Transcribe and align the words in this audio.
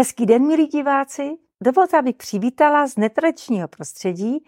Hezký 0.00 0.26
den, 0.26 0.46
milí 0.46 0.66
diváci. 0.66 1.30
Dovolte, 1.62 1.98
abych 1.98 2.16
přivítala 2.16 2.86
z 2.86 2.96
netradičního 2.96 3.68
prostředí 3.68 4.38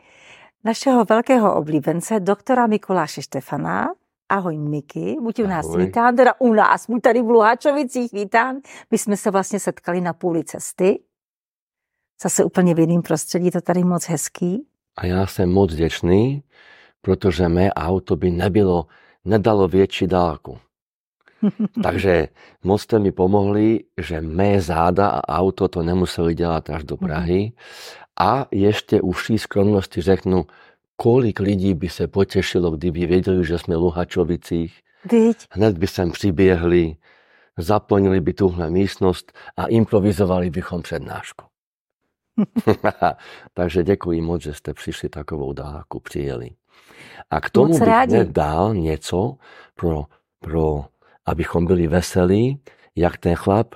našeho 0.64 1.04
velkého 1.04 1.56
oblíbence, 1.56 2.20
doktora 2.20 2.66
Mikuláše 2.66 3.22
Štefana. 3.22 3.88
Ahoj, 4.28 4.58
Miky, 4.58 5.16
buď 5.20 5.42
u 5.42 5.46
nás 5.46 5.66
Ahoj. 5.66 5.86
vítán, 5.86 6.16
teda 6.16 6.34
u 6.38 6.52
nás, 6.52 6.86
buď 6.90 7.02
tady 7.02 7.22
v 7.22 7.30
Luháčovicích 7.30 8.12
vítán. 8.12 8.56
My 8.90 8.98
jsme 8.98 9.16
se 9.16 9.30
vlastně 9.30 9.60
setkali 9.60 10.00
na 10.00 10.12
půli 10.12 10.44
cesty. 10.44 11.02
Zase 12.22 12.44
úplně 12.44 12.74
v 12.74 12.78
jiném 12.78 13.02
prostředí, 13.02 13.50
to 13.50 13.60
tady 13.60 13.84
moc 13.84 14.08
hezký. 14.08 14.66
A 14.96 15.06
ja 15.06 15.26
som 15.28 15.52
moc 15.52 15.72
vďačný, 15.72 16.44
pretože 17.00 17.48
mé 17.48 17.72
auto 17.72 18.16
by 18.16 18.30
nebylo, 18.30 18.86
nedalo 19.24 19.68
větší 19.68 20.06
dálku. 20.06 20.58
Takže 21.82 22.28
moc 22.64 22.82
ste 22.82 22.98
mi 22.98 23.12
pomohli, 23.12 23.84
že 23.98 24.20
mé 24.20 24.60
záda 24.60 25.08
a 25.08 25.38
auto 25.38 25.68
to 25.68 25.82
nemuseli 25.82 26.34
dělat 26.34 26.70
až 26.70 26.84
do 26.84 26.96
Prahy. 26.96 27.52
A 28.20 28.46
ešte 28.52 29.00
uší 29.00 29.38
skromnosti 29.38 30.00
řeknu, 30.02 30.46
kolik 30.96 31.40
lidí 31.40 31.74
by 31.74 31.88
se 31.88 32.06
potešilo, 32.06 32.70
kdyby 32.70 33.06
věděli, 33.06 33.44
že 33.44 33.58
jsme 33.58 33.76
v 33.76 33.80
Luhačovicích. 33.80 34.80
Viď? 35.10 35.36
Hned 35.50 35.78
by 35.78 35.86
sem 35.86 36.10
přiběhli, 36.10 36.96
zaplnili 37.58 38.20
by 38.20 38.32
tuhle 38.32 38.70
místnost 38.70 39.32
a 39.56 39.66
improvizovali 39.66 40.50
bychom 40.50 40.82
přednášku. 40.82 41.44
Takže 43.54 43.82
děkuji 43.82 44.20
moc, 44.20 44.42
že 44.42 44.54
jste 44.54 44.74
přišli 44.74 45.08
takovou 45.08 45.52
dálku, 45.52 46.00
přijeli. 46.00 46.50
A 47.30 47.40
k 47.40 47.50
tomu 47.50 47.68
Moc 47.68 47.78
bych 47.78 47.88
rádi. 47.88 48.14
hned 48.14 48.28
dal 48.28 48.74
něco, 48.74 49.36
pro, 49.74 50.04
pro, 50.40 50.84
abychom 51.26 51.66
byli 51.66 51.86
veselí, 51.86 52.60
jak 52.96 53.16
ten 53.18 53.34
chlap, 53.34 53.74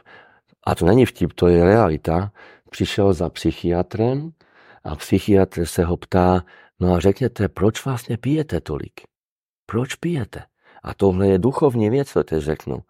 a 0.67 0.75
to 0.75 0.87
není 0.87 1.07
vtip, 1.07 1.33
to 1.33 1.49
je 1.49 1.65
realita, 1.65 2.33
přišel 2.71 3.13
za 3.13 3.31
psychiatrem 3.31 4.31
a 4.85 4.97
psychiatr 4.97 5.67
se 5.67 5.85
ho 5.85 5.97
ptá, 5.97 6.45
no 6.81 6.95
a 6.95 7.01
řekněte, 7.01 7.49
proč 7.49 7.85
vlastně 7.85 8.17
pijete 8.17 8.61
tolik? 8.61 9.01
Proč 9.67 9.95
pijete? 9.95 10.43
A 10.83 10.95
tohle 10.95 11.29
je 11.29 11.39
duchovní 11.39 11.91
věc, 11.91 12.09
co 12.09 12.25
teď 12.25 12.43
řeknu. 12.43 12.83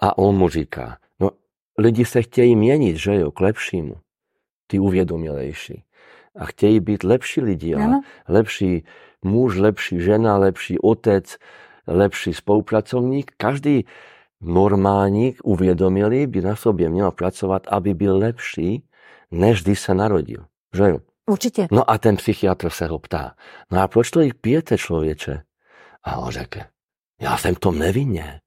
A 0.00 0.18
on 0.18 0.36
mu 0.36 0.48
říká, 0.48 0.98
no 1.20 1.30
lidi 1.78 2.04
se 2.04 2.22
chtějí 2.22 2.56
měnit, 2.56 2.96
že 2.96 3.14
jo, 3.14 3.30
k 3.30 3.40
lepšímu. 3.40 3.94
Ty 4.66 4.78
uvědomělejší. 4.78 5.82
A 6.36 6.44
chtějí 6.44 6.80
být 6.80 7.04
lepší 7.04 7.40
lidi. 7.40 7.74
A 7.74 7.80
lepší 8.28 8.84
muž, 9.22 9.56
lepší 9.56 10.00
žena, 10.00 10.36
lepší 10.36 10.78
otec, 10.78 11.36
lepší 11.90 12.34
spolupracovník. 12.34 13.32
Každý 13.36 13.84
normálník 14.40 15.40
uvědomilý 15.44 16.26
by 16.26 16.40
na 16.40 16.56
sobě 16.56 16.88
měl 16.88 17.10
pracovat, 17.10 17.66
aby 17.68 17.94
byl 17.94 18.18
lepší, 18.18 18.84
než 19.30 19.62
když 19.62 19.80
se 19.80 19.94
narodil. 19.94 20.44
Že 20.74 20.82
jo? 20.82 20.98
Určitě. 21.26 21.68
No 21.70 21.90
a 21.90 21.98
ten 21.98 22.16
psychiatr 22.16 22.70
se 22.70 22.86
ho 22.86 22.98
ptá, 22.98 23.34
no 23.70 23.80
a 23.80 23.88
proč 23.88 24.10
to 24.10 24.20
jich 24.20 24.34
pijete, 24.34 24.78
člověče? 24.78 25.42
A 26.04 26.16
on 26.16 26.30
řekne, 26.30 26.68
já 27.20 27.36
jsem 27.36 27.54
to 27.54 27.72
nevinně. 27.72 28.40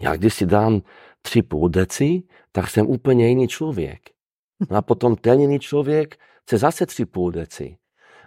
Já 0.00 0.16
když 0.16 0.34
si 0.34 0.46
dám 0.46 0.82
tři 1.22 1.42
půl 1.42 1.68
deci, 1.68 2.22
tak 2.52 2.70
jsem 2.70 2.86
úplně 2.86 3.28
jiný 3.28 3.48
člověk. 3.48 4.00
No 4.70 4.76
a 4.76 4.82
potom 4.82 5.16
ten 5.16 5.40
jiný 5.40 5.58
člověk 5.58 6.16
chce 6.42 6.58
zase 6.58 6.86
tři 6.86 7.06
půl 7.06 7.30
deci. 7.30 7.76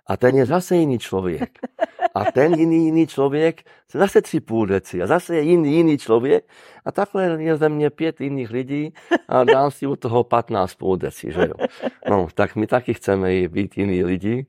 A 0.08 0.18
ten 0.18 0.36
je 0.36 0.46
zase 0.46 0.76
jiný 0.76 1.00
člověk. 1.00 1.60
A 2.16 2.31
ten 2.31 2.53
jiný 2.53 2.86
jiný 2.86 3.08
člověk 3.08 3.62
zase 3.94 4.22
tři 4.22 4.40
půl 4.40 4.66
deci. 4.66 5.02
A 5.02 5.08
zase 5.08 5.36
je 5.36 5.42
jiný 5.42 5.75
jiný 5.75 5.97
člověk. 5.97 6.46
A 6.86 6.92
takhle 6.92 7.44
je 7.44 7.58
ze 7.58 7.70
mě 7.70 7.90
pět 7.90 8.22
jiných 8.22 8.50
lidí 8.52 8.94
a 9.28 9.44
dám 9.44 9.72
si 9.72 9.88
u 9.88 9.96
toho 9.96 10.24
15 10.24 10.75
půl 10.75 10.98
deci, 10.98 11.31
že 11.31 11.42
jo. 11.42 11.68
No, 12.09 12.28
tak 12.34 12.56
my 12.56 12.68
taky 12.68 12.94
chceme 12.94 13.48
být 13.48 13.78
jiní 13.78 14.03
lidi. 14.03 14.46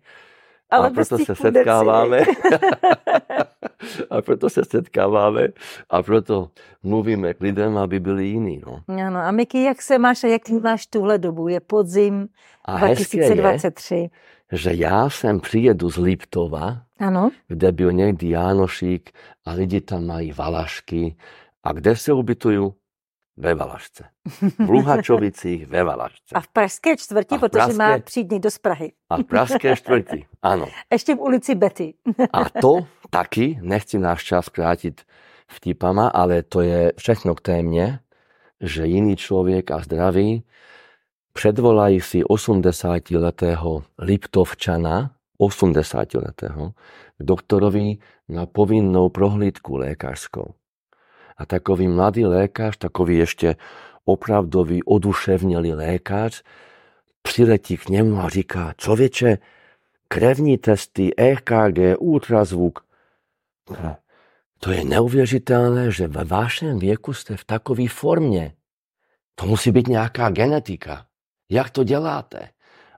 Ale 0.71 0.89
a 0.89 0.91
proto 0.91 1.19
se 1.19 1.35
setkáváme. 1.35 2.21
a 4.11 4.23
proto 4.23 4.51
se 4.51 4.65
setkáváme 4.65 5.49
a 5.91 6.03
proto 6.03 6.51
mluvíme 6.83 7.35
k 7.35 7.41
lidem, 7.41 7.79
aby 7.79 8.01
byli 8.01 8.25
jiní. 8.25 8.63
No. 8.67 8.83
Ano, 9.07 9.19
a 9.19 9.31
Miky, 9.31 9.63
jak 9.63 9.83
se 9.83 9.99
máš 9.99 10.25
a 10.25 10.27
jak 10.27 10.49
máš 10.49 10.87
tuhle 10.87 11.19
dobu? 11.19 11.49
Je 11.49 11.61
podzim 11.61 12.29
A 12.65 12.77
hezké 12.77 13.19
je, 13.19 13.35
2023. 13.35 14.11
že 14.53 14.75
já 14.75 15.11
sem 15.11 15.41
přijedu 15.41 15.91
z 15.91 15.97
Liptova, 15.97 16.83
Ano, 16.99 17.31
kde 17.49 17.73
byl 17.73 17.93
někdy 17.93 18.29
Jánošík 18.29 19.11
a 19.45 19.53
lidi 19.53 19.81
tam 19.81 20.07
mají 20.07 20.33
valašky. 20.33 21.17
A 21.65 21.73
kde 21.73 21.97
se 21.97 22.13
ubytuju? 22.13 22.75
Ve 23.37 23.55
Valašce. 23.55 24.05
V 24.59 24.71
Luhačovicích 24.71 25.67
ve 25.67 25.85
Valašce. 25.85 26.35
a 26.35 26.41
v 26.41 26.49
Pražské 26.49 26.97
čtvrti, 26.97 27.35
A 27.35 27.39
protože 27.39 27.59
má 27.67 27.73
Pražské- 27.89 28.01
přijít 28.05 28.31
někdo 28.33 28.51
z 28.51 28.59
Prahy. 28.59 28.93
A 29.11 29.17
v 29.17 29.25
Pražské 29.25 29.77
čtvrti. 29.77 30.27
Ano. 30.43 30.67
Ještě 30.93 31.15
v 31.15 31.19
ulici 31.21 31.55
Betty. 31.55 31.95
A 32.33 32.51
to 32.61 32.87
taky, 33.11 33.59
nechci 33.63 33.99
náš 33.99 34.25
čas 34.25 34.49
krátit 34.49 35.01
vtipama, 35.49 36.09
ale 36.09 36.43
to 36.43 36.61
je 36.61 36.93
všechno 36.99 37.35
k 37.35 37.41
témě, 37.41 38.01
že 38.61 38.87
jiný 38.87 39.17
člověk 39.17 39.71
a 39.71 39.79
zdravý 39.79 40.45
předvolají 41.33 42.01
si 42.01 42.23
80-letého 42.23 43.83
Liptovčana, 43.99 45.11
80-letého, 45.41 46.71
k 47.19 47.23
doktorovi 47.25 47.97
na 48.29 48.47
povinnou 48.47 49.09
prohlídku 49.09 49.77
lékařskou. 49.77 50.55
A 51.37 51.47
takový 51.47 51.89
mladý 51.89 52.27
lékař, 52.27 52.77
takový 52.77 53.19
ještě 53.19 53.57
opravdový, 54.05 54.83
oduševnělý 54.83 55.73
lékař, 55.73 56.43
přiletí 57.23 57.77
k 57.77 57.89
němu 57.89 58.21
a 58.21 58.29
říká, 58.29 58.73
člověče, 58.77 59.39
krevní 60.09 60.59
testy, 60.59 61.17
EKG, 61.17 61.53
ultrazvuk. 61.99 62.87
To 64.59 64.71
je 64.71 64.85
neuvěřitelné, 64.85 65.91
že 65.91 66.09
ve 66.09 66.25
vašem 66.25 66.79
věku 66.79 67.13
jste 67.13 67.37
v 67.37 67.45
takové 67.45 67.89
formě. 67.89 68.55
To 69.35 69.47
musí 69.47 69.71
být 69.71 69.89
nějaká 69.89 70.31
genetika. 70.31 71.07
Jak 71.51 71.71
to 71.71 71.85
děláte? 71.85 72.49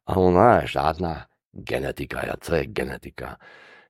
A 0.06 0.16
on, 0.16 0.34
ne, 0.34 0.62
žádná 0.66 1.26
genetika. 1.52 2.26
Ja, 2.26 2.34
co 2.40 2.54
je 2.54 2.66
genetika? 2.66 3.38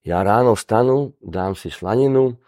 Já 0.05 0.23
ráno 0.23 0.57
stanu, 0.57 1.15
dám 1.23 1.55
si 1.55 1.71
slaninu, 1.71 2.39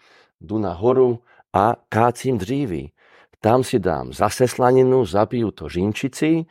jdu 0.40 0.58
nahoru 0.58 1.22
a 1.52 1.76
kácím 1.88 2.38
dříví. 2.38 2.92
Tam 3.40 3.64
si 3.64 3.78
dám 3.78 4.12
zase 4.12 4.48
slaninu, 4.48 5.06
zabiju 5.06 5.50
to 5.50 5.68
žínčici, 5.68 6.44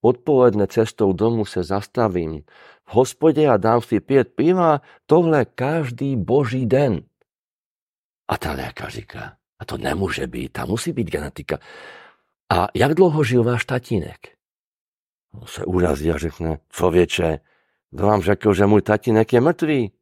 odpoledne 0.00 0.66
cestou 0.66 1.12
domů 1.12 1.44
se 1.44 1.62
zastavím 1.62 2.42
v 2.84 2.94
hospodě 2.94 3.48
a 3.48 3.56
dám 3.56 3.80
si 3.80 4.00
pět 4.00 4.34
piva, 4.34 4.80
tohle 5.06 5.44
každý 5.44 6.16
boží 6.16 6.66
den. 6.66 7.02
A 8.28 8.38
ta 8.38 8.52
lékař 8.52 8.94
říká, 8.94 9.36
a 9.58 9.64
to 9.64 9.78
nemůže 9.78 10.26
být, 10.26 10.52
tam 10.52 10.68
musí 10.68 10.92
být 10.92 11.10
genetika. 11.10 11.58
A 12.52 12.68
jak 12.74 12.94
dlouho 12.94 13.24
žil 13.24 13.44
váš 13.44 13.64
tatínek? 13.64 14.39
Se 15.46 15.64
urazí 15.64 16.10
a 16.10 16.18
řekne, 16.18 16.58
člověče, 16.70 17.38
kdo 17.90 18.06
vám 18.06 18.22
řekl, 18.22 18.54
že 18.54 18.66
můj 18.66 18.82
tatínek 18.82 19.32
je 19.32 19.40
mrtvý? 19.40 19.92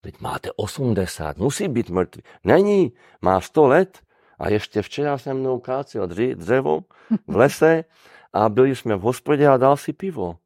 Teď 0.00 0.20
máte 0.20 0.50
80, 0.56 1.36
musí 1.36 1.68
být 1.68 1.90
mrtvý. 1.90 2.22
Není, 2.44 2.92
má 3.22 3.40
100 3.40 3.66
let 3.66 4.00
a 4.38 4.48
ještě 4.48 4.82
včera 4.82 5.18
se 5.18 5.34
mnou 5.34 5.58
kácel 5.58 6.06
dři- 6.06 6.34
dřevo 6.34 6.80
v 7.26 7.36
lese 7.36 7.84
a 8.32 8.48
byli 8.48 8.76
jsme 8.76 8.96
v 8.96 9.00
hospodě 9.00 9.48
a 9.48 9.56
dal 9.56 9.76
si 9.76 9.92
pivo. 9.92 10.36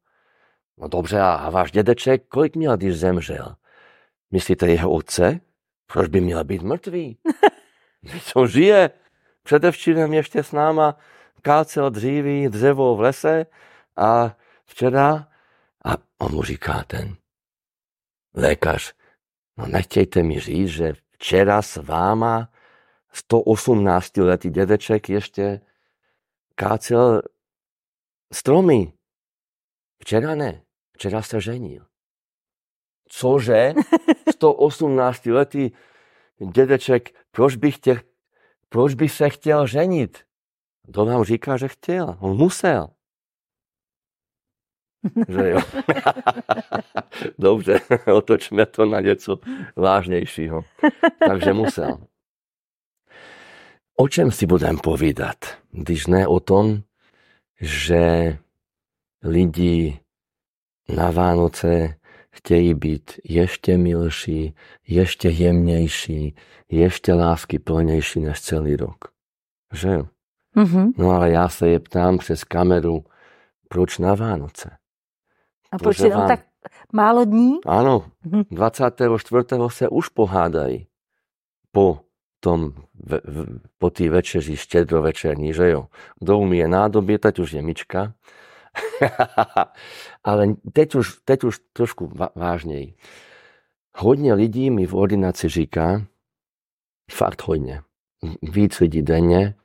No 0.77 0.87
dobře, 0.87 1.19
a 1.21 1.49
váš 1.49 1.71
dědeček, 1.71 2.27
kolik 2.27 2.55
měl, 2.55 2.77
když 2.77 2.99
zemřel? 2.99 3.55
Myslíte 4.31 4.67
jeho 4.67 4.91
otce? 4.91 5.39
Proč 5.93 6.07
by 6.07 6.21
měl 6.21 6.43
být 6.43 6.61
mrtvý? 6.61 7.17
On 8.35 8.47
žije. 8.47 8.89
Předevčírem 9.43 10.13
ještě 10.13 10.43
s 10.43 10.51
náma 10.51 10.97
kácel 11.41 11.89
dříví 11.89 12.49
dřevo 12.49 12.95
v 12.95 12.99
lese 12.99 13.45
a 13.95 14.37
včera, 14.65 15.27
a 15.85 15.97
on 16.17 16.31
mu 16.31 16.43
říká 16.43 16.83
ten 16.83 17.15
lékař, 18.33 18.93
no 19.57 19.67
nechtějte 19.67 20.23
mi 20.23 20.39
říct, 20.39 20.69
že 20.69 20.93
včera 21.11 21.61
s 21.61 21.75
váma 21.75 22.49
118 23.13 24.17
letý 24.17 24.49
dědeček 24.49 25.09
ještě 25.09 25.61
kácel 26.55 27.21
stromy. 28.33 28.93
Včera 30.01 30.35
ne, 30.35 30.61
včera 30.91 31.21
se 31.21 31.41
ženil. 31.41 31.85
Cože? 33.09 33.73
118 34.31 35.25
letý 35.25 35.71
dědeček, 36.53 37.09
proč 37.31 37.55
by, 37.55 37.71
chtěl, 37.71 37.95
proč 38.69 38.93
by 38.93 39.09
se 39.09 39.29
chtěl 39.29 39.67
ženit? 39.67 40.25
To 40.93 41.05
vám 41.05 41.23
říká, 41.23 41.57
že 41.57 41.67
chtěl. 41.67 42.17
On 42.19 42.37
musel. 42.37 42.87
Že 45.27 45.49
jo? 45.49 45.59
Dobře, 47.39 47.79
otočme 48.13 48.65
to 48.65 48.85
na 48.85 48.99
něco 49.01 49.39
vážnějšího. 49.75 50.61
Takže 51.27 51.53
musel. 51.53 51.97
O 53.97 54.07
čem 54.07 54.31
si 54.31 54.45
budem 54.45 54.77
povídat, 54.77 55.37
když 55.71 56.07
ne 56.07 56.27
o 56.27 56.39
tom, 56.39 56.81
že 57.61 58.37
lidi 59.23 59.99
na 60.89 61.11
Vánoce 61.11 61.95
chtějí 62.31 62.73
byť 62.73 63.05
ešte 63.27 63.77
milší, 63.77 64.55
ešte 64.87 65.29
jemnejší, 65.29 66.35
ešte 66.71 67.13
lásky 67.13 67.59
plnejší 67.59 68.19
než 68.19 68.41
celý 68.41 68.75
rok. 68.75 69.13
Že? 69.73 70.07
Mm-hmm. 70.55 70.97
No 70.97 71.11
ale 71.15 71.31
ja 71.31 71.47
sa 71.47 71.67
je 71.67 71.79
ptám 71.79 72.17
přes 72.17 72.43
kameru, 72.43 73.07
proč 73.69 73.99
na 74.03 74.15
Vánoce? 74.15 74.80
A 75.71 75.77
proč 75.77 75.99
je 75.99 76.09
vám... 76.09 76.27
tak 76.27 76.39
málo 76.93 77.25
dní? 77.25 77.63
Áno, 77.65 78.11
24. 78.51 79.43
se 79.67 79.89
už 79.89 80.09
pohádají 80.09 80.87
po 81.71 81.99
tom, 82.39 82.73
po 83.77 83.89
tý 83.89 84.09
večeři 84.09 84.57
štedrovečerní, 84.57 85.53
že 85.53 85.69
jo. 85.69 85.87
Kdo 86.19 86.37
umie 86.37 86.67
nádobie, 86.67 87.19
teď 87.19 87.39
už 87.39 87.51
je 87.51 87.61
myčka. 87.61 88.13
Ale 90.23 90.55
teď 90.73 90.95
už, 90.95 91.17
teď 91.25 91.43
už 91.43 91.59
trošku 91.73 92.11
vážnej. 92.35 92.95
Hodně 93.97 94.33
lidí 94.33 94.69
mi 94.69 94.85
v 94.85 94.95
ordinaci 94.95 95.49
říká, 95.49 96.05
fakt 97.11 97.41
hodně, 97.47 97.81
víc 98.41 98.79
lidí 98.79 99.01
denně, 99.01 99.55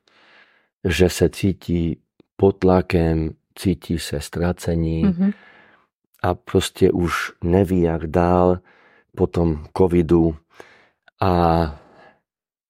že 0.84 1.08
se 1.08 1.28
cítí 1.28 2.02
pod 2.36 2.58
tlakem, 2.58 3.30
cítí 3.54 3.98
se 3.98 4.20
ztracení 4.20 5.04
mm-hmm. 5.04 5.32
A 6.22 6.34
prostě 6.34 6.92
už 6.92 7.32
neví, 7.44 7.80
jak 7.80 8.06
dál 8.06 8.58
po 9.16 9.26
tom 9.26 9.64
covidu 9.76 10.36
a 11.22 11.30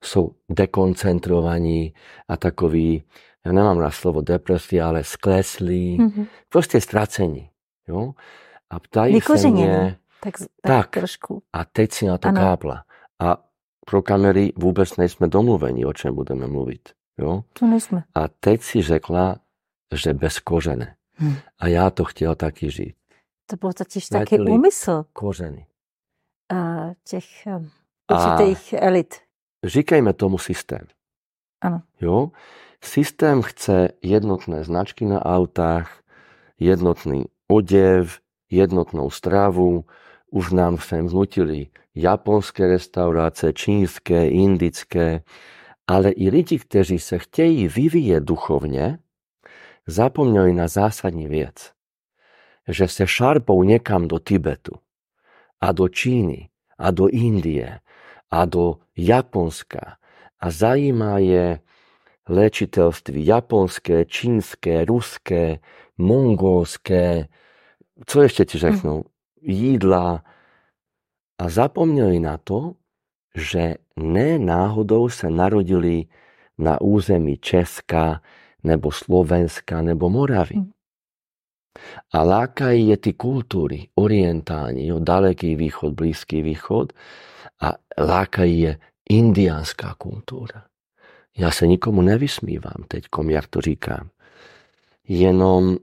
jsou 0.05 0.31
dekoncentrovaní 0.49 1.95
a 2.29 2.37
takový 2.37 3.03
ja 3.47 3.55
nemám 3.55 3.79
na 3.79 3.95
slovo 3.95 4.27
depresia, 4.27 4.91
ale 4.91 5.07
skleslí, 5.07 6.03
mm-hmm. 6.03 6.51
proste 6.51 6.83
stracení. 6.83 7.47
Jo? 7.87 8.19
A 8.67 8.75
ptají 8.83 9.23
sa 9.23 9.39
mne, 9.39 10.03
tak, 10.19 10.43
tak, 10.43 10.67
tak 10.67 10.87
trošku. 11.07 11.47
A 11.55 11.63
teď 11.63 11.89
si 11.95 12.05
na 12.11 12.19
to 12.19 12.35
ano. 12.35 12.41
kápla. 12.43 12.77
A 13.23 13.39
pro 13.87 14.03
kamery 14.03 14.51
vôbec 14.59 14.91
nejsme 14.99 15.31
domluvení, 15.31 15.87
o 15.87 15.95
čem 15.95 16.11
budeme 16.11 16.51
mluviť. 16.51 16.83
Jo? 17.23 17.47
To 17.55 17.71
nejsme. 17.71 18.03
A 18.19 18.27
teď 18.27 18.59
si 18.63 18.83
řekla, 18.83 19.39
že 19.95 20.11
bez 20.11 20.43
kořene. 20.43 20.99
Hm. 21.23 21.39
A 21.63 21.71
já 21.71 21.91
to 21.91 22.05
chtěl 22.05 22.35
taky 22.35 22.71
žít. 22.71 22.99
To 23.47 23.57
byl 23.57 23.73
totiž 23.73 24.09
taky 24.09 24.41
úmysl. 24.41 25.05
Kořeny. 25.13 25.67
A 26.55 26.91
těch 27.09 27.25
um, 27.47 27.71
určitých 28.13 28.75
a 28.75 28.87
elit. 28.87 29.15
Říkejme 29.65 30.13
tomu 30.13 30.39
systém. 30.39 30.87
Ano. 31.61 31.83
Jo? 32.01 32.31
Systém 32.85 33.43
chce 33.43 33.89
jednotné 34.03 34.65
značky 34.65 35.05
na 35.05 35.25
autách, 35.25 36.03
jednotný 36.59 37.25
odev, 37.49 38.21
jednotnou 38.51 39.11
stravu. 39.11 39.85
Už 40.31 40.53
nám 40.53 40.79
sem 40.79 41.09
vnutili 41.09 41.67
japonské 41.95 42.67
restaurácie, 42.67 43.53
čínské, 43.53 44.29
indické, 44.29 45.23
ale 45.87 46.11
i 46.11 46.31
lidi, 46.31 46.59
kteří 46.59 46.99
se 46.99 47.19
chtějí 47.19 47.69
vyvíjet 47.69 48.25
duchovně, 48.25 48.99
zapomněli 49.87 50.53
na 50.53 50.69
zásadní 50.69 51.29
věc. 51.29 51.76
Že 52.69 52.89
se 52.89 53.07
šarpou 53.07 53.63
někam 53.63 54.09
do 54.09 54.19
Tibetu 54.19 54.75
a 55.61 55.73
do 55.73 55.89
Číny 55.89 56.49
a 56.79 56.91
do 56.91 57.09
Indie 57.09 57.81
a 58.31 58.45
do 58.45 58.79
Japonska 58.97 59.97
a 60.41 60.51
zajímá 60.51 61.19
je 61.19 61.61
léčiteľství 62.29 63.27
japonské, 63.27 64.05
čínske, 64.05 64.85
ruské, 64.85 65.63
mongolské, 65.99 67.31
co 68.07 68.17
ešte 68.21 68.45
ti 68.45 68.59
řeknú, 68.59 69.05
jídla. 69.41 70.27
A 71.39 71.45
zapomněli 71.49 72.21
na 72.21 72.37
to, 72.37 72.75
že 73.37 73.77
ne 73.97 74.39
náhodou 74.41 75.09
sa 75.09 75.29
narodili 75.29 76.09
na 76.59 76.81
území 76.81 77.37
Česka, 77.37 78.21
nebo 78.65 78.93
Slovenska, 78.93 79.85
nebo 79.85 80.09
Moravy. 80.09 80.65
A 82.13 82.23
lákají 82.23 82.89
je 82.89 82.97
ty 82.97 83.13
kultúry 83.13 83.89
orientálni, 83.95 84.87
jo, 84.87 84.99
daleký 84.99 85.57
východ, 85.57 85.95
blízký 85.95 86.43
východ 86.43 86.93
a 87.61 87.73
lákají 87.99 88.61
je 88.61 88.79
indiánská 89.11 89.95
kultúra. 89.99 90.65
Já 91.39 91.51
se 91.51 91.67
nikomu 91.67 92.03
nevysmívám 92.03 92.85
teďkom, 92.89 93.31
jak 93.31 93.47
to 93.47 93.61
říkám. 93.61 94.09
Jenom 95.09 95.77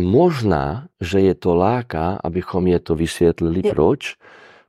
možná, 0.00 0.88
že 1.00 1.20
je 1.20 1.34
to 1.34 1.54
láka, 1.54 2.18
abychom 2.24 2.66
je 2.66 2.80
to 2.80 2.94
vysvětlili. 2.94 3.60
Je. 3.64 3.70
Proč? 3.72 4.16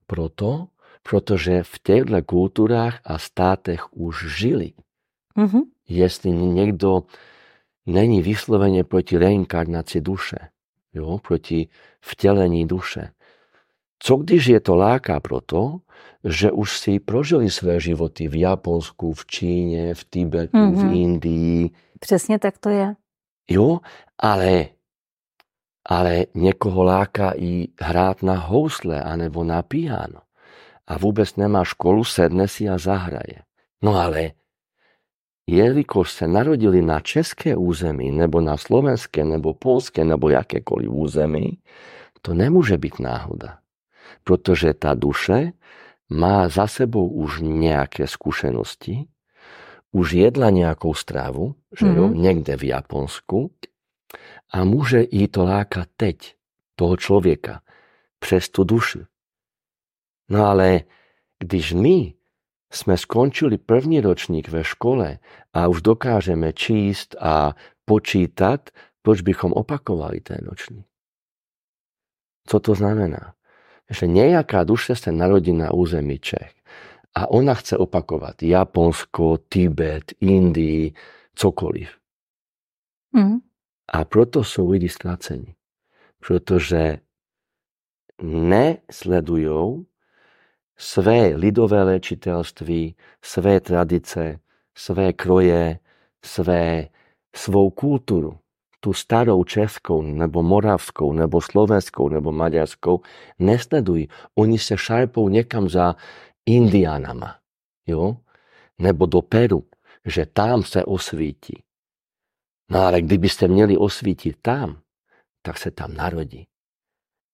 Proto, 0.07 0.68
protože 1.04 1.63
v 1.63 1.80
těchto 1.83 2.21
kulturách 2.25 3.00
a 3.06 3.18
státech 3.18 3.94
už 3.94 4.38
žili. 4.38 4.74
Mm-hmm. 5.38 5.62
Jestli 5.89 6.31
někdo 6.31 7.04
není 7.86 8.22
vysloveně 8.22 8.83
proti 8.83 9.18
reinkarnaci 9.18 10.01
duše, 10.01 10.38
jo, 10.94 11.18
proti 11.28 11.68
vtelení 12.01 12.68
duše. 12.68 13.12
Co 14.00 14.16
když 14.16 14.45
je 14.45 14.60
to 14.60 14.75
láka 14.75 15.19
proto, 15.19 15.80
že 16.24 16.51
už 16.51 16.80
si 16.80 17.00
prožili 17.00 17.50
své 17.50 17.80
životy 17.80 18.28
v 18.28 18.39
Japonsku, 18.39 19.13
v 19.13 19.25
Číne, 19.25 19.94
v 19.94 20.06
Tibetu, 20.06 20.57
mm-hmm. 20.57 20.75
v 20.75 20.83
mhm. 20.83 20.94
Indii. 20.94 21.69
Přesně 22.00 22.39
tak 22.39 22.57
to 22.57 22.69
je. 22.69 22.95
Jo, 23.50 23.80
ale, 24.18 24.66
ale 25.86 26.25
někoho 26.36 26.83
láka 26.83 27.33
i 27.36 27.68
hrát 27.81 28.24
na 28.24 28.36
housle 28.36 29.04
anebo 29.04 29.44
na 29.44 29.62
piano. 29.62 30.22
A 30.88 30.98
vůbec 30.98 31.36
nemá 31.36 31.63
školu, 31.63 32.04
sedne 32.04 32.48
si 32.48 32.69
a 32.69 32.78
zahraje. 32.78 33.45
No 33.81 33.95
ale 33.95 34.31
jelikož 35.51 36.12
se 36.12 36.27
narodili 36.27 36.81
na 36.81 37.00
české 37.00 37.56
území, 37.56 38.12
nebo 38.12 38.42
na 38.42 38.57
slovenské, 38.57 39.25
nebo 39.25 39.54
polské, 39.54 40.06
nebo 40.06 40.30
jakékoliv 40.30 40.90
území, 40.90 41.59
to 42.21 42.33
nemůže 42.33 42.78
být 42.78 42.99
náhoda. 42.99 43.57
Protože 44.23 44.73
ta 44.73 44.94
duše 44.94 45.52
má 46.09 46.47
za 46.49 46.68
sebou 46.68 47.07
už 47.07 47.42
nejaké 47.42 48.07
skúsenosti, 48.07 49.07
už 49.92 50.11
jedla 50.11 50.52
nejakou 50.52 50.95
stravu, 50.95 51.56
že 51.71 51.83
mm-hmm. 51.83 51.97
jo, 51.99 52.06
mhm. 52.07 52.16
niekde 52.21 52.54
v 52.56 52.64
Japonsku 52.71 53.40
a 54.52 54.57
môže 54.64 55.04
jí 55.04 55.28
to 55.28 55.44
lákať 55.44 55.87
teď, 55.97 56.18
toho 56.75 56.95
človeka, 56.95 57.64
přes 58.19 58.49
tu 58.49 58.64
dušu. 58.64 59.04
No 60.31 60.45
ale 60.45 60.87
když 61.40 61.73
my 61.73 62.14
sme 62.71 62.95
skončili 62.95 63.59
první 63.59 63.99
ročník 63.99 64.47
ve 64.47 64.63
škole 64.63 65.19
a 65.51 65.59
už 65.68 65.83
dokážeme 65.83 66.56
číst 66.56 67.19
a 67.19 67.54
počítať, 67.83 68.71
proč 69.04 69.21
bychom 69.21 69.51
opakovali 69.51 70.23
ten 70.23 70.40
ročník? 70.47 70.87
Co 72.47 72.57
to 72.57 72.73
znamená? 72.73 73.35
že 73.92 74.07
nejaká 74.07 74.63
duša 74.63 74.95
sa 74.95 75.11
narodí 75.11 75.51
na 75.51 75.75
území 75.75 76.18
Čech 76.23 76.56
a 77.11 77.28
ona 77.28 77.59
chce 77.59 77.75
opakovať 77.75 78.47
Japonsko, 78.47 79.44
Tibet, 79.51 80.16
Indii, 80.23 80.95
cokoliv. 81.35 81.92
Mm. 83.11 83.44
A 83.92 83.97
proto 84.07 84.47
sú 84.47 84.71
lidi 84.71 84.87
stracení. 84.87 85.59
Pretože 86.23 87.04
nesledujú 88.23 89.83
své 90.81 91.28
lidové 91.28 91.83
léčiteľství, 91.83 92.95
své 93.21 93.59
tradice, 93.59 94.40
své 94.78 95.14
kroje, 95.14 95.80
své, 96.26 96.88
svou 97.35 97.69
kultúru 97.69 98.38
tú 98.81 98.94
starou 98.94 99.44
českou, 99.44 100.02
nebo 100.02 100.44
moravskou, 100.44 101.14
nebo 101.14 101.42
slovenskou, 101.42 102.09
nebo 102.09 102.31
maďarskou, 102.31 103.02
nesledují. 103.40 104.09
Oni 104.35 104.59
se 104.59 104.78
šarpou 104.78 105.30
někam 105.30 105.69
za 105.69 105.95
Indianama, 106.45 107.38
jo? 107.88 108.18
nebo 108.80 109.06
do 109.06 109.21
Peru, 109.21 109.64
že 110.06 110.26
tam 110.26 110.64
se 110.64 110.85
osvítí. 110.85 111.64
No 112.71 112.80
ale 112.80 113.02
kdybyste 113.02 113.47
měli 113.47 113.78
osvítit 113.78 114.38
tam, 114.42 114.81
tak 115.42 115.57
se 115.57 115.71
tam 115.71 115.94
narodí. 115.94 116.47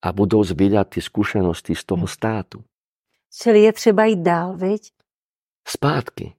A 0.03 0.11
budou 0.11 0.43
zbírat 0.43 0.89
ty 0.89 1.01
zkušenosti 1.01 1.75
z 1.75 1.83
toho 1.83 2.03
hm. 2.03 2.07
státu. 2.07 2.63
Čili 3.33 3.63
je 3.63 3.73
třeba 3.73 4.05
jít 4.05 4.19
dál, 4.19 4.57
viď? 4.57 4.91
Zpátky. 5.67 6.33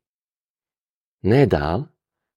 Ne 1.23 1.47
dál, 1.47 1.87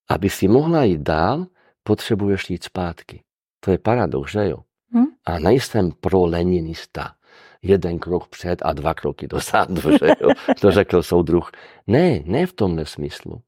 aby 0.10 0.30
si 0.30 0.48
mohla 0.48 0.84
jít 0.84 1.02
dál, 1.02 1.48
potrebuješ 1.84 2.50
ísť 2.50 2.64
spátky. 2.64 3.24
To 3.60 3.72
je 3.72 3.78
paradox, 3.78 4.32
že 4.32 4.50
jo? 4.50 4.58
Hm? 4.94 5.16
A 5.26 5.40
nejsem 5.40 5.92
pro 5.92 6.26
leninista. 6.26 7.16
Jeden 7.62 8.00
krok 8.00 8.28
před 8.28 8.62
a 8.66 8.74
dva 8.74 8.94
kroky 8.94 9.28
dozadu, 9.28 9.82
že 10.00 10.08
jo? 10.22 10.30
To 10.62 10.72
řekl 10.72 11.04
soudruh. 11.04 11.52
Ne, 11.88 12.20
ne 12.26 12.46
v 12.46 12.54
tomhle 12.54 12.86
smyslu. 12.86 13.42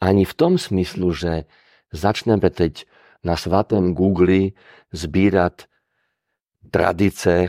Ani 0.00 0.24
v 0.24 0.34
tom 0.34 0.58
smyslu, 0.58 1.12
že 1.12 1.44
začneme 1.92 2.50
teď 2.50 2.84
na 3.24 3.36
svatém 3.36 3.94
Google 3.94 4.50
zbírať 4.92 5.64
tradice 6.70 7.48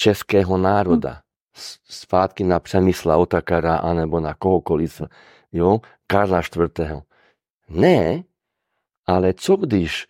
českého 0.00 0.56
národa. 0.56 1.20
Svátky 1.84 2.44
na 2.44 2.60
Přemysla 2.60 3.16
Otakara 3.16 3.76
anebo 3.76 4.20
na 4.20 4.34
kohokoliv, 4.34 5.02
jo, 5.52 5.80
Karla 6.06 6.40
IV. 6.40 7.04
Ne, 7.68 8.24
ale 9.06 9.34
co 9.34 9.56
když 9.56 10.08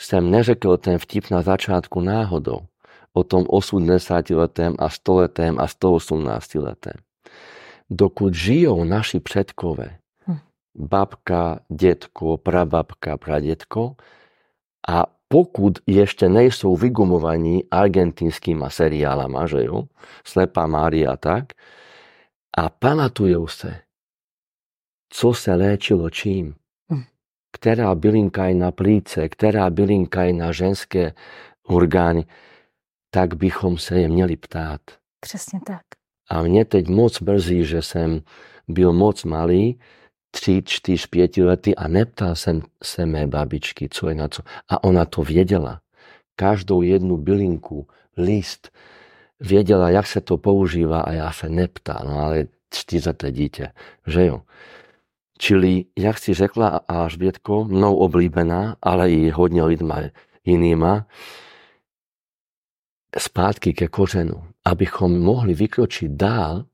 jsem 0.00 0.30
neřekl 0.30 0.76
ten 0.76 0.98
vtip 0.98 1.30
na 1.30 1.42
začátku 1.42 2.00
náhodou 2.00 2.58
o 3.12 3.24
tom 3.24 3.42
80-letém 3.42 4.74
a 4.78 4.88
100-letém 4.88 5.60
a 5.60 5.66
118-letém. 5.66 6.98
Dokud 7.90 8.34
žijou 8.34 8.84
naši 8.84 9.20
předkové, 9.20 9.98
hm. 10.26 10.38
babka, 10.74 11.60
detko, 11.70 12.36
prababka, 12.36 13.16
pradetko 13.16 13.96
a 14.88 15.15
pokud 15.26 15.82
ešte 15.86 16.30
nejsou 16.30 16.78
vygumovaní 16.78 17.66
argentinskýma 17.66 18.70
seriálama, 18.70 19.50
že 19.50 19.66
jo, 19.66 19.90
Slepá 20.22 20.70
Mária 20.70 21.14
a 21.14 21.18
tak, 21.18 21.58
a 22.56 22.72
pamatujú 22.72 23.44
sa, 23.52 23.84
co 25.12 25.28
se 25.34 25.52
léčilo 25.54 26.08
čím, 26.10 26.56
hm. 26.88 27.04
ktorá 27.52 27.92
bylinka 27.92 28.48
je 28.48 28.54
na 28.56 28.70
plíce, 28.72 29.28
ktorá 29.28 29.68
bylinka 29.68 30.24
je 30.30 30.32
na 30.32 30.50
ženské 30.56 31.12
orgány, 31.68 32.24
tak 33.10 33.36
bychom 33.36 33.78
se 33.78 34.00
je 34.00 34.08
měli 34.08 34.36
ptát. 34.36 34.80
Přesně 35.20 35.60
tak. 35.66 35.82
A 36.30 36.42
mě 36.42 36.64
teď 36.64 36.88
moc 36.88 37.20
mrzí, 37.20 37.64
že 37.64 37.82
jsem 37.82 38.22
byl 38.68 38.92
moc 38.92 39.24
malý, 39.24 39.78
3, 40.30 40.62
4, 40.62 41.08
5 41.08 41.36
lety 41.36 41.74
a 41.74 41.88
neptal 41.88 42.34
jsem 42.34 42.62
se 42.84 43.06
mé 43.06 43.26
babičky, 43.26 43.88
co 43.88 44.08
je 44.08 44.14
na 44.14 44.28
co. 44.28 44.42
A 44.68 44.84
ona 44.84 45.04
to 45.04 45.22
věděla. 45.22 45.80
Každou 46.36 46.82
jednu 46.82 47.16
bylinku, 47.16 47.86
list, 48.16 48.70
věděla, 49.40 49.90
jak 49.90 50.06
se 50.06 50.20
to 50.20 50.36
používá 50.36 51.00
a 51.00 51.12
já 51.12 51.32
se 51.32 51.48
neptal. 51.48 52.00
No 52.04 52.18
ale 52.18 52.46
čtyřleté 52.70 53.32
dítě, 53.32 53.72
že 54.06 54.26
jo. 54.26 54.42
Čili, 55.38 55.84
jak 55.98 56.18
si 56.18 56.34
řekla 56.34 56.80
Alžbětko, 56.88 57.64
mnou 57.64 57.96
oblíbená, 57.96 58.76
ale 58.82 59.10
i 59.10 59.30
hodně 59.30 59.64
lidma 59.64 60.00
jinýma, 60.44 61.06
zpátky 63.18 63.74
ke 63.74 63.88
kořenu, 63.88 64.44
abychom 64.64 65.20
mohli 65.20 65.54
vykročiť 65.54 66.10
dál 66.10 66.64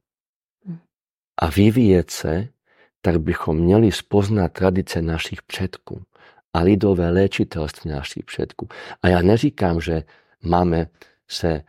a 1.40 1.46
vyvíjet 1.46 2.10
se 2.10 2.48
tak 3.02 3.20
bychom 3.20 3.56
měli 3.56 3.92
spoznat 3.92 4.52
tradice 4.52 5.02
našich 5.02 5.42
předků 5.42 6.02
a 6.52 6.60
lidové 6.60 7.10
léčitelství 7.10 7.90
našich 7.90 8.24
předků. 8.24 8.68
A 9.02 9.08
já 9.08 9.22
neříkám, 9.22 9.80
že 9.80 10.02
máme 10.42 10.86
se 11.28 11.62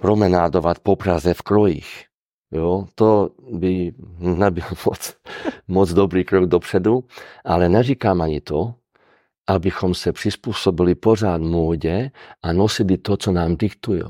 promenádovat 0.00 0.78
po 0.78 0.96
Praze 0.96 1.34
v 1.34 1.42
krojích. 1.42 2.04
Jo, 2.50 2.86
to 2.94 3.30
by 3.52 3.92
nebyl 4.18 4.64
moc, 4.86 5.16
moc 5.68 5.92
dobrý 5.92 6.24
krok 6.24 6.46
dopředu, 6.48 7.04
ale 7.44 7.68
neříkám 7.68 8.20
ani 8.20 8.40
to, 8.40 8.74
abychom 9.46 9.94
se 9.94 10.12
přizpůsobili 10.12 10.94
pořád 10.94 11.42
módě 11.42 12.10
a 12.42 12.52
nosili 12.52 12.98
to, 12.98 13.16
co 13.16 13.32
nám 13.32 13.56
diktují. 13.56 14.02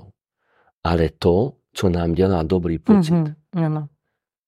Ale 0.84 1.08
to, 1.18 1.52
co 1.72 1.88
nám 1.88 2.12
dělá 2.12 2.42
dobrý 2.42 2.78
pocit. 2.78 3.12
Mm-hmm, 3.12 3.34
ano. 3.66 3.88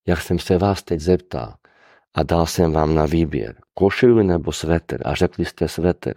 Jsem 0.07 0.39
se 0.39 0.59
vás 0.59 0.83
teď 0.83 1.01
zeptal, 1.01 1.55
a 2.15 2.23
dal 2.23 2.47
jsem 2.47 2.73
vám 2.73 2.95
na 2.95 3.07
výběr 3.07 3.57
košelu 3.75 4.23
nebo 4.23 4.53
sveter 4.53 5.03
a 5.05 5.15
řekli 5.15 5.45
jste 5.45 5.69
sveter. 5.69 6.15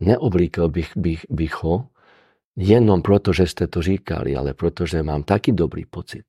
Neoblíkal 0.00 0.68
bych, 0.68 0.96
bych, 0.96 1.26
bych 1.30 1.62
ho 1.62 1.88
jenom 2.56 3.02
proto, 3.02 3.32
že 3.32 3.46
jste 3.46 3.66
to 3.66 3.82
říkali, 3.82 4.36
ale 4.36 4.54
protože 4.54 5.02
mám 5.02 5.22
taky 5.22 5.52
dobrý 5.52 5.86
pocit. 5.86 6.24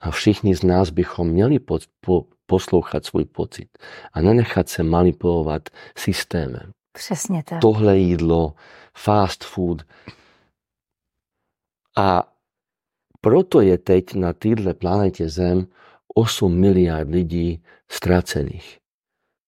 A 0.00 0.10
všichni 0.10 0.54
z 0.54 0.62
nás 0.62 0.90
bychom 0.90 1.28
měli 1.28 1.58
po, 1.58 1.78
po, 2.00 2.26
poslouchat 2.46 3.04
svůj 3.04 3.24
pocit 3.24 3.68
a 4.12 4.20
nenechat 4.20 4.68
se 4.68 4.82
manipulovat 4.82 5.68
systémem. 5.98 6.72
Přesně 6.92 7.42
tak. 7.42 7.60
Tohle 7.60 7.98
jídlo, 7.98 8.54
fast 8.96 9.44
food. 9.44 9.82
A 11.96 12.32
proto 13.20 13.60
je 13.60 13.78
teď 13.78 14.14
na 14.14 14.32
této 14.32 14.74
planete 14.74 15.28
Zem 15.28 15.66
8 16.14 16.60
miliard 16.60 17.08
lidí 17.08 17.62
stracených, 17.94 18.78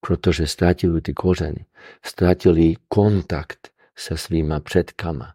protože 0.00 0.46
stratili 0.46 1.00
ty 1.00 1.14
kořeny, 1.14 1.66
stratili 2.04 2.74
kontakt 2.88 3.68
se 3.96 4.16
svýma 4.16 4.60
předkama 4.60 5.34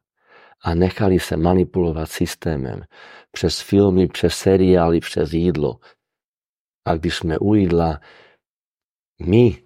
a 0.64 0.76
nechali 0.76 1.20
se 1.20 1.38
manipulovat 1.38 2.12
systémem 2.12 2.84
přes 3.32 3.62
filmy, 3.62 4.08
přes 4.08 4.36
seriály, 4.36 5.00
přes 5.00 5.34
jídlo. 5.34 5.80
A 6.86 6.96
když 6.96 7.16
jsme 7.16 7.40
u 7.40 7.54
my, 9.26 9.64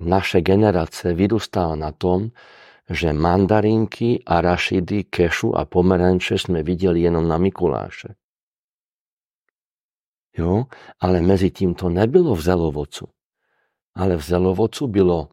naše 0.00 0.40
generace 0.40 1.14
vyrůstala 1.14 1.76
na 1.76 1.92
tom, 1.92 2.30
že 2.90 3.12
mandarinky, 3.12 4.22
arašidy, 4.26 5.04
kešu 5.04 5.56
a 5.56 5.64
pomeranče 5.64 6.38
jsme 6.38 6.62
viděli 6.62 7.00
jenom 7.00 7.28
na 7.28 7.38
Mikuláše. 7.38 8.08
Jo? 10.38 10.64
Ale 11.00 11.20
mezi 11.20 11.50
tím 11.50 11.74
to 11.74 11.88
nebylo 11.88 12.34
v 12.34 12.40
zelovocu. 12.40 13.08
Ale 13.94 14.16
v 14.16 14.24
zelovocu 14.24 14.86
bylo 14.86 15.28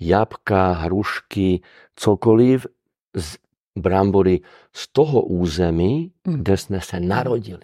jabka, 0.00 0.72
hrušky, 0.72 1.60
cokoliv 1.96 2.66
z 3.16 3.36
brambory 3.78 4.40
z 4.72 4.88
toho 4.92 5.22
území, 5.22 6.12
mm. 6.26 6.34
kde 6.34 6.56
jsme 6.56 6.80
se 6.80 7.00
narodili. 7.00 7.62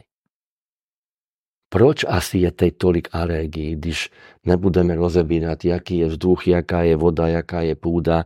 Proč 1.69 2.05
asi 2.09 2.39
je 2.39 2.51
teď 2.51 2.77
tolik 2.77 3.09
alergií, 3.13 3.77
když 3.77 4.11
nebudeme 4.45 4.95
rozebírat, 4.95 5.65
jaký 5.65 5.99
je 5.99 6.07
vzduch, 6.07 6.49
jaká 6.49 6.83
je 6.83 6.97
voda, 6.97 7.29
jaká 7.29 7.61
je 7.61 7.75
půda? 7.75 8.25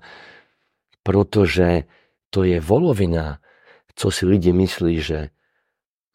Protože 1.02 1.82
to 2.30 2.44
je 2.44 2.60
volovina, 2.60 3.38
co 3.94 4.10
si 4.10 4.26
lidi 4.26 4.52
myslí, 4.52 5.00
že 5.00 5.28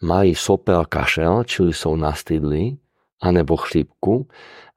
mají 0.03 0.35
sopel 0.35 0.85
kašel, 0.85 1.43
čili 1.43 1.73
jsou 1.73 1.95
nastydlí, 1.95 2.79
anebo 3.21 3.57
chřipku 3.57 4.27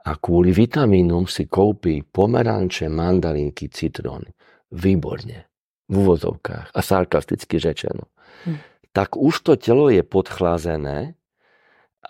a 0.04 0.16
kvůli 0.16 0.52
vitamínům 0.52 1.26
si 1.26 1.46
koupí 1.46 2.02
pomeranče, 2.12 2.88
mandarinky, 2.88 3.68
citrony. 3.68 4.32
Výborně. 4.70 5.44
V 5.88 5.98
úvozovkách 5.98 6.70
a 6.74 6.82
sarkasticky 6.82 7.58
řečeno. 7.58 8.00
Hm. 8.46 8.56
Tak 8.92 9.16
už 9.16 9.40
to 9.40 9.56
tělo 9.56 9.88
je 9.88 10.02
podchlazené 10.02 11.14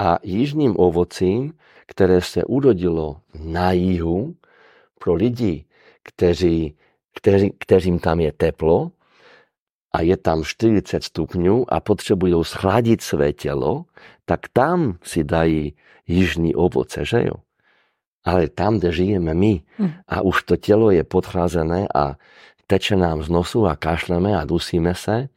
a 0.01 0.19
jižním 0.23 0.75
ovocím, 0.79 1.53
které 1.87 2.21
se 2.21 2.45
urodilo 2.45 3.21
na 3.35 3.73
jihu, 3.73 4.35
pro 4.99 5.15
lidi, 5.15 5.65
kteří, 6.03 6.77
kteří, 7.15 7.53
kterým 7.59 7.99
tam 7.99 8.21
je 8.21 8.33
teplo, 8.33 8.91
a 9.99 10.03
je 10.03 10.17
tam 10.17 10.45
40 10.45 11.05
stupňů 11.05 11.75
a 11.75 11.81
potřebují 11.81 12.45
schladit 12.45 13.03
své 13.03 13.33
tělo, 13.33 13.85
tak 14.25 14.41
tam 14.53 14.99
si 15.03 15.25
dají 15.25 15.75
jižní 16.07 16.55
ovoce, 16.55 17.05
že 17.05 17.19
jo? 17.19 17.35
Ale 18.25 18.49
tam, 18.49 18.79
kde 18.79 18.93
žijeme 18.93 19.35
my 19.35 19.63
hm. 19.79 19.91
a 20.09 20.21
už 20.21 20.43
to 20.43 20.57
tělo 20.57 20.91
je 20.91 21.05
podchlazené 21.05 21.87
a 21.95 22.17
teče 22.67 22.97
nám 22.97 23.23
z 23.23 23.29
nosu 23.29 23.67
a 23.67 23.77
kašleme 23.77 24.39
a 24.39 24.45
dusíme 24.45 24.95
se, 24.95 25.29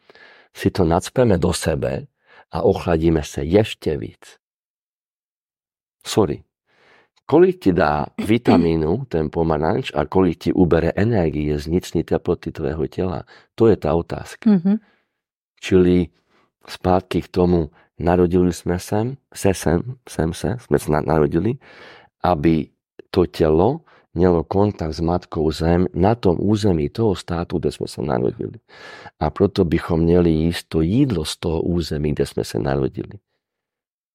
si 0.56 0.72
to 0.72 0.86
nadspeme 0.86 1.38
do 1.38 1.54
sebe 1.54 2.06
a 2.52 2.62
ochladíme 2.62 3.24
se 3.24 3.44
ještě 3.44 3.98
víc. 3.98 4.38
Sorry, 6.06 6.44
kolik 7.32 7.64
ti 7.64 7.72
dá 7.72 8.12
vitamínu 8.20 9.08
ten 9.08 9.32
pomaranč 9.32 9.96
a 9.96 10.04
kolik 10.04 10.36
ti 10.44 10.52
ubere 10.52 10.92
energie 11.00 11.56
z 11.56 11.72
vnitřní 11.72 12.04
teploty 12.04 12.52
tvého 12.52 12.88
těla, 12.88 13.24
to 13.56 13.72
je 13.72 13.76
ta 13.80 13.96
otázka. 13.96 14.52
Mm-hmm. 14.52 14.78
Čili 15.62 16.08
zpátky 16.68 17.22
k 17.22 17.28
tomu, 17.28 17.72
narodili 18.00 18.54
jsme 18.54 18.80
sem, 18.80 19.16
se 19.32 19.54
sem, 19.54 19.80
sem 20.10 20.34
se, 20.34 20.58
jsme 20.60 20.80
se 20.80 20.92
narodili, 20.92 21.56
aby 22.24 22.68
to 23.12 23.26
tělo 23.26 23.80
mělo 24.14 24.44
kontakt 24.44 24.94
s 24.94 25.00
matkou 25.00 25.52
zem 25.52 25.88
na 25.94 26.16
tom 26.16 26.36
území 26.40 26.90
toho 26.90 27.16
státu, 27.16 27.60
kde 27.60 27.72
jsme 27.72 27.88
se 27.88 28.02
narodili. 28.02 28.60
A 29.20 29.30
proto 29.30 29.66
bychom 29.66 30.00
měli 30.00 30.30
jíst 30.30 30.68
to 30.68 30.82
jídlo 30.82 31.26
z 31.26 31.38
toho 31.38 31.62
území, 31.62 32.12
kde 32.12 32.26
jsme 32.26 32.44
se 32.44 32.60
narodili. 32.60 33.16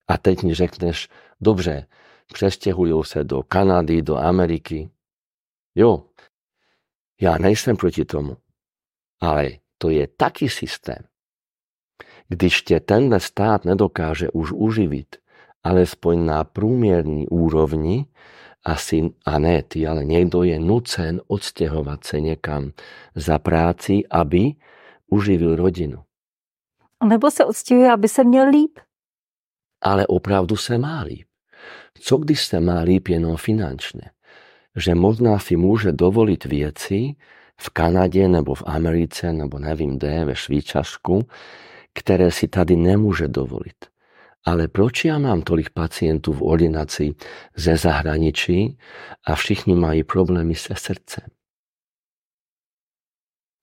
A 0.09 0.19
teď 0.19 0.43
mi 0.43 0.55
řekneš, 0.55 1.09
dobře, 1.41 1.87
přestěhují 2.33 3.05
se 3.05 3.25
do 3.25 3.43
Kanady, 3.43 4.03
do 4.03 4.17
Ameriky. 4.17 4.91
Jo, 5.75 6.05
já 7.21 7.39
nejsem 7.39 7.77
proti 7.77 8.05
tomu, 8.05 8.37
ale 9.21 9.51
to 9.79 9.91
je 9.91 10.07
taký 10.07 10.49
systém. 10.49 11.05
Když 12.29 12.63
tě 12.63 12.81
tenhle 12.81 13.21
stát 13.21 13.65
nedokáže 13.65 14.31
už 14.31 14.53
uživit, 14.53 15.17
alespoň 15.63 16.27
na 16.27 16.45
průměrní 16.45 17.29
úrovni, 17.29 18.07
asi, 18.65 19.11
a 19.27 19.39
ne 19.39 19.63
ty, 19.63 19.87
ale 19.87 20.05
niekto 20.05 20.43
je 20.43 20.59
nucen 20.59 21.21
odstěhovat 21.27 22.05
se 22.05 22.21
někam 22.21 22.73
za 23.15 23.39
práci, 23.39 24.03
aby 24.11 24.59
uživil 25.07 25.57
rodinu. 25.57 26.03
Nebo 27.09 27.31
se 27.31 27.45
odstěhuje, 27.45 27.93
aby 27.93 28.09
se 28.09 28.25
měl 28.25 28.49
líp. 28.49 28.79
Ale 29.81 30.07
opravdu 30.07 30.57
se 30.57 30.79
má 30.79 31.03
líp. 31.03 31.26
Co 32.01 32.17
když 32.17 32.45
se 32.45 32.61
má 32.61 32.81
líp 32.81 33.09
jenom 33.09 33.37
finančne? 33.37 34.11
Že 34.77 34.95
možná 34.95 35.39
si 35.41 35.57
môže 35.57 35.93
dovoliť 35.93 36.43
vieci 36.47 37.17
v 37.57 37.67
Kanade 37.73 38.29
nebo 38.29 38.55
v 38.55 38.67
Americe 38.67 39.33
nebo 39.33 39.59
nevím 39.59 39.97
kde, 39.97 40.25
ve 40.25 40.35
Švýcarsku, 40.37 41.25
které 41.97 42.31
si 42.31 42.49
tady 42.49 42.77
nemôže 42.77 43.29
dovoliť. 43.29 43.79
Ale 44.47 44.69
proč 44.69 45.11
ja 45.11 45.19
mám 45.19 45.43
tolik 45.43 45.75
pacientů 45.75 46.33
v 46.33 46.43
ordinácii 46.43 47.11
ze 47.57 47.75
zahraničí 47.77 48.79
a 49.27 49.35
všichni 49.35 49.75
mají 49.75 50.05
problémy 50.05 50.55
se 50.55 50.75
srdcem? 50.77 51.27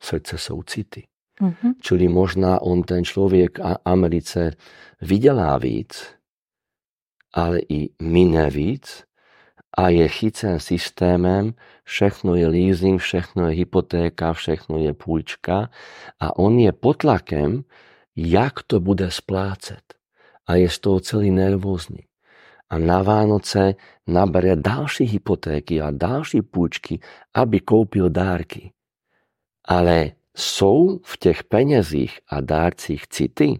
Srdce 0.03 0.37
jsou 0.37 0.63
city. 0.63 1.07
Mm-hmm. 1.41 1.73
Čili 1.81 2.07
možná 2.07 2.61
on, 2.61 2.83
ten 2.83 3.03
člověk 3.03 3.59
v 3.59 3.77
Americe, 3.85 4.51
vydělá 5.01 5.57
víc, 5.57 6.15
ale 7.33 7.59
i 7.69 7.89
miné 8.01 8.49
víc 8.49 9.03
a 9.77 9.89
je 9.89 10.07
chycen 10.07 10.59
systémem, 10.59 11.53
všechno 11.83 12.35
je 12.35 12.47
leasing, 12.47 13.01
všechno 13.01 13.49
je 13.49 13.55
hypotéka, 13.55 14.33
všechno 14.33 14.77
je 14.77 14.93
půjčka 14.93 15.69
a 16.19 16.39
on 16.39 16.59
je 16.59 16.71
pod 16.71 16.97
tlakem, 16.97 17.63
jak 18.15 18.63
to 18.67 18.79
bude 18.79 19.11
splácet. 19.11 19.81
A 20.47 20.55
je 20.55 20.69
z 20.69 20.79
toho 20.79 20.99
celý 20.99 21.31
nervózny. 21.31 22.03
A 22.69 22.77
na 22.77 23.03
Vánoce 23.03 23.75
nabere 24.07 24.55
další 24.55 25.03
hypotéky 25.03 25.81
a 25.81 25.91
další 25.91 26.41
půjčky, 26.41 26.99
aby 27.33 27.59
koupil 27.59 28.09
dárky. 28.09 28.71
Ale 29.65 30.11
jsou 30.37 30.99
v 31.03 31.17
těch 31.17 31.43
penězích 31.43 32.19
a 32.27 32.41
dárcích 32.41 33.07
city? 33.07 33.59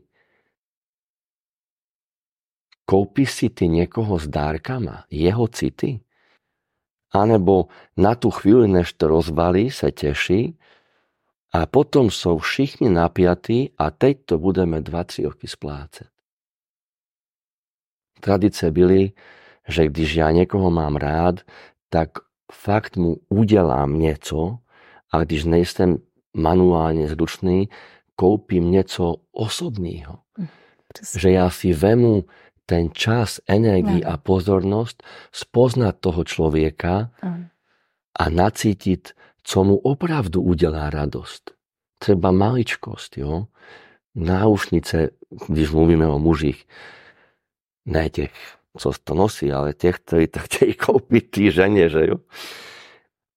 Koupíš 2.84 3.30
si 3.32 3.48
ty 3.48 3.72
niekoho 3.72 4.20
s 4.20 4.28
dárkama, 4.28 5.08
jeho 5.08 5.48
city? 5.48 6.04
Anebo 7.14 7.72
na 7.96 8.18
tú 8.18 8.34
chvíľu, 8.34 8.66
než 8.68 8.98
to 8.98 9.08
rozbalí, 9.08 9.70
sa 9.70 9.94
teší 9.94 10.58
a 11.54 11.70
potom 11.70 12.10
sú 12.10 12.42
všichni 12.42 12.90
napiatí 12.90 13.78
a 13.78 13.94
teď 13.94 14.26
to 14.26 14.36
budeme 14.42 14.82
2-3 14.82 15.30
roky 15.30 15.46
splácať. 15.46 16.10
Tradice 18.24 18.72
byly, 18.72 19.14
že 19.68 19.88
když 19.88 20.10
ja 20.16 20.32
niekoho 20.32 20.72
mám 20.72 20.96
rád, 20.96 21.44
tak 21.92 22.24
fakt 22.50 22.98
mu 22.98 23.20
udelám 23.30 24.00
nieco 24.00 24.64
a 25.12 25.16
když 25.22 25.46
nejsem 25.46 26.02
manuálne 26.34 27.06
zručný, 27.06 27.70
koupím 28.18 28.74
nieco 28.74 29.22
osobného. 29.30 30.26
Hm, 30.40 30.50
že 30.98 31.30
ja 31.30 31.52
si 31.54 31.76
vemu 31.76 32.26
ten 32.66 32.96
čas, 32.96 33.44
energii 33.44 34.04
a 34.04 34.16
pozornosť 34.16 35.04
spoznať 35.36 35.94
toho 36.00 36.22
človeka 36.24 37.12
a 38.14 38.24
nacítiť, 38.30 39.04
co 39.44 39.58
mu 39.64 39.76
opravdu 39.76 40.40
udelá 40.40 40.88
radosť. 40.88 41.44
Treba 42.00 42.32
maličkosť, 42.32 43.12
jo. 43.20 43.52
Náušnice, 44.16 45.10
když 45.50 45.72
mluvíme 45.72 46.08
o 46.08 46.20
mužích, 46.20 46.64
ne 47.86 48.10
těch, 48.10 48.32
co 48.78 48.92
to 49.04 49.14
nosí, 49.14 49.52
ale 49.52 49.74
těch, 49.74 50.00
ktorí 50.00 50.28
to 50.28 50.40
chtějí 50.40 50.74
koupit 50.74 51.32
tí 51.32 51.52
žene, 51.52 51.90
že 51.90 52.08
jo. 52.08 52.18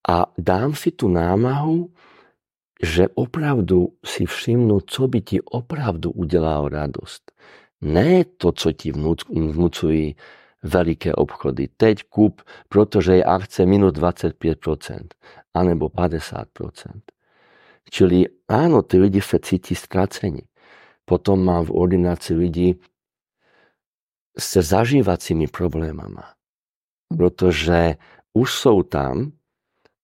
A 0.09 0.31
dám 0.39 0.75
si 0.75 0.91
tu 0.95 1.09
námahu, 1.09 1.91
že 2.83 3.09
opravdu 3.17 3.97
si 4.05 4.27
všimnú, 4.29 4.85
co 4.87 5.09
by 5.09 5.21
ti 5.21 5.39
opravdu 5.41 6.13
udelalo 6.13 6.69
radosť 6.69 7.23
ne 7.81 8.25
to, 8.25 8.53
co 8.53 8.69
ti 8.73 8.93
vnúcujú 8.93 10.17
veľké 10.67 11.15
obchody. 11.15 11.69
Teď 11.69 12.09
kúp, 12.09 12.43
protože 12.69 13.21
je 13.21 13.25
akce 13.25 13.67
minus 13.67 13.93
25%, 13.93 15.15
anebo 15.55 15.89
50%. 15.89 17.13
Čili 17.87 18.27
áno, 18.51 18.83
tí 18.83 18.99
lidi 18.99 19.23
sa 19.23 19.39
cíti 19.39 19.79
stracení. 19.79 20.43
Potom 21.07 21.39
mám 21.39 21.71
v 21.71 21.77
ordinácii 21.87 22.35
ľudí 22.35 22.69
se 24.35 24.61
zažívacími 24.63 25.47
problémama. 25.49 26.35
Protože 27.07 27.97
už 28.35 28.49
sú 28.53 28.83
tam, 28.83 29.33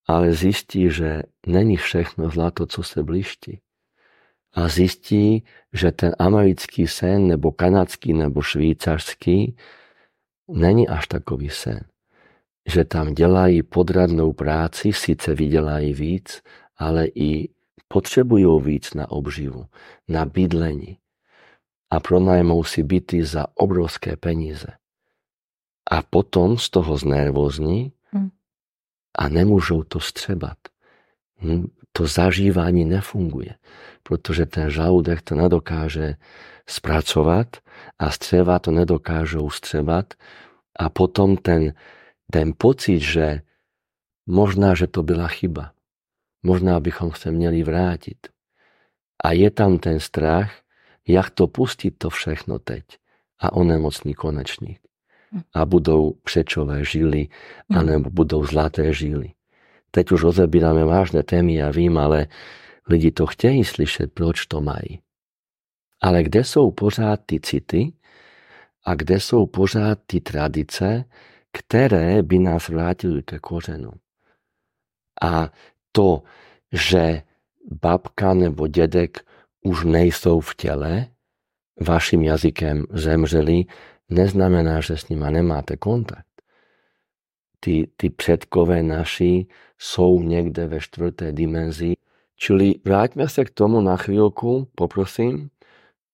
ale 0.06 0.32
zistí, 0.32 0.90
že 0.90 1.26
není 1.46 1.76
všechno 1.76 2.30
zlato, 2.30 2.66
co 2.66 2.82
se 2.82 3.02
bliští 3.02 3.60
a 4.52 4.68
zistí, 4.68 5.44
že 5.72 5.92
ten 5.92 6.12
americký 6.18 6.86
sen, 6.86 7.26
nebo 7.28 7.52
kanadský, 7.52 8.12
nebo 8.12 8.42
švýcarský, 8.42 9.56
není 10.48 10.88
až 10.88 11.06
takový 11.06 11.50
sen. 11.50 11.80
Že 12.68 12.84
tam 12.84 13.14
dělají 13.14 13.62
podradnou 13.62 14.32
práci, 14.32 14.92
sice 14.92 15.34
vydělají 15.34 15.94
víc, 15.94 16.42
ale 16.76 17.06
i 17.06 17.48
potřebují 17.88 18.62
víc 18.62 18.94
na 18.94 19.10
obživu, 19.10 19.66
na 20.08 20.24
bydlení 20.24 20.98
a 21.90 22.00
pronajmou 22.00 22.64
si 22.64 22.82
byty 22.82 23.24
za 23.24 23.46
obrovské 23.54 24.16
peníze. 24.16 24.66
A 25.90 26.02
potom 26.02 26.58
z 26.58 26.70
toho 26.70 26.96
znervozní 26.96 27.92
hm. 28.14 28.30
a 29.18 29.28
nemôžu 29.28 29.84
to 29.84 30.00
střebat. 30.00 30.56
Hm, 31.42 31.68
to 31.92 32.06
zažívanie 32.06 32.88
nefunguje, 32.88 33.60
pretože 34.12 34.44
ten 34.44 34.68
žalúdek 34.68 35.24
to 35.24 35.32
nedokáže 35.32 36.20
spracovať 36.68 37.64
a 37.96 38.12
střeva 38.12 38.60
to 38.60 38.68
nedokáže 38.68 39.40
ustřebať 39.40 40.20
a 40.76 40.92
potom 40.92 41.40
ten, 41.40 41.72
ten 42.28 42.52
pocit, 42.52 43.00
že 43.00 43.40
možná, 44.28 44.76
že 44.76 44.84
to 44.84 45.00
byla 45.00 45.32
chyba. 45.32 45.72
Možná 46.44 46.76
bychom 46.76 47.16
sa 47.16 47.32
měli 47.32 47.64
vrátiť. 47.64 48.28
A 49.24 49.32
je 49.32 49.48
tam 49.48 49.80
ten 49.80 49.96
strach, 49.96 50.60
jak 51.08 51.32
to 51.32 51.48
pustiť 51.48 51.96
to 51.96 52.12
všechno 52.12 52.60
teď 52.60 53.00
a 53.40 53.56
onemocní 53.56 54.12
konečník. 54.12 54.84
A 55.56 55.64
budou 55.64 56.20
křečové 56.20 56.84
žily, 56.84 57.32
anebo 57.72 58.12
budou 58.12 58.44
zlaté 58.44 58.92
žily. 58.92 59.32
Teď 59.88 60.12
už 60.12 60.20
rozebírame 60.34 60.84
vážne 60.84 61.24
témy, 61.24 61.64
ja 61.64 61.72
vím, 61.72 61.96
ale 61.96 62.28
lidi 62.88 63.10
to 63.10 63.26
chtějí 63.26 63.64
slyšet, 63.64 64.12
proč 64.12 64.46
to 64.46 64.60
mají. 64.60 65.00
Ale 66.00 66.22
kde 66.22 66.44
jsou 66.44 66.70
pořád 66.70 67.20
ty 67.26 67.40
city 67.40 67.92
a 68.84 68.94
kde 68.94 69.20
jsou 69.20 69.46
pořád 69.46 69.98
ty 70.06 70.20
tradice, 70.20 71.04
které 71.52 72.22
by 72.22 72.38
nás 72.38 72.68
vrátili 72.68 73.22
ke 73.22 73.38
kořenu. 73.38 73.90
A 75.22 75.52
to, 75.92 76.22
že 76.72 77.22
babka 77.70 78.34
nebo 78.34 78.66
dedek 78.66 79.18
už 79.64 79.84
nejsou 79.84 80.40
v 80.40 80.54
těle, 80.54 81.06
vašim 81.80 82.22
jazykem 82.22 82.84
zemřeli, 82.90 83.64
neznamená, 84.08 84.80
že 84.80 84.96
s 84.96 85.08
nima 85.08 85.30
nemáte 85.30 85.76
kontakt 85.76 86.32
tí, 87.62 87.86
tí 87.94 88.10
předkové 88.10 88.82
naši 88.82 89.46
sú 89.78 90.18
niekde 90.18 90.66
ve 90.66 90.82
štvrtej 90.82 91.30
dimenzii. 91.30 91.94
Čili 92.42 92.82
vráťme 92.82 93.30
sa 93.30 93.46
k 93.46 93.54
tomu 93.54 93.78
na 93.78 93.94
chvíľku, 93.94 94.66
poprosím, 94.74 95.54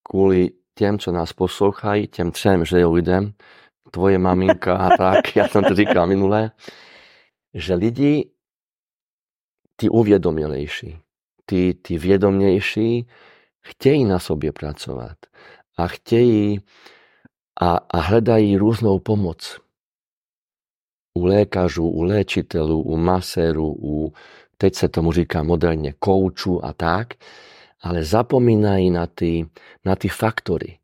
kvôli 0.04 0.60
tým, 0.76 1.00
čo 1.00 1.08
nás 1.08 1.32
poslouchají, 1.32 2.12
tým 2.12 2.36
třem, 2.36 2.68
že 2.68 2.84
ľuďom, 2.84 3.32
tvoje 3.88 4.20
maminka 4.20 4.76
a 4.76 4.88
tak, 4.92 5.32
ja 5.40 5.48
som 5.48 5.64
to 5.64 5.72
říkal 5.72 6.04
minulé, 6.04 6.52
že 7.56 7.72
lidi, 7.72 8.28
tí 9.80 9.88
uvědomělejší, 9.88 11.00
tí, 11.48 11.74
tí 11.74 11.98
vědomější, 11.98 13.08
chtějí 13.60 14.04
na 14.04 14.18
sobě 14.18 14.52
pracovat 14.52 15.16
a 15.76 15.88
chtějí 15.88 16.60
a, 17.60 17.76
a 17.88 17.98
hledají 18.00 18.56
různou 18.56 18.98
pomoc. 18.98 19.60
U 21.14 21.24
lékařů, 21.24 21.88
u 21.88 22.02
léčitelů, 22.02 22.82
u 22.82 22.96
maséru, 22.96 23.74
u, 23.78 24.12
teď 24.58 24.74
se 24.74 24.88
tomu 24.88 25.12
říká 25.12 25.42
moderně, 25.42 25.92
kouču 25.98 26.64
a 26.64 26.72
tak, 26.72 27.14
ale 27.80 28.04
zapomínají 28.04 28.90
na 28.90 29.06
ty, 29.06 29.46
na 29.84 29.96
ty 29.96 30.08
faktory, 30.08 30.78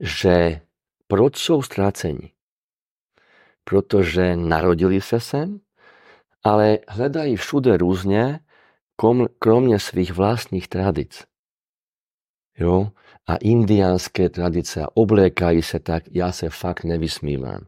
že 0.00 0.60
proč 1.06 1.36
jsou 1.36 1.62
ztráceni? 1.62 2.32
Protože 3.64 4.36
narodili 4.36 5.00
se 5.00 5.20
sem, 5.20 5.60
ale 6.44 6.78
hledají 6.88 7.36
všude 7.36 7.76
různě, 7.76 8.40
kromě 9.38 9.78
svých 9.78 10.12
vlastních 10.12 10.68
tradic. 10.68 11.24
Jo? 12.58 12.90
A 13.26 13.36
indiánské 13.36 14.28
tradice 14.28 14.86
oblékají 14.94 15.62
se 15.62 15.78
tak, 15.78 16.04
já 16.10 16.32
se 16.32 16.50
fakt 16.50 16.84
nevysmívám. 16.84 17.66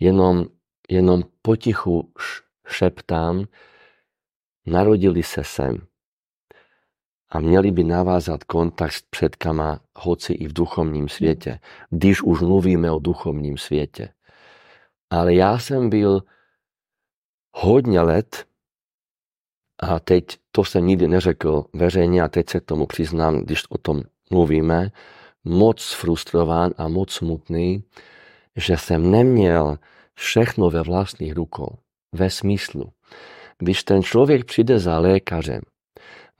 Jenom 0.00 0.46
jenom 0.92 1.22
potichu 1.42 2.12
šeptám, 2.68 3.44
narodili 4.66 5.22
se 5.22 5.44
sem 5.44 5.78
a 7.32 7.40
měli 7.40 7.70
by 7.70 7.84
navázat 7.84 8.44
kontakt 8.44 8.92
s 8.92 9.02
předkama, 9.02 9.80
hoci 9.96 10.32
i 10.32 10.48
v 10.48 10.52
duchovním 10.52 11.08
světě, 11.08 11.58
když 11.90 12.22
už 12.22 12.40
mluvíme 12.40 12.90
o 12.90 12.98
duchovním 12.98 13.58
světě. 13.58 14.08
Ale 15.10 15.34
já 15.34 15.58
jsem 15.58 15.90
byl 15.90 16.22
hodně 17.52 18.00
let 18.00 18.46
a 19.82 20.00
teď 20.00 20.24
to 20.50 20.64
jsem 20.64 20.86
nikdy 20.86 21.08
neřekl 21.08 21.64
veřejně 21.72 22.22
a 22.22 22.28
teď 22.28 22.50
se 22.50 22.60
tomu 22.60 22.86
přiznám, 22.86 23.38
když 23.38 23.62
o 23.70 23.78
tom 23.78 24.02
mluvíme, 24.30 24.90
moc 25.44 25.92
frustrován 25.92 26.72
a 26.76 26.88
moc 26.88 27.12
smutný, 27.12 27.84
že 28.56 28.76
jsem 28.76 29.10
neměl 29.10 29.78
všechno 30.14 30.70
ve 30.70 30.82
vlastních 30.82 31.32
rukou. 31.32 31.78
Ve 32.12 32.30
smyslu, 32.30 32.92
když 33.62 33.84
ten 33.84 34.02
člověk 34.02 34.44
přijde 34.44 34.78
za 34.78 34.98
lékařem, 34.98 35.60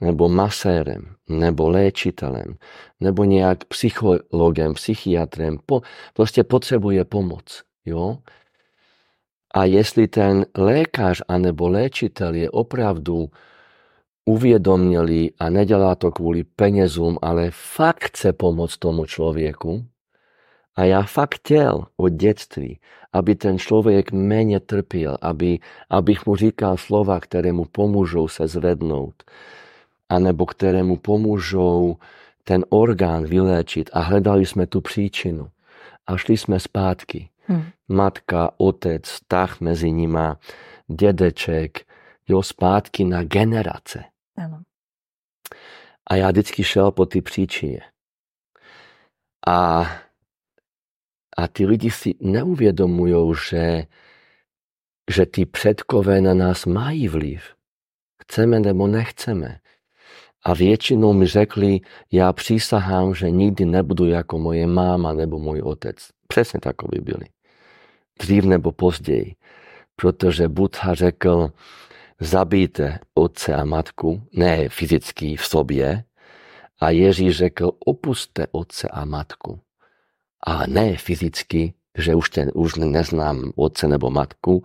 nebo 0.01 0.29
masérem, 0.29 1.15
nebo 1.29 1.69
léčitelem, 1.69 2.55
nebo 2.99 3.23
nějak 3.23 3.65
psychologem, 3.65 4.73
psychiatrem, 4.73 5.57
po, 5.65 5.81
prostě 6.13 6.43
potřebuje 6.43 7.05
pomoc. 7.05 7.63
Jo? 7.85 8.17
A 9.53 9.65
jestli 9.65 10.07
ten 10.07 10.45
lékař 10.57 11.21
anebo 11.27 11.69
léčitel 11.69 12.33
je 12.33 12.49
opravdu 12.49 13.29
uvědomělý 14.25 15.31
a 15.39 15.49
nedělá 15.49 15.95
to 15.95 16.11
kvůli 16.11 16.43
penězům, 16.43 17.17
ale 17.21 17.51
fakt 17.51 18.03
chce 18.03 18.33
pomoct 18.33 18.77
tomu 18.77 19.05
člověku, 19.05 19.85
a 20.75 20.83
já 20.83 21.03
fakt 21.03 21.35
chtěl 21.35 21.85
od 21.97 22.09
dětství, 22.09 22.79
aby 23.13 23.35
ten 23.35 23.59
člověk 23.59 24.11
méně 24.11 24.59
trpěl, 24.59 25.17
aby, 25.21 25.59
abych 25.89 26.25
mu 26.25 26.35
říkal 26.35 26.77
slova, 26.77 27.19
které 27.19 27.53
mu 27.53 27.65
pomůžou 27.65 28.27
se 28.27 28.47
zvednout, 28.47 29.23
anebo 30.09 30.45
které 30.45 30.83
mu 30.83 30.97
pomůžou 30.97 31.97
ten 32.43 32.65
orgán 32.69 33.25
vyléčit 33.25 33.89
a 33.93 33.99
hledali 33.99 34.45
jsme 34.45 34.67
tu 34.67 34.81
příčinu. 34.81 35.49
A 36.07 36.17
šli 36.17 36.37
jsme 36.37 36.59
zpátky. 36.59 37.29
Hmm. 37.47 37.65
Matka, 37.87 38.51
otec, 38.57 39.03
vztah 39.03 39.61
mezi 39.61 39.91
nima, 39.91 40.39
dědeček, 40.87 41.85
jo, 42.27 42.43
zpátky 42.43 43.03
na 43.03 43.23
generace. 43.23 44.03
Ano. 44.37 44.61
A 46.09 46.15
já 46.15 46.27
vždycky 46.31 46.63
šel 46.63 46.91
po 46.91 47.05
ty 47.05 47.21
příčině. 47.21 47.81
A 49.47 49.85
a 51.43 51.47
tí 51.47 51.65
lidi 51.65 51.91
si 51.91 52.15
neuvědomují, 52.19 53.35
že, 53.49 53.83
že 55.11 55.25
tí 55.25 55.45
předkové 55.45 56.21
na 56.21 56.33
nás 56.33 56.65
mají 56.65 57.07
vliv. 57.07 57.43
Chceme 58.21 58.59
nebo 58.59 58.87
nechceme. 58.87 59.59
A 60.45 60.53
většinou 60.53 61.13
mi 61.13 61.27
řekli, 61.27 61.79
já 62.11 62.33
přísahám, 62.33 63.15
že 63.15 63.31
nikdy 63.31 63.65
nebudu 63.65 64.05
jako 64.05 64.39
moje 64.39 64.67
máma 64.67 65.13
nebo 65.13 65.39
můj 65.39 65.61
otec. 65.61 65.95
Přesně 66.27 66.59
takový 66.59 66.99
byli. 67.01 67.25
Dřív 68.19 68.43
nebo 68.43 68.71
později. 68.71 69.35
Protože 69.95 70.47
Buddha 70.47 70.93
řekl, 70.93 71.51
zabijte 72.19 72.99
otce 73.13 73.55
a 73.55 73.65
matku, 73.65 74.23
ne 74.33 74.69
fyzicky 74.69 75.35
v 75.35 75.45
sobě, 75.45 76.03
a 76.79 76.89
Ježíš 76.89 77.37
řekl, 77.37 77.71
opuste 77.85 78.47
otce 78.51 78.87
a 78.87 79.05
matku 79.05 79.59
ale 80.43 80.67
ne 80.67 80.97
fyzicky, 80.97 81.73
že 81.97 82.15
už, 82.15 82.29
ten, 82.29 82.51
už 82.53 82.75
neznám 82.75 83.51
otce 83.55 83.87
nebo 83.87 84.09
matku, 84.09 84.63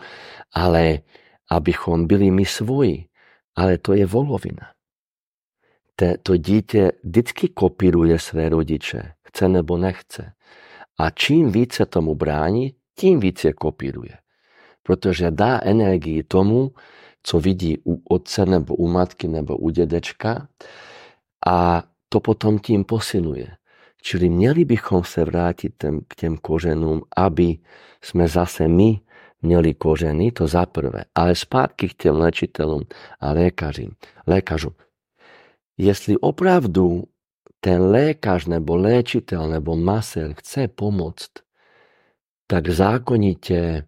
ale 0.54 0.98
abychom 1.50 2.06
byli 2.06 2.30
my 2.30 2.44
svoji. 2.44 3.04
Ale 3.56 3.78
to 3.78 3.94
je 3.94 4.06
volovina. 4.06 4.70
Te, 5.96 6.18
to 6.22 6.36
dítě 6.36 6.92
vždycky 7.04 7.48
kopíruje 7.48 8.18
své 8.18 8.48
rodiče, 8.48 9.12
chce 9.26 9.48
nebo 9.48 9.78
nechce. 9.78 10.32
A 10.98 11.10
čím 11.10 11.52
více 11.52 11.86
tomu 11.86 12.14
brání, 12.14 12.74
tím 12.98 13.20
více 13.20 13.52
kopíruje. 13.52 14.18
Protože 14.82 15.30
dá 15.30 15.60
energii 15.62 16.22
tomu, 16.22 16.72
co 17.22 17.40
vidí 17.40 17.78
u 17.84 18.02
otce 18.14 18.46
nebo 18.46 18.74
u 18.74 18.88
matky 18.88 19.28
nebo 19.28 19.56
u 19.56 19.70
dědečka 19.70 20.48
a 21.46 21.84
to 22.08 22.20
potom 22.20 22.58
tím 22.58 22.84
posiluje. 22.84 23.57
Čili 24.02 24.28
měli 24.28 24.64
bychom 24.64 25.04
se 25.04 25.24
vrátit 25.24 25.84
k 26.08 26.14
těm 26.14 26.36
kořenům, 26.36 27.02
aby 27.16 27.58
jsme 28.02 28.28
zase 28.28 28.68
my 28.68 29.00
měli 29.42 29.74
kořeny, 29.74 30.32
to 30.32 30.46
za 30.46 30.66
prvé. 30.66 31.04
Ale 31.14 31.34
zpátky 31.34 31.88
k 31.88 31.94
těm 31.94 32.16
léčitelům 32.16 32.82
a 33.20 33.32
lékařím, 33.32 33.90
lékařům. 34.26 34.74
Jestli 35.78 36.16
opravdu 36.18 37.04
ten 37.60 37.82
lékař 37.82 38.46
nebo 38.46 38.76
léčitel 38.76 39.48
nebo 39.48 39.76
masér 39.76 40.34
chce 40.34 40.68
pomoct, 40.68 41.30
tak 42.46 42.68
zákonitě 42.68 43.86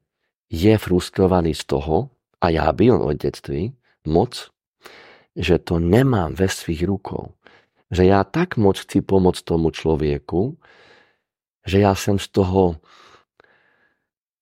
je 0.51 0.79
frustrovaný 0.79 1.55
z 1.55 1.65
toho, 1.65 2.11
a 2.41 2.49
já 2.49 2.73
byl 2.73 3.03
od 3.03 3.23
dětství 3.23 3.77
moc, 4.07 4.51
že 5.37 5.59
to 5.59 5.79
nemám 5.79 6.35
ve 6.35 6.49
svých 6.49 6.85
rukou 6.85 7.27
že 7.91 8.05
já 8.05 8.25
tak 8.25 8.57
moc 8.57 8.79
chci 8.79 9.01
pomoct 9.01 9.43
tomu 9.43 9.71
člověku, 9.71 10.59
že 11.67 11.79
já 11.79 11.95
jsem 11.95 12.19
z 12.19 12.29
toho 12.29 12.77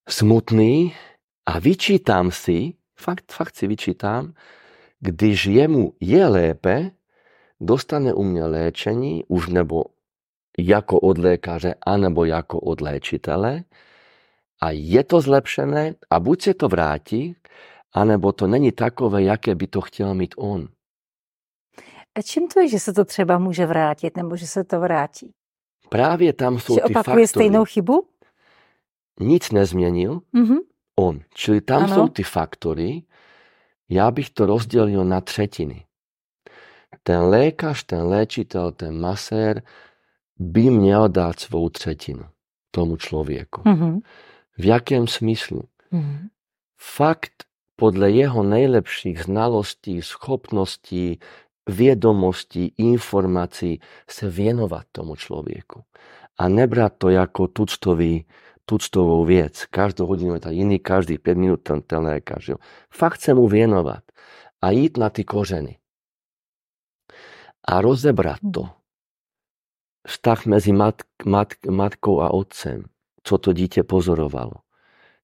smutný 0.09 0.95
a 1.47 1.59
vyčítám 1.59 2.31
si, 2.31 2.75
fakt, 2.97 3.33
fakt 3.33 3.57
si 3.57 3.67
vyčítám, 3.67 4.35
když 5.01 5.47
jemu 5.47 5.93
je 6.01 6.27
lépe, 6.27 6.91
dostane 7.61 8.15
u 8.15 8.23
mě 8.23 8.45
léčení, 8.45 9.25
už 9.29 9.49
nebo 9.49 9.85
jako 10.59 11.01
od 11.01 11.19
lékaře, 11.19 11.75
anebo 11.87 12.25
jako 12.25 12.61
od 12.61 12.81
léčitele, 12.81 13.65
a 14.61 14.71
je 14.71 15.05
to 15.05 15.21
zlepšené 15.21 15.95
a 16.11 16.21
buď 16.21 16.43
se 16.43 16.55
to 16.55 16.69
vrátí, 16.69 17.37
anebo 17.93 18.33
to 18.33 18.47
není 18.47 18.73
takové, 18.73 19.23
jaké 19.23 19.55
by 19.55 19.67
to 19.67 19.81
chtěl 19.81 20.15
mít 20.15 20.35
on. 20.37 20.69
A 22.15 22.23
čím 22.23 22.49
to 22.49 22.61
je, 22.61 22.69
že 22.69 22.79
se 22.79 22.93
to 22.93 23.05
třeba 23.05 23.39
může 23.39 23.67
vrátit, 23.67 24.17
nebo 24.17 24.37
že 24.37 24.47
se 24.47 24.65
to 24.65 24.81
vrátí? 24.81 25.33
Právě 25.89 26.33
tam 26.33 26.59
jsou 26.59 26.75
že 26.75 26.81
ty 26.81 26.95
opakuje 26.95 27.05
faktory. 27.05 27.29
stejnou 27.29 27.65
chybu? 27.65 28.07
Nic 29.21 29.51
nezměnil 29.51 30.21
mm-hmm. 30.35 30.59
on. 30.97 31.21
Čili 31.35 31.61
tam 31.61 31.83
ano. 31.85 31.95
jsou 31.95 32.09
ty 32.09 32.23
faktory. 32.23 33.03
Já 33.89 34.11
bych 34.11 34.31
to 34.31 34.47
rozdělil 34.47 35.05
na 35.05 35.21
třetiny. 35.21 35.85
Ten 37.03 37.21
lékař, 37.21 37.85
ten 37.85 38.03
léčitel, 38.07 38.73
ten 38.73 39.01
masér 39.01 39.63
by 40.39 40.71
měl 40.71 41.09
dát 41.09 41.41
svou 41.41 41.69
třetinu 41.69 42.25
tomu 42.71 42.97
člověku. 42.97 43.61
Mm-hmm. 43.61 44.01
V 44.59 44.65
jakém 44.65 45.07
smyslu? 45.07 45.63
Mm-hmm. 45.93 46.29
Fakt 46.77 47.45
podle 47.77 48.11
jeho 48.11 48.43
nejlepších 48.43 49.23
znalostí, 49.23 50.03
schopností, 50.03 51.21
vědomostí, 51.69 52.75
informací 52.79 53.81
se 54.11 54.31
věnovat 54.31 54.83
tomu 54.93 55.17
člověku. 55.17 55.83
A 56.39 56.49
nebrat 56.49 56.93
to 56.99 57.09
jako 57.09 57.49
tuctový, 57.49 58.27
tuctovou 58.65 59.25
věc. 59.25 59.67
Každou 59.67 60.07
hodinu 60.07 60.35
je 60.35 60.41
to 60.41 60.51
jiný, 60.51 60.79
každý 60.79 61.19
pět 61.19 61.39
minut 61.39 61.57
ten, 61.57 61.83
ten. 61.83 62.21
Jo. 62.49 62.57
Fakt 62.91 63.21
se 63.21 63.35
mu 63.35 63.49
věnovat 63.49 64.03
a 64.63 64.71
jít 64.71 64.97
na 64.97 65.11
ty 65.11 65.25
kořeny. 65.25 65.79
A 67.65 67.81
rozebrat 67.81 68.39
to. 68.55 68.69
Vztah 70.07 70.47
mezi 70.47 70.73
mat, 70.73 71.03
mat, 71.25 71.49
matkou 71.71 72.21
a 72.21 72.35
otcem, 72.35 72.85
co 73.23 73.39
to 73.39 73.53
dítě 73.53 73.83
pozorovalo. 73.83 74.53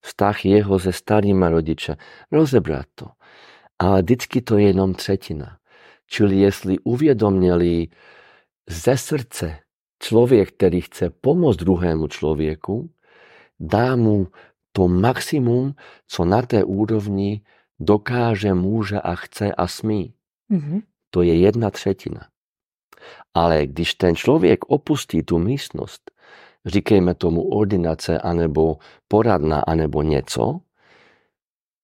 Vztah 0.01 0.45
jeho 0.45 0.79
se 0.79 0.93
starými 0.93 1.49
rodiče. 1.49 1.97
Rozebrat 2.31 2.85
to. 2.95 3.05
Ale 3.79 4.01
vždycky 4.01 4.41
to 4.41 4.57
je 4.57 4.67
jenom 4.67 4.93
třetina. 4.93 5.57
Čili 6.07 6.35
jestli 6.35 6.79
uvědomili 6.79 7.87
ze 8.69 8.97
srdce 8.97 9.59
člověk, 9.99 10.51
který 10.51 10.81
chce 10.81 11.09
pomoct 11.09 11.57
druhému 11.57 12.07
člověku, 12.07 12.89
dá 13.59 13.95
mu 13.95 14.27
to 14.71 14.87
maximum, 14.87 15.75
co 16.07 16.25
na 16.25 16.41
té 16.41 16.63
úrovni 16.63 17.41
dokáže, 17.79 18.53
může 18.53 19.01
a 19.01 19.15
chce 19.15 19.51
a 19.51 19.67
smí. 19.67 20.13
Mm-hmm. 20.51 20.81
To 21.09 21.21
je 21.21 21.39
jedna 21.39 21.71
třetina. 21.71 22.27
Ale 23.33 23.67
když 23.67 23.93
ten 23.93 24.15
člověk 24.15 24.65
opustí 24.65 25.23
tu 25.23 25.37
místnost, 25.37 26.11
říkejme 26.65 27.13
tomu 27.13 27.49
ordinace, 27.49 28.19
anebo 28.19 28.77
poradna, 29.07 29.59
anebo 29.67 30.01
něco, 30.01 30.59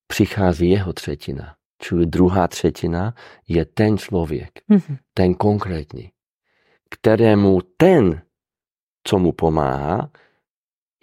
přichází 0.07 0.69
jeho 0.69 0.93
třetina. 0.93 1.55
Čili 1.81 2.05
druhá 2.05 2.47
třetina 2.47 3.13
je 3.47 3.65
ten 3.65 3.97
člověk, 3.97 4.51
mm-hmm. 4.69 4.97
ten 5.13 5.33
konkrétní, 5.33 6.11
kterému 6.89 7.59
ten, 7.77 8.21
co 9.03 9.19
mu 9.19 9.31
pomáhá, 9.31 10.11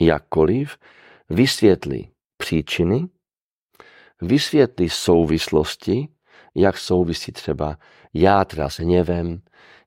jakkoliv, 0.01 0.79
vysvětlí 1.31 2.11
příčiny, 2.37 3.09
vysvětlí 4.23 4.89
souvislosti, 4.89 6.09
jak 6.55 6.79
souvisí 6.79 7.33
třeba 7.33 7.79
játra 8.15 8.69
s 8.69 8.79
hněvem, 8.79 9.43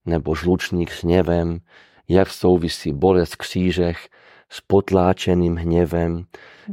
nebo 0.05 0.35
žlučník 0.35 0.91
s 0.91 1.03
hněvem, 1.03 1.59
jak 2.07 2.29
souvisí 2.29 2.93
bolest 2.93 3.33
v 3.33 3.37
křížech 3.37 4.09
s 4.51 4.61
potláčeným 4.61 5.55
hněvem, 5.55 6.25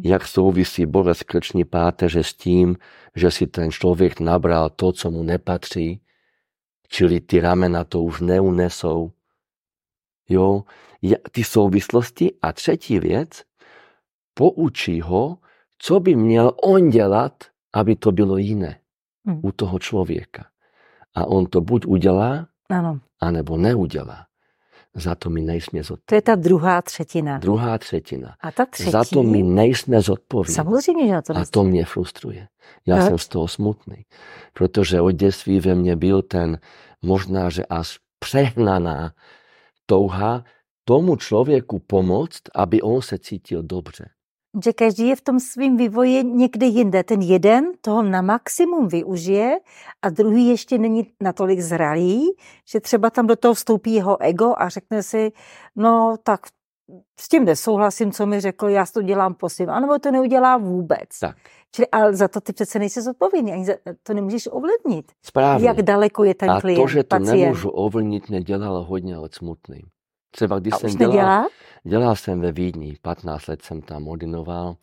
jak 0.03 0.27
souvisí 0.27 0.87
bolest 0.87 1.23
krční 1.23 1.65
páteře 1.65 2.23
s 2.23 2.35
tím, 2.35 2.77
že 3.15 3.31
si 3.31 3.47
ten 3.47 3.71
člověk 3.71 4.21
nabral 4.21 4.71
to, 4.71 4.93
co 4.93 5.11
mu 5.11 5.23
nepatří, 5.23 6.01
čili 6.89 7.21
ty 7.21 7.41
ramena 7.41 7.85
to 7.85 8.03
už 8.03 8.21
neunesou. 8.21 9.13
Jo, 10.29 10.65
ty 11.33 11.45
souvislosti. 11.45 12.33
A 12.43 12.53
třetí 12.53 12.99
věc, 12.99 13.43
poučí 14.35 15.01
ho, 15.01 15.39
co 15.79 16.01
by 16.01 16.17
měl 16.17 16.53
on 16.63 16.91
dělat, 16.91 17.45
aby 17.73 17.97
to 17.97 18.13
bylo 18.13 18.37
jiné 18.37 18.81
hmm. 19.27 19.41
u 19.43 19.53
toho 19.53 19.79
člověka. 19.79 20.47
A 21.15 21.27
on 21.27 21.47
to 21.47 21.61
buď 21.61 21.87
udělá, 21.87 22.49
ano. 22.69 23.01
anebo 23.21 23.57
neudělá. 23.57 24.28
Za 24.99 25.15
to 25.15 25.31
my 25.31 25.41
nejsme 25.41 25.83
zodpovědní. 25.83 26.07
To 26.07 26.15
je 26.15 26.23
ta 26.23 26.35
druhá 26.35 26.83
třetina. 26.83 27.39
Druhá 27.39 27.79
třetina. 27.79 28.35
A 28.41 28.51
ta 28.51 28.67
třetí? 28.67 28.91
Za 28.91 29.05
to 29.13 29.23
my 29.23 29.43
nejsme 29.43 30.01
zodpovědní. 30.01 30.55
Samozřejmě, 30.55 31.09
že 31.09 31.23
to 31.23 31.37
A 31.37 31.45
to 31.51 31.65
mě 31.65 31.85
frustruje. 31.85 32.49
Já 32.87 32.97
Proč? 32.97 33.09
jsem 33.09 33.19
z 33.19 33.29
toho 33.29 33.49
smutný. 33.49 33.97
Protože 34.53 35.01
od 35.01 35.11
dětství 35.11 35.61
ve 35.61 35.75
mně 35.75 35.97
byl 35.97 36.23
ten 36.23 36.59
možná, 37.03 37.51
že 37.51 37.65
až 37.65 37.99
přehnaná 38.19 39.13
touha 39.87 40.45
tomu 40.85 41.17
člověku 41.17 41.79
pomoct, 41.79 42.43
aby 42.55 42.83
on 42.83 43.03
se 43.03 43.19
cítil 43.19 43.63
dobře 43.63 44.09
že 44.65 44.73
každý 44.73 45.09
je 45.09 45.17
v 45.17 45.21
tom 45.21 45.41
svém 45.41 45.77
vývoji 45.77 46.25
někde 46.25 46.67
jinde. 46.67 47.05
Ten 47.05 47.21
jeden 47.21 47.65
toho 47.81 48.03
na 48.03 48.23
maximum 48.23 48.89
využije 48.89 49.59
a 50.03 50.11
druhý 50.11 50.49
ještě 50.49 50.79
není 50.79 51.07
natolik 51.23 51.61
zralý, 51.61 52.27
že 52.73 52.81
třeba 52.81 53.11
tam 53.11 53.27
do 53.27 53.37
toho 53.37 53.55
vstoupí 53.55 53.95
jeho 53.95 54.23
ego 54.23 54.55
a 54.59 54.69
řekne 54.69 55.03
si, 55.03 55.33
no 55.77 56.17
tak 56.23 56.41
s 57.21 57.29
tím 57.29 57.45
nesouhlasím, 57.45 58.13
co 58.13 58.27
mi 58.27 58.41
řekl, 58.41 58.69
já 58.69 58.87
to 58.95 59.03
dělám 59.03 59.35
po 59.35 59.49
svým, 59.49 59.71
anebo 59.71 59.99
to 59.99 60.11
neudělá 60.11 60.57
vůbec. 60.57 61.19
Tak. 61.21 61.37
Čili, 61.75 61.89
ale 61.93 62.15
za 62.15 62.29
to 62.29 62.41
ty 62.41 62.53
přece 62.53 62.79
nejsi 62.79 63.03
zodpovědný, 63.03 63.53
ani 63.53 63.65
za, 63.65 63.73
to 64.03 64.15
nemůžeš 64.15 64.49
ovlivnit. 64.53 65.13
Správně. 65.25 65.67
Jak 65.67 65.83
daleko 65.83 66.25
je 66.25 66.35
ten 66.35 66.51
a 66.51 66.61
klient, 66.61 66.79
A 66.79 66.83
to, 66.83 66.89
že 66.89 67.03
to 67.03 67.09
pacient. 67.09 67.41
nemůžu 67.41 67.71
ovlivnit, 67.71 68.29
mě 68.29 68.43
dělalo 68.43 68.85
hodně 68.85 69.19
od 69.19 69.35
smutným. 69.35 69.83
Třeba 70.31 70.59
když 70.59 70.73
a 70.73 70.79
jsem 70.79 70.91
dělal, 70.91 71.13
dělal, 71.13 71.47
dělal 71.85 72.17
jsem 72.17 72.41
ve 72.41 72.53
Vídni, 72.53 72.97
15 73.03 73.47
let 73.47 73.63
jsem 73.63 73.81
tam 73.81 74.09
ordinoval, 74.09 74.77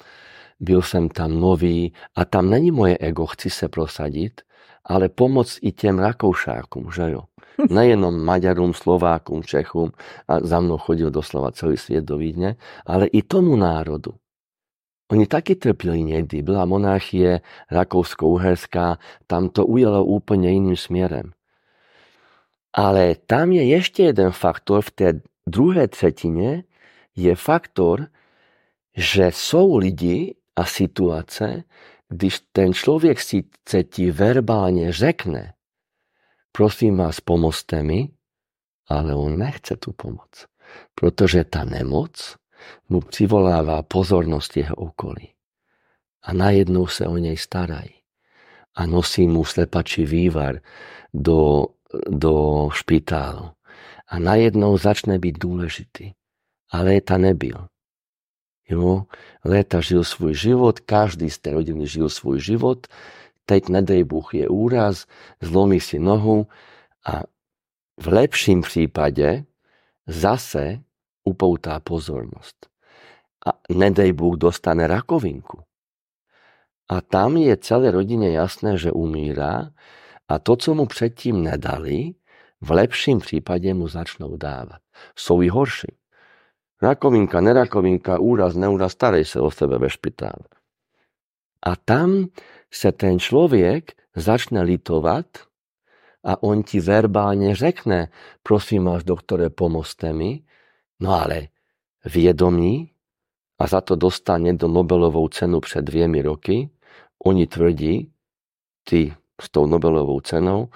byl 0.60 0.82
jsem 0.82 1.10
tam 1.10 1.40
nový 1.40 1.94
a 2.16 2.26
tam 2.26 2.50
není 2.50 2.72
moje 2.72 2.98
ego, 2.98 3.26
chci 3.26 3.50
se 3.50 3.70
prosadit, 3.70 4.42
ale 4.86 5.10
pomoc 5.10 5.60
i 5.62 5.72
těm 5.72 6.00
Rakoušákům, 6.00 6.92
že 6.96 7.12
jo. 7.12 7.22
Nejenom 7.70 8.24
Maďarům, 8.24 8.74
Slovákům, 8.74 9.44
Čechům 9.44 9.92
a 10.28 10.40
za 10.40 10.60
mnou 10.60 10.78
chodil 10.78 11.12
doslova 11.12 11.52
celý 11.52 11.78
svět 11.78 12.06
do 12.06 12.18
Vídně, 12.18 12.56
ale 12.86 13.08
i 13.08 13.22
tomu 13.22 13.56
národu. 13.56 14.12
Oni 15.12 15.28
taky 15.28 15.56
trpěli 15.56 16.04
někdy. 16.04 16.42
Byla 16.42 16.66
monarchie 16.66 17.42
rakousko-uherská, 17.72 18.98
tam 19.28 19.50
to 19.50 19.66
ujelo 19.66 20.06
úplně 20.06 20.52
jiným 20.52 20.76
směrem. 20.76 21.32
Ale 22.74 23.16
tam 23.28 23.52
je 23.52 23.66
ještě 23.66 24.04
jeden 24.04 24.32
faktor 24.32 24.82
v 24.82 24.92
té 24.92 25.22
druhé 25.48 25.88
třetině, 25.88 26.64
je 27.16 27.36
faktor, 27.36 28.08
že 28.98 29.28
jsou 29.28 29.78
lidi 29.78 30.36
a 30.56 30.66
situace, 30.66 31.64
když 32.10 32.40
ten 32.52 32.74
člověk 32.74 33.20
si 33.20 33.44
ti 33.90 34.12
verbálně 34.12 34.94
řekne, 34.94 35.54
prosím 36.52 36.98
vás, 36.98 37.20
pomozte 37.20 37.84
mi, 37.84 38.10
ale 38.88 39.16
on 39.16 39.40
nechce 39.40 39.76
tu 39.76 39.92
pomoc, 39.92 40.46
protože 40.96 41.44
ta 41.44 41.64
nemoc 41.64 42.36
mu 42.90 43.02
přivolává 43.02 43.84
pozornost 43.84 44.58
jeho 44.58 44.76
okolí. 44.76 45.30
A 46.22 46.34
najednou 46.34 46.88
se 46.88 47.08
o 47.08 47.18
něj 47.18 47.38
starají. 47.38 47.90
A 48.76 48.86
nosí 48.86 49.28
mu 49.28 49.46
slepačí 49.46 50.06
vývar 50.06 50.60
do, 51.14 51.66
do 52.10 52.70
špitálu. 52.74 53.52
A 54.08 54.20
najednou 54.20 54.78
začne 54.78 55.20
být 55.20 55.40
důležitý. 55.40 56.12
A 56.72 56.82
léta 56.82 57.18
nebyl. 57.18 57.68
Jo? 58.70 59.04
Léta 59.46 59.82
žil 59.82 60.04
svůj 60.04 60.34
život, 60.34 60.80
každý 60.80 61.30
z 61.30 61.40
té 61.40 61.52
rodiny 61.52 61.88
žil 61.88 62.10
svůj 62.10 62.40
život. 62.40 62.88
Teď, 63.46 63.70
nedej 63.70 64.04
Bůh, 64.04 64.34
je 64.34 64.50
úraz, 64.50 65.06
zlomí 65.42 65.80
si 65.80 66.00
nohu 66.00 66.48
a 67.06 67.22
v 68.00 68.08
lepším 68.08 68.62
případě 68.62 69.46
zase 70.08 70.80
upoutá 71.24 71.80
pozornost. 71.80 72.68
A 73.48 73.74
nedej 73.74 74.14
Bůh 74.14 74.38
dostane 74.38 74.88
rakovinku. 74.88 75.64
A 76.90 77.02
tam 77.02 77.38
je 77.38 77.58
celé 77.58 77.92
rodině 77.92 78.32
jasné, 78.32 78.78
že 78.78 78.92
umírá 78.92 79.70
a 80.28 80.40
to, 80.40 80.56
co 80.56 80.74
mu 80.74 80.86
předtím 80.86 81.44
nedali, 81.44 82.14
v 82.62 82.72
lepším 82.72 83.20
případě 83.20 83.74
mu 83.74 83.88
začnou 83.88 84.38
dávat. 84.38 84.82
Jsou 85.16 85.42
i 85.42 85.48
horší. 85.50 85.96
Rakovinka, 86.86 87.42
nerakovinka, 87.42 88.22
úraz, 88.22 88.54
neúraz, 88.54 88.94
starej 88.94 89.26
se 89.26 89.42
o 89.42 89.50
sebe 89.50 89.82
ve 89.82 89.90
špitále. 89.90 90.46
A 91.66 91.74
tam 91.76 92.30
se 92.70 92.92
ten 92.92 93.18
člověk 93.18 93.98
začne 94.14 94.62
litovat 94.62 95.26
a 96.24 96.44
on 96.44 96.64
ti 96.64 96.80
verbálně 96.80 97.56
řekne, 97.56 98.08
prosím 98.44 98.86
vás, 98.86 99.04
doktore, 99.04 99.50
pomozte 99.50 100.14
mi. 100.14 100.46
No 101.00 101.12
ale 101.14 101.48
vědomí, 102.06 102.92
a 103.60 103.68
za 103.68 103.82
to 103.82 103.96
dostane 103.96 104.54
do 104.54 104.68
Nobelovou 104.68 105.28
cenu 105.28 105.60
před 105.60 105.82
dvěmi 105.82 106.22
roky, 106.22 106.70
oni 107.26 107.48
tvrdí, 107.48 108.12
ty 108.84 109.14
s 109.42 109.50
tou 109.50 109.66
Nobelovou 109.66 110.20
cenou, 110.22 110.70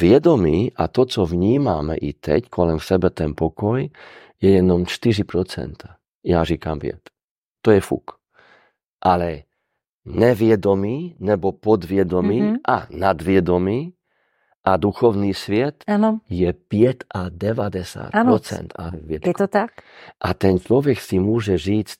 vědomí 0.00 0.72
a 0.76 0.88
to, 0.88 1.04
co 1.04 1.26
vnímáme 1.26 1.96
i 1.96 2.12
teď 2.12 2.48
kolem 2.48 2.80
sebe, 2.80 3.10
ten 3.10 3.34
pokoj, 3.34 3.90
je 4.40 4.50
jenom 4.50 4.84
4%. 4.84 5.72
Já 6.24 6.44
říkám 6.44 6.78
věd. 6.78 7.00
To 7.62 7.70
je 7.70 7.80
fuk. 7.80 8.10
Ale 9.02 9.42
nevědomí 10.04 11.16
nebo 11.18 11.52
podvědomí 11.52 12.42
mm-hmm. 12.42 12.56
a 12.68 12.86
nadvědomí 12.90 13.92
a 14.64 14.76
duchovní 14.76 15.34
svět 15.34 15.84
ano. 15.86 16.18
je 16.28 16.52
5 16.52 17.04
a 17.14 17.28
90 17.28 18.10
ano. 18.12 18.30
procent. 18.30 18.74
Je 19.08 19.20
to 19.20 19.46
tak? 19.46 19.70
A 20.20 20.34
ten 20.34 20.58
člověk 20.58 21.00
si 21.00 21.18
může 21.18 21.58
říct, 21.58 21.98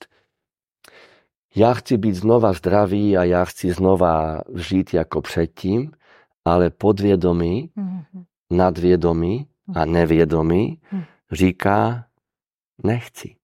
já 1.56 1.74
chci 1.74 1.96
být 1.96 2.14
znova 2.14 2.52
zdravý 2.52 3.16
a 3.16 3.24
já 3.24 3.44
chci 3.44 3.72
znova 3.72 4.42
žít 4.54 4.94
jako 4.94 5.20
předtím, 5.20 5.92
ale 6.44 6.70
podvědomí, 6.70 7.70
mm-hmm. 7.76 8.24
nadvědomí 8.50 9.46
a 9.74 9.84
mhm. 9.84 9.92
nevědomí 9.92 10.78
mm. 10.92 11.02
říká, 11.32 12.04
nechci. 12.84 13.36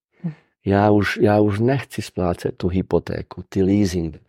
Já 0.66 0.90
už, 0.90 1.16
já 1.16 1.40
už 1.40 1.58
nechci 1.58 2.02
splácet 2.02 2.56
tu 2.56 2.68
hypotéku, 2.68 3.44
ty 3.48 3.62
leasing. 3.62 4.22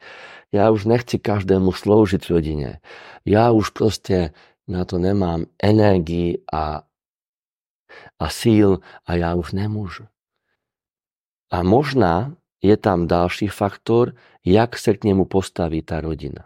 Já 0.52 0.72
už 0.72 0.86
nechci 0.86 1.20
každému 1.20 1.72
sloužit 1.72 2.30
rodině. 2.30 2.80
Já 3.26 3.52
už 3.52 3.70
prostě 3.70 4.34
na 4.68 4.86
to 4.86 4.98
nemám 4.98 5.46
energii 5.64 6.44
a, 6.54 6.84
a 8.20 8.30
síl 8.30 8.80
a 9.06 9.16
já 9.16 9.36
už 9.36 9.52
nemůžu. 9.52 10.04
A 11.52 11.64
možná 11.64 12.36
je 12.64 12.78
tam 12.78 13.08
další 13.08 13.48
faktor, 13.48 14.14
jak 14.46 14.78
se 14.78 14.94
k 14.94 15.04
němu 15.04 15.26
postaví 15.26 15.82
ta 15.82 16.02
rodina. 16.02 16.46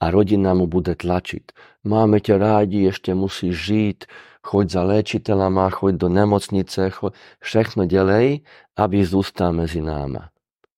A 0.00 0.10
rodina 0.10 0.54
mu 0.54 0.66
bude 0.66 0.94
tlačit. 0.94 1.52
Máme 1.84 2.20
tě 2.20 2.38
rádi, 2.38 2.78
ještě 2.78 3.14
musíš 3.14 3.64
žít, 3.64 4.04
choď 4.42 4.70
za 4.70 4.82
léčitelama, 4.82 5.70
choď 5.70 5.94
do 5.94 6.08
nemocnice, 6.08 6.90
choď, 6.90 7.14
všechno 7.40 7.86
dělej, 7.86 8.40
aby 8.76 9.04
zůstal 9.04 9.52
mezi 9.52 9.80
náma. 9.80 10.30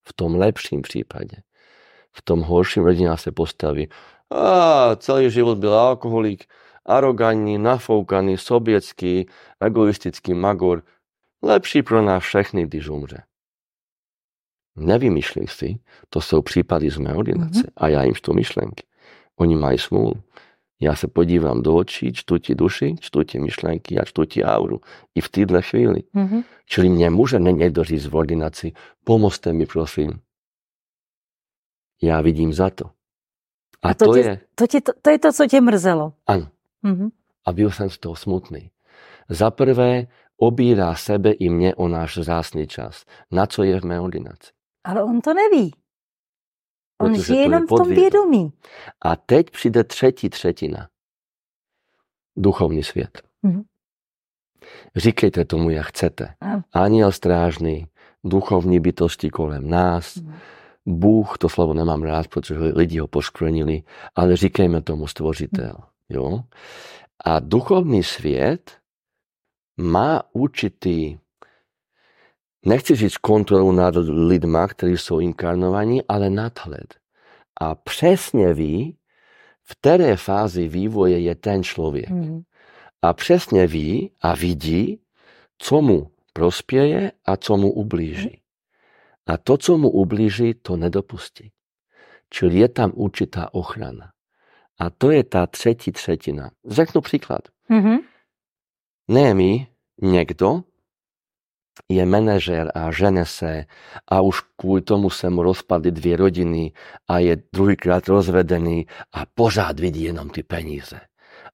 V 0.02 0.12
tom 0.12 0.34
lepším 0.34 0.82
případě. 0.82 1.36
V 2.12 2.22
tom 2.22 2.40
horším 2.40 2.84
rodina 2.84 3.16
se 3.16 3.32
postaví. 3.32 3.88
A 4.30 4.96
celý 4.96 5.30
život 5.30 5.58
byl 5.58 5.74
alkoholik, 5.74 6.44
arogantní, 6.86 7.58
nafoukaný, 7.58 8.38
soběcký, 8.38 9.26
egoistický 9.60 10.34
magor. 10.34 10.82
Lepší 11.42 11.82
pro 11.82 12.02
nás 12.02 12.22
všechny, 12.22 12.66
když 12.66 12.88
umře. 12.88 13.22
Nevymýšlej 14.76 15.46
si, 15.46 15.78
to 16.08 16.20
jsou 16.20 16.42
případy 16.42 16.90
z 16.90 16.98
mé 16.98 17.14
ordinace 17.14 17.60
mm-hmm. 17.60 17.72
a 17.76 17.88
já 17.88 18.02
jim 18.02 18.14
čtu 18.14 18.32
myšlenky. 18.32 18.86
Oni 19.36 19.56
mají 19.56 19.78
smůlu. 19.78 20.14
Já 20.80 20.94
se 20.94 21.08
podívám 21.08 21.62
do 21.62 21.74
očí, 21.76 22.12
čtu 22.12 22.38
ti 22.38 22.54
duši, 22.54 22.94
čtu 23.00 23.22
ti 23.22 23.38
myšlenky 23.38 23.98
a 23.98 24.04
čtu 24.04 24.24
ti 24.24 24.44
auru. 24.44 24.80
I 25.14 25.20
v 25.20 25.28
této 25.28 25.62
chvíli. 25.62 26.02
Mm-hmm. 26.14 26.44
Čili 26.66 26.88
mě 26.88 27.10
může 27.10 27.38
někdo 27.38 27.84
říct 27.84 28.06
v 28.06 28.16
ordinaci, 28.16 28.72
pomozte 29.04 29.52
mi 29.52 29.66
prosím. 29.66 30.20
ja 32.00 32.24
vidím 32.24 32.52
za 32.52 32.72
to. 32.72 32.90
A, 33.82 33.92
a 33.92 33.94
to, 33.94 34.04
to, 34.04 34.14
tě, 34.14 34.20
je... 34.20 34.40
To, 34.54 34.66
tě, 34.66 34.80
to, 34.80 34.92
to 35.02 35.10
je 35.10 35.18
to, 35.18 35.32
co 35.32 35.46
tě 35.46 35.60
mrzelo. 35.60 36.12
Áno. 36.26 36.46
Mm-hmm. 36.84 37.10
A 37.46 37.52
byl 37.52 37.70
jsem 37.70 37.90
z 37.90 37.98
toho 37.98 38.16
smutný. 38.16 38.70
Za 39.28 39.50
prvé, 39.50 40.06
obírá 40.36 40.94
sebe 40.94 41.32
i 41.32 41.48
mne 41.48 41.74
o 41.76 41.88
náš 41.88 42.24
zásný 42.24 42.66
čas. 42.66 43.04
Na 43.32 43.46
co 43.46 43.62
je 43.62 43.80
v 43.80 43.84
mé 43.84 44.00
ordinaci. 44.00 44.52
Ale 44.84 45.04
on 45.04 45.20
to 45.20 45.34
neví. 45.34 45.72
On 47.00 47.22
žije 47.22 47.42
jenom 47.42 47.66
v 47.66 47.68
tom 47.68 47.88
vědomí. 47.88 48.52
A 49.02 49.16
teď 49.16 49.50
přijde 49.50 49.84
třetí 49.84 50.30
třetina. 50.30 50.88
Duchovní 52.36 52.82
svět. 52.82 53.22
Mm-hmm. 53.44 53.62
Říkejte 54.96 55.44
tomu, 55.44 55.70
jak 55.70 55.86
chcete. 55.86 56.34
Aniel 56.72 57.12
strážný, 57.12 57.86
duchovní 58.24 58.80
bytosti 58.80 59.30
kolem 59.30 59.70
nás, 59.70 60.16
mm-hmm. 60.16 60.34
Bůh, 60.86 61.38
to 61.38 61.48
slovo 61.48 61.74
nemám 61.74 62.02
rád, 62.02 62.28
protože 62.28 62.58
lidi 62.58 62.98
ho 62.98 63.06
poškvrnili, 63.06 63.82
ale 64.14 64.36
říkejme 64.36 64.82
tomu 64.82 65.06
stvořitel. 65.06 65.74
Jo? 66.08 66.40
A 67.24 67.40
duchovný 67.40 68.02
svět 68.02 68.70
má 69.76 70.22
určitý, 70.32 71.18
nechci 72.66 72.94
říct 72.94 73.16
kontrolu 73.16 73.72
nad 73.72 73.94
lidma, 74.08 74.68
kteří 74.68 74.96
jsou 74.96 75.20
inkarnovaní, 75.20 76.02
ale 76.08 76.30
nadhled. 76.30 76.94
A 77.60 77.74
přesně 77.74 78.54
ví, 78.54 78.96
v 79.62 79.74
které 79.80 80.16
fázi 80.16 80.68
vývoje 80.68 81.18
je 81.18 81.34
ten 81.34 81.62
člověk. 81.62 82.10
Mm. 82.10 82.42
A 83.02 83.12
přesně 83.12 83.66
ví 83.66 84.10
a 84.20 84.34
vidí, 84.34 85.00
co 85.58 85.82
mu 85.82 86.10
prospěje 86.32 87.12
a 87.24 87.36
co 87.36 87.56
mu 87.56 87.72
ublíží. 87.72 88.40
A 89.26 89.36
to, 89.36 89.56
co 89.56 89.78
mu 89.78 89.90
ublíží, 89.90 90.54
to 90.54 90.76
nedopustí. 90.76 91.52
Čili 92.30 92.58
je 92.58 92.68
tam 92.68 92.92
určitá 92.94 93.54
ochrana. 93.54 94.12
A 94.78 94.90
to 94.90 95.10
je 95.10 95.24
tá 95.24 95.46
třetí 95.46 95.92
třetina. 95.92 96.50
Řeknu 96.66 97.00
příklad. 97.00 97.40
Mm-hmm. 97.70 97.98
Ne 99.08 99.34
my, 99.34 99.66
někdo 100.02 100.62
je 101.88 102.06
manažer 102.06 102.72
a 102.74 102.92
žene 102.92 103.26
se 103.26 103.64
a 104.08 104.20
už 104.20 104.40
kvůli 104.56 104.82
tomu 104.82 105.10
se 105.10 105.30
mu 105.30 105.42
rozpadly 105.42 105.90
dvě 105.90 106.16
rodiny 106.16 106.72
a 107.08 107.18
je 107.18 107.42
druhýkrát 107.52 108.08
rozvedený 108.08 108.86
a 109.12 109.26
pořád 109.26 109.80
vidí 109.80 110.02
jenom 110.02 110.30
ty 110.30 110.42
peníze 110.42 111.00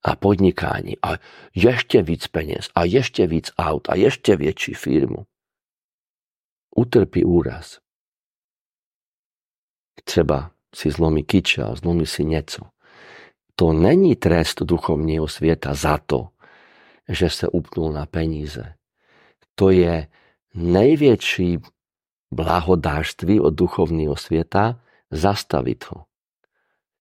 a 0.03 0.17
podnikání 0.17 0.95
a 1.03 1.09
ještě 1.55 2.03
víc 2.03 2.27
peněz 2.27 2.69
a 2.75 2.85
ještě 2.85 3.27
víc 3.27 3.51
aut 3.59 3.89
a 3.89 3.95
ještě 3.95 4.37
větší 4.37 4.75
firmu. 4.75 5.27
Utrpí 6.77 7.25
úraz. 7.25 7.79
Třeba 10.05 10.51
si 10.75 10.91
zlomí 10.91 11.25
kyča, 11.25 11.75
zlomí 11.75 12.07
si 12.07 12.25
něco. 12.25 12.63
To 13.55 13.73
není 13.73 14.17
trest 14.17 14.63
duchovního 14.63 15.29
světa 15.29 15.75
za 15.75 15.99
to, 15.99 16.29
že 17.09 17.31
se 17.31 17.49
upnul 17.49 17.93
na 17.93 18.07
peníze. 18.07 18.76
To 19.59 19.71
je 19.71 20.09
největší 20.55 21.59
blahodářství 22.33 23.41
od 23.41 23.55
duchovního 23.55 24.17
světa 24.17 24.81
zastavit 25.11 25.85
ho. 25.91 26.05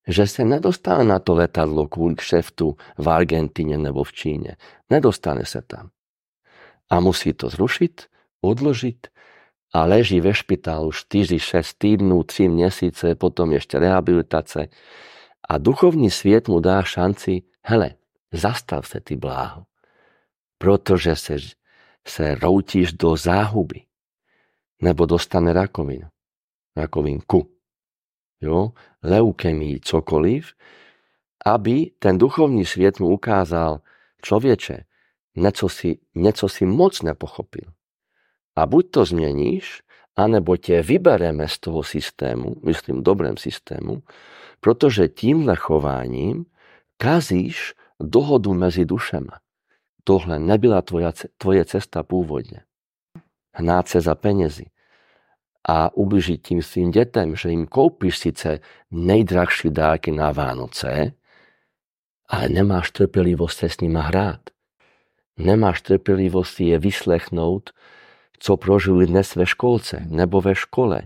Že 0.08 0.28
se 0.28 0.46
nedostane 0.46 1.04
na 1.04 1.20
to 1.20 1.36
letadlo 1.36 1.88
kvůli 1.88 2.16
kšeftu 2.16 2.78
v 2.98 3.10
Argentině 3.10 3.78
nebo 3.78 4.04
v 4.04 4.14
Číně. 4.14 4.56
Nedostane 4.90 5.46
se 5.46 5.62
tam. 5.62 5.90
A 6.90 7.00
musí 7.00 7.34
to 7.34 7.50
zrušit, 7.50 8.08
odložit 8.42 9.08
a 9.74 9.86
leží 9.86 10.22
ve 10.22 10.34
špitálu 10.34 10.90
4-6 10.90 11.74
týdnů, 11.78 12.24
3 12.24 12.50
měsíce, 12.50 13.16
potom 13.16 13.52
ještě 13.52 13.80
rehabilitace. 13.80 14.68
A 15.50 15.58
duchovní 15.58 16.12
svět 16.12 16.48
mu 16.48 16.60
dá 16.60 16.84
šanci, 16.84 17.42
hele, 17.64 17.92
zastav 18.32 18.88
se 18.88 19.02
ty 19.02 19.16
bláho 19.16 19.66
protože 20.58 21.16
se, 21.16 21.36
se 22.08 22.36
routíš 22.36 22.94
do 22.94 23.16
záhuby. 23.16 23.82
Nebo 24.82 25.06
dostane 25.06 25.54
rakovinu. 25.54 26.08
Rakovinku. 26.76 27.50
Jo? 28.42 28.72
Leukemii, 29.04 29.80
cokoliv. 29.80 30.54
Aby 31.46 31.92
ten 32.00 32.18
duchovní 32.18 32.66
svět 32.66 33.00
mu 33.00 33.08
ukázal, 33.08 33.82
člověče, 34.22 34.84
něco 35.36 35.70
si, 35.70 36.00
něco 36.16 36.50
si 36.50 36.66
moc 36.66 37.02
nepochopil. 37.02 37.72
A 38.56 38.66
buď 38.66 38.92
to 38.92 39.06
změníš, 39.06 39.82
anebo 40.16 40.58
tě 40.58 40.82
vybereme 40.82 41.48
z 41.48 41.60
toho 41.60 41.84
systému, 41.84 42.56
myslím 42.64 43.04
dobrém 43.04 43.38
systému, 43.38 44.04
protože 44.60 45.08
tímhle 45.08 45.56
chováním 45.56 46.46
kazíš 46.98 47.74
dohodu 48.00 48.54
mezi 48.54 48.86
dušema 48.86 49.45
tohle 50.08 50.40
nebyla 50.40 50.82
tvoja, 50.82 51.12
tvoje 51.38 51.66
cesta 51.66 52.04
původně. 52.04 52.62
Hnát 53.54 53.88
se 53.88 54.02
za 54.02 54.16
penězi 54.16 54.66
a 55.68 55.98
ubližiť 55.98 56.48
tím 56.48 56.62
svým 56.62 56.92
dětem, 56.92 57.36
že 57.36 57.50
jim 57.50 57.68
koupíš 57.68 58.18
sice 58.18 58.60
nejdrahší 58.92 59.70
dárky 59.70 60.12
na 60.12 60.32
Vánoce, 60.32 61.12
ale 62.28 62.50
nemáš 62.50 62.92
trpělivost 62.92 63.58
se 63.58 63.70
s 63.70 63.82
nima 63.82 64.02
hrát. 64.02 64.42
Nemáš 65.38 65.82
trpělivost 65.82 66.60
je 66.60 66.80
vyslechnout, 66.80 67.70
co 68.40 68.58
prožili 68.58 69.08
dnes 69.08 69.36
ve 69.36 69.46
školce 69.46 70.06
nebo 70.10 70.42
ve 70.42 70.56
škole, 70.56 71.02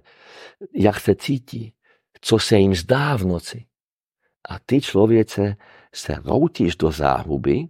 jak 0.74 1.00
se 1.00 1.16
cítí, 1.16 1.74
co 2.22 2.40
se 2.40 2.58
jim 2.58 2.76
zdá 2.76 3.18
v 3.18 3.24
noci. 3.24 3.66
A 4.50 4.60
ty 4.66 4.82
člověce 4.82 5.56
se 5.96 6.16
routíš 6.26 6.76
do 6.76 6.92
záhuby, 6.92 7.68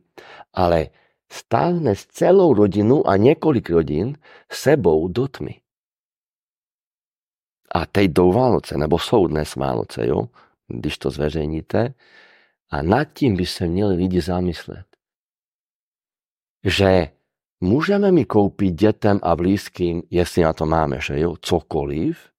ale 0.53 0.89
stáhne 1.31 1.95
s 1.95 2.05
celou 2.05 2.53
rodinu 2.53 3.07
a 3.07 3.17
několik 3.17 3.69
rodin 3.69 4.17
sebou 4.51 5.07
do 5.07 5.27
tmy. 5.27 5.61
A 7.75 7.85
teď 7.85 8.11
jdou 8.11 8.31
Vánoce, 8.31 8.77
nebo 8.77 8.99
jsou 8.99 9.27
dnes 9.27 9.55
Vánoce, 9.55 10.07
jo? 10.07 10.29
když 10.67 10.97
to 10.97 11.09
zveřejníte. 11.09 11.93
A 12.69 12.81
nad 12.81 13.05
tím 13.13 13.35
by 13.35 13.45
se 13.45 13.67
měli 13.67 13.95
lidi 13.95 14.21
zamyslet. 14.21 14.85
Že 16.63 17.11
můžeme 17.61 18.11
mi 18.11 18.25
koupit 18.25 18.71
dětem 18.71 19.19
a 19.23 19.35
blízkým, 19.35 20.03
jestli 20.09 20.43
na 20.43 20.53
to 20.53 20.65
máme, 20.65 21.01
že 21.01 21.19
jo, 21.19 21.35
cokoliv, 21.41 22.29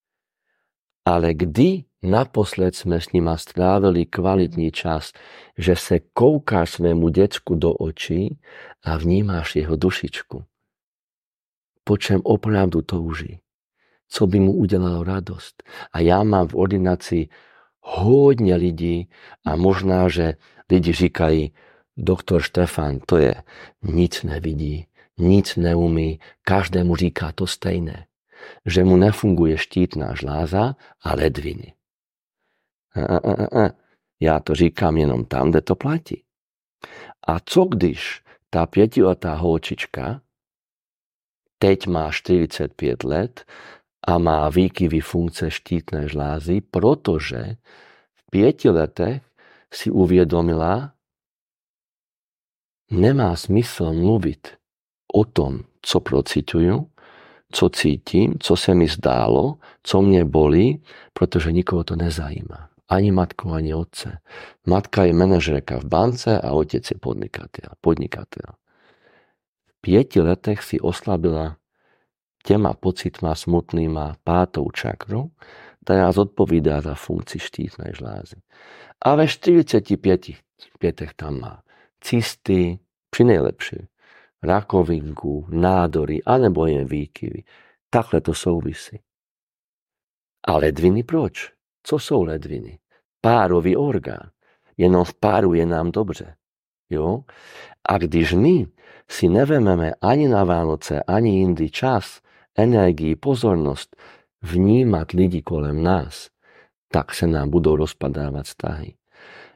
ale 1.04 1.34
kdy 1.34 1.84
naposled 2.02 2.74
jsme 2.76 3.00
s 3.00 3.12
nima 3.12 3.36
strávili 3.36 4.06
kvalitní 4.06 4.70
čas, 4.70 5.12
že 5.58 5.76
se 5.76 6.00
koukáš 6.12 6.70
svému 6.70 7.08
děcku 7.08 7.54
do 7.54 7.72
očí 7.72 8.38
a 8.84 8.96
vnímáš 8.96 9.56
jeho 9.56 9.76
dušičku. 9.76 10.44
Po 11.84 11.96
čem 11.96 12.20
opravdu 12.24 12.82
touží. 12.82 13.40
Co 14.08 14.26
by 14.26 14.40
mu 14.40 14.52
udělalo 14.52 15.04
radost. 15.04 15.62
A 15.92 16.00
já 16.00 16.22
mám 16.22 16.48
v 16.48 16.54
ordinaci 16.54 17.28
hodně 17.80 18.56
lidí 18.56 19.08
a 19.46 19.56
možná, 19.56 20.08
že 20.08 20.34
lidi 20.70 20.92
říkají, 20.92 21.52
doktor 21.96 22.42
Štefan, 22.42 22.98
to 23.06 23.16
je, 23.16 23.34
nic 23.82 24.22
nevidí, 24.22 24.86
nic 25.18 25.56
neumí, 25.56 26.20
každému 26.42 26.96
říká 26.96 27.32
to 27.32 27.46
stejné 27.46 28.06
že 28.66 28.84
mu 28.84 28.96
nefunguje 28.96 29.58
štítná 29.58 30.14
žláza 30.14 30.76
a 31.02 31.14
ledviny. 31.14 31.72
A, 32.94 33.00
a, 33.00 33.16
a, 33.16 33.64
a. 33.66 33.70
Já 34.20 34.40
to 34.40 34.54
říkám 34.54 34.96
jenom 34.96 35.24
tam, 35.24 35.50
kde 35.50 35.60
to 35.60 35.74
platí. 35.74 36.22
A 37.26 37.40
co 37.40 37.64
když 37.64 38.22
ta 38.50 38.66
pětiletá 38.66 39.34
holčička 39.34 40.20
teď 41.58 41.86
má 41.86 42.12
45 42.12 43.04
let 43.04 43.44
a 44.06 44.18
má 44.18 44.48
výkyvy 44.48 45.00
funkce 45.00 45.50
štítné 45.50 46.08
žlázy, 46.08 46.60
protože 46.60 47.56
v 48.14 48.30
pěti 48.30 48.70
letech 48.70 49.22
si 49.74 49.90
uvědomila, 49.90 50.94
nemá 52.90 53.36
smysl 53.36 53.92
mluvit 53.92 54.48
o 55.14 55.24
tom, 55.24 55.60
co 55.82 56.00
procituju, 56.00 56.90
co 57.52 57.68
cítim, 57.68 58.34
co 58.40 58.56
se 58.56 58.74
mi 58.74 58.88
zdálo, 58.88 59.58
co 59.82 60.02
mě 60.02 60.24
bolí, 60.24 60.82
protože 61.12 61.52
nikoho 61.52 61.84
to 61.84 61.96
nezajímá. 61.96 62.69
Ani 62.90 63.12
matku, 63.12 63.52
ani 63.52 63.74
otce. 63.74 64.18
Matka 64.66 65.04
je 65.04 65.12
manažerka 65.12 65.78
v 65.78 65.84
bance 65.84 66.40
a 66.40 66.50
otec 66.50 66.90
je 66.90 66.98
podnikatel. 66.98 67.70
podnikatel. 67.80 68.54
V 69.66 69.80
pěti 69.80 70.20
letech 70.20 70.62
si 70.62 70.80
oslabila 70.80 71.56
těma 72.44 72.74
pocitma 72.74 73.34
smutnýma 73.34 74.16
pátou 74.24 74.70
čakru, 74.70 75.30
která 75.84 76.12
zodpovídá 76.12 76.80
za 76.80 76.94
funkci 76.94 77.38
štítnej 77.38 77.92
žlázy. 77.94 78.36
A 79.04 79.14
ve 79.14 79.28
45 79.28 80.20
pětech 80.78 81.14
tam 81.14 81.40
má 81.40 81.62
cysty, 82.00 82.78
při 83.10 83.24
nejlepší 83.24 83.76
rakovinku, 84.42 85.46
nádory 85.50 86.22
alebo 86.26 86.66
jen 86.66 86.86
výkyvy. 86.86 87.42
Takhle 87.90 88.20
to 88.20 88.34
souvisí. 88.34 89.00
A 90.46 90.56
ledviny 90.56 91.02
proč? 91.02 91.52
Co 91.82 91.98
jsou 91.98 92.22
ledviny? 92.22 92.78
Párový 93.20 93.76
orgán. 93.76 94.30
Jenom 94.76 95.04
v 95.04 95.14
páru 95.14 95.54
je 95.54 95.66
nám 95.66 95.90
dobře. 95.90 96.34
Jo? 96.90 97.24
A 97.88 97.98
když 97.98 98.32
my 98.32 98.66
si 99.10 99.28
nevememe 99.28 99.92
ani 100.00 100.28
na 100.28 100.44
Vánoce, 100.44 101.02
ani 101.02 101.38
jindy 101.38 101.70
čas, 101.70 102.20
energii, 102.58 103.16
pozornost 103.16 103.96
vnímat 104.42 105.10
lidi 105.10 105.42
kolem 105.42 105.82
nás, 105.82 106.28
tak 106.92 107.14
se 107.14 107.26
nám 107.26 107.50
budou 107.50 107.76
rozpadávat 107.76 108.46
vztahy. 108.46 108.94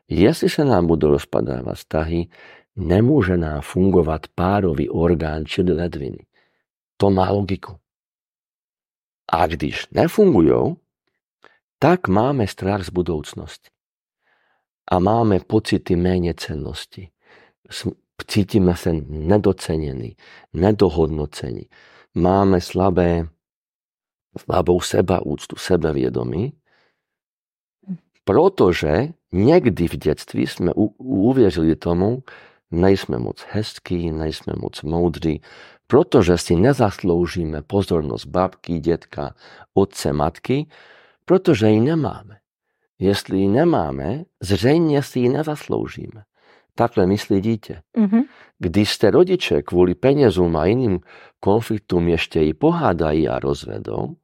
Jestli 0.08 0.48
se 0.48 0.64
nám 0.64 0.86
budou 0.86 1.08
rozpadávat 1.08 1.74
vztahy, 1.74 2.28
nemůže 2.76 3.36
nám 3.36 3.60
fungovat 3.60 4.26
párový 4.34 4.88
orgán, 4.88 5.44
čili 5.46 5.72
ledviny. 5.72 6.26
To 6.96 7.10
má 7.10 7.30
logiku. 7.30 7.76
A 9.32 9.46
když 9.46 9.86
nefungují, 9.90 10.76
tak 11.84 12.08
máme 12.08 12.46
strach 12.46 12.80
z 12.84 12.90
budoucnosti. 12.90 13.68
A 14.90 14.98
máme 14.98 15.40
pocity 15.40 15.96
méně 15.96 16.34
cennosti. 16.34 17.08
Cítime 18.26 18.76
se 18.76 18.92
nedocenení, 19.08 20.16
nedohodnocení. 20.52 21.68
Máme 22.14 22.60
slabé, 22.60 23.28
slabou 24.38 24.80
sebaúctu, 24.80 25.56
sebevědomí, 25.56 26.52
protože 28.24 29.08
někdy 29.32 29.88
v 29.88 29.96
dětství 29.96 30.46
jsme 30.46 30.72
uvěřili 30.98 31.76
tomu, 31.76 32.22
nejsme 32.70 33.18
moc 33.18 33.44
hezkí, 33.50 34.10
nejsme 34.10 34.52
moc 34.56 34.82
moudří, 34.82 35.40
protože 35.86 36.38
si 36.38 36.56
nezasloužíme 36.56 37.62
pozornost 37.62 38.26
babky, 38.26 38.80
dětka, 38.80 39.34
otce, 39.74 40.12
matky, 40.12 40.66
protože 41.24 41.68
ji 41.70 41.80
nemáme. 41.80 42.38
Jestli 42.98 43.38
ji 43.38 43.48
nemáme, 43.48 44.24
zřejmě 44.42 45.02
si 45.02 45.20
ji 45.20 45.28
nezasloužíme. 45.28 46.22
Takhle 46.74 47.06
myslí 47.06 47.40
dítě. 47.40 47.82
Mm-hmm. 47.98 48.22
Když 48.58 48.92
jste 48.92 49.10
rodiče 49.10 49.62
kvůli 49.62 49.94
penězům 49.94 50.56
a 50.56 50.66
jiným 50.66 51.00
konfliktům 51.40 52.08
ještě 52.08 52.40
ji 52.40 52.54
pohádají 52.54 53.28
a 53.28 53.38
rozvedou, 53.38 54.16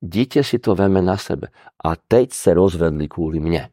dítě 0.00 0.44
si 0.44 0.58
to 0.58 0.74
veme 0.74 1.02
na 1.02 1.16
sebe. 1.16 1.48
A 1.84 1.96
teď 1.96 2.32
se 2.32 2.54
rozvedli 2.54 3.08
kvůli 3.08 3.40
mně. 3.40 3.68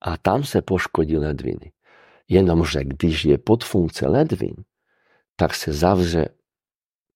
A 0.00 0.16
tam 0.16 0.44
se 0.44 0.62
poškodí 0.62 1.16
ledviny. 1.16 1.72
Jenomže 2.28 2.84
když 2.84 3.24
je 3.24 3.38
pod 3.38 3.64
funkce 3.64 4.08
ledvin, 4.08 4.54
tak 5.36 5.54
se 5.54 5.72
zavře 5.72 6.28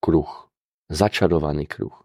kruh. 0.00 0.50
Začarovaný 0.88 1.66
kruh. 1.66 2.03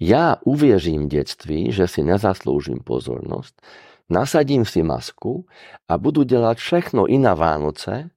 Já 0.00 0.36
uvěřím 0.44 1.08
dětství, 1.08 1.72
že 1.72 1.88
si 1.88 2.02
nezasloužím 2.02 2.78
pozornost, 2.78 3.62
nasadím 4.10 4.64
si 4.64 4.82
masku 4.82 5.46
a 5.88 5.98
budu 5.98 6.22
dělat 6.22 6.58
všechno 6.58 7.06
i 7.06 7.18
na 7.18 7.34
Vánoce, 7.34 8.10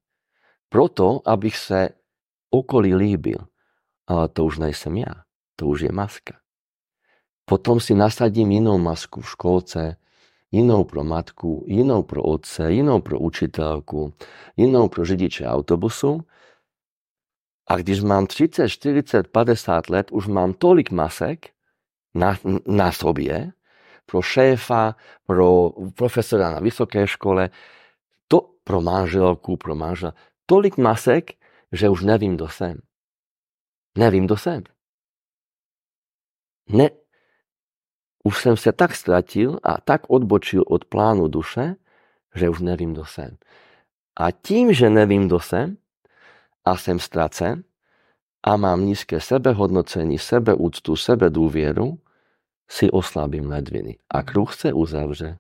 proto, 0.70 1.22
abych 1.26 1.58
se 1.58 1.90
okolí 2.50 2.96
líbil. 2.96 3.38
Ale 4.08 4.30
to 4.30 4.46
už 4.46 4.58
nejsem 4.58 4.98
já, 4.98 5.14
to 5.56 5.68
už 5.68 5.82
je 5.82 5.92
maska. 5.92 6.34
Potom 7.46 7.80
si 7.80 7.94
nasadím 7.94 8.52
jinou 8.52 8.78
masku 8.78 9.22
v 9.22 9.30
školce, 9.30 9.98
jinou 10.52 10.84
pro 10.84 11.04
matku, 11.04 11.66
jinou 11.68 12.04
pro 12.04 12.24
otce, 12.24 12.72
jinou 12.72 13.02
pro 13.02 13.20
učitelku, 13.20 14.14
jinou 14.58 14.90
pro 14.90 15.06
řidiče 15.06 15.46
autobusu. 15.46 16.22
A 17.68 17.78
když 17.78 18.02
mám 18.02 18.28
30, 18.28 18.70
40, 18.70 19.28
50 19.28 19.90
let, 19.90 20.12
už 20.12 20.28
mám 20.28 20.54
tolik 20.54 20.92
masek 20.92 21.54
na, 22.14 22.38
na 22.68 22.92
sobě, 22.92 23.52
pro 24.06 24.22
šéfa, 24.22 24.96
pro 25.26 25.70
profesora 25.96 26.52
na 26.52 26.60
vysoké 26.60 27.08
škole, 27.08 27.50
to 28.28 28.42
pro 28.64 28.82
manželku, 28.82 29.58
pro 29.58 29.76
manžela, 29.76 30.14
tolik 30.46 30.78
masek, 30.78 31.32
že 31.72 31.90
už 31.90 32.04
nevím, 32.04 32.36
kdo 32.36 32.48
jsem. 32.48 32.82
Nevím, 33.98 34.26
kdo 34.26 34.38
jsem. 34.38 34.64
Ne, 36.70 36.90
už 38.24 38.42
jsem 38.42 38.58
se 38.58 38.72
tak 38.72 38.96
ztratil 38.96 39.60
a 39.64 39.82
tak 39.82 40.02
odbočil 40.10 40.64
od 40.68 40.86
plánu 40.86 41.28
duše, 41.28 41.76
že 42.36 42.50
už 42.50 42.60
nevím, 42.60 42.94
kdo 42.94 43.06
jsem. 43.06 43.38
A 44.16 44.32
tím, 44.32 44.74
že 44.74 44.90
nevím, 44.90 45.28
kdo 45.28 45.40
jsem 45.40 45.78
a 46.66 46.78
jsem 46.78 47.00
ztracen 47.00 47.64
a 48.44 48.58
mám 48.58 48.86
nízké 48.86 49.20
sebehodnocení, 49.20 50.20
sebeúctu, 50.20 50.96
sebedůvěru, 50.96 51.98
si 52.70 52.92
oslabím 52.92 53.50
ledviny 53.50 53.98
a 54.10 54.24
kruh 54.24 54.54
se 54.54 54.74
uzavře. 54.74 55.38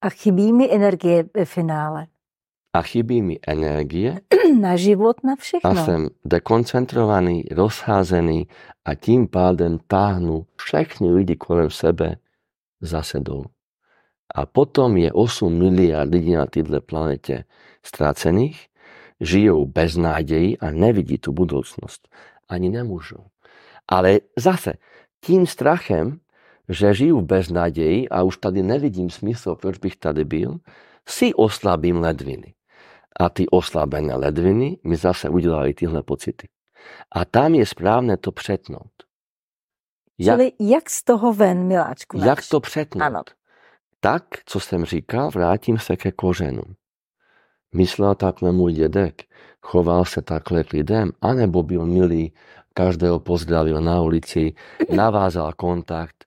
A 0.00 0.10
chybí 0.10 0.52
mi 0.52 0.74
energie 0.74 1.24
ve 1.34 1.44
finále. 1.44 2.06
A 2.72 2.82
chybí 2.82 3.22
mi 3.22 3.38
energie. 3.46 4.20
Na 4.60 4.76
život, 4.76 5.24
na 5.24 5.36
všechno. 5.36 5.70
A 5.70 5.74
jsem 5.74 6.08
dekoncentrovaný, 6.24 7.44
rozházený 7.50 8.46
a 8.84 8.94
tím 8.94 9.28
pádem 9.28 9.78
táhnu 9.86 10.46
všechny 10.56 11.12
lidi 11.12 11.36
kolem 11.36 11.70
sebe 11.70 12.16
zase 12.80 13.20
dolů. 13.20 13.44
A 14.34 14.46
potom 14.46 14.96
je 14.96 15.12
8 15.12 15.58
miliard 15.58 16.10
lidí 16.10 16.32
na 16.32 16.46
této 16.46 16.80
planetě 16.80 17.44
ztracených, 17.82 18.66
žijou 19.20 19.66
bez 19.66 19.96
náději 19.96 20.58
a 20.58 20.70
nevidí 20.70 21.18
tu 21.18 21.32
budoucnost. 21.32 22.08
Ani 22.48 22.70
nemůžou. 22.70 23.26
Ale 23.88 24.20
zase, 24.36 24.72
tím 25.20 25.46
strachem 25.46 26.20
že 26.68 26.94
žiju 26.94 27.20
v 27.20 27.24
beznadeji 27.24 28.08
a 28.08 28.22
už 28.22 28.36
tady 28.36 28.62
nevidím 28.62 29.10
smysl, 29.10 29.54
proč 29.54 29.78
bych 29.78 29.96
tady 29.96 30.24
byl, 30.24 30.58
si 31.08 31.34
oslabím 31.34 31.96
ledviny. 31.96 32.54
A 33.20 33.28
ty 33.28 33.46
oslabené 33.48 34.14
ledviny 34.14 34.78
mi 34.84 34.96
zase 34.96 35.28
udělali 35.28 35.74
tyhle 35.74 36.02
pocity. 36.02 36.48
A 37.12 37.24
tam 37.24 37.54
je 37.54 37.66
správné 37.66 38.16
to 38.16 38.32
přetnout. 38.32 38.92
Jak, 40.18 40.38
Čili 40.38 40.52
jak 40.60 40.90
z 40.90 41.04
toho 41.04 41.32
ven, 41.32 41.66
miláčku? 41.66 42.18
Jak 42.18 42.38
to 42.50 42.60
přetnout? 42.60 43.02
Ano. 43.02 43.22
Tak, 44.00 44.24
co 44.46 44.60
jsem 44.60 44.84
říkal, 44.84 45.30
vrátím 45.30 45.78
se 45.78 45.96
ke 45.96 46.12
kořenu. 46.12 46.62
Myslel 47.74 48.14
takhle 48.14 48.52
můj 48.52 48.72
dědek, 48.72 49.22
choval 49.66 50.04
se 50.04 50.22
takhle 50.22 50.64
k 50.64 50.72
lidem, 50.72 51.10
anebo 51.20 51.62
byl 51.62 51.86
milý, 51.86 52.32
každého 52.74 53.20
pozdravil 53.20 53.80
na 53.80 54.02
ulici, 54.02 54.54
navázal 54.96 55.52
kontakt, 55.52 56.24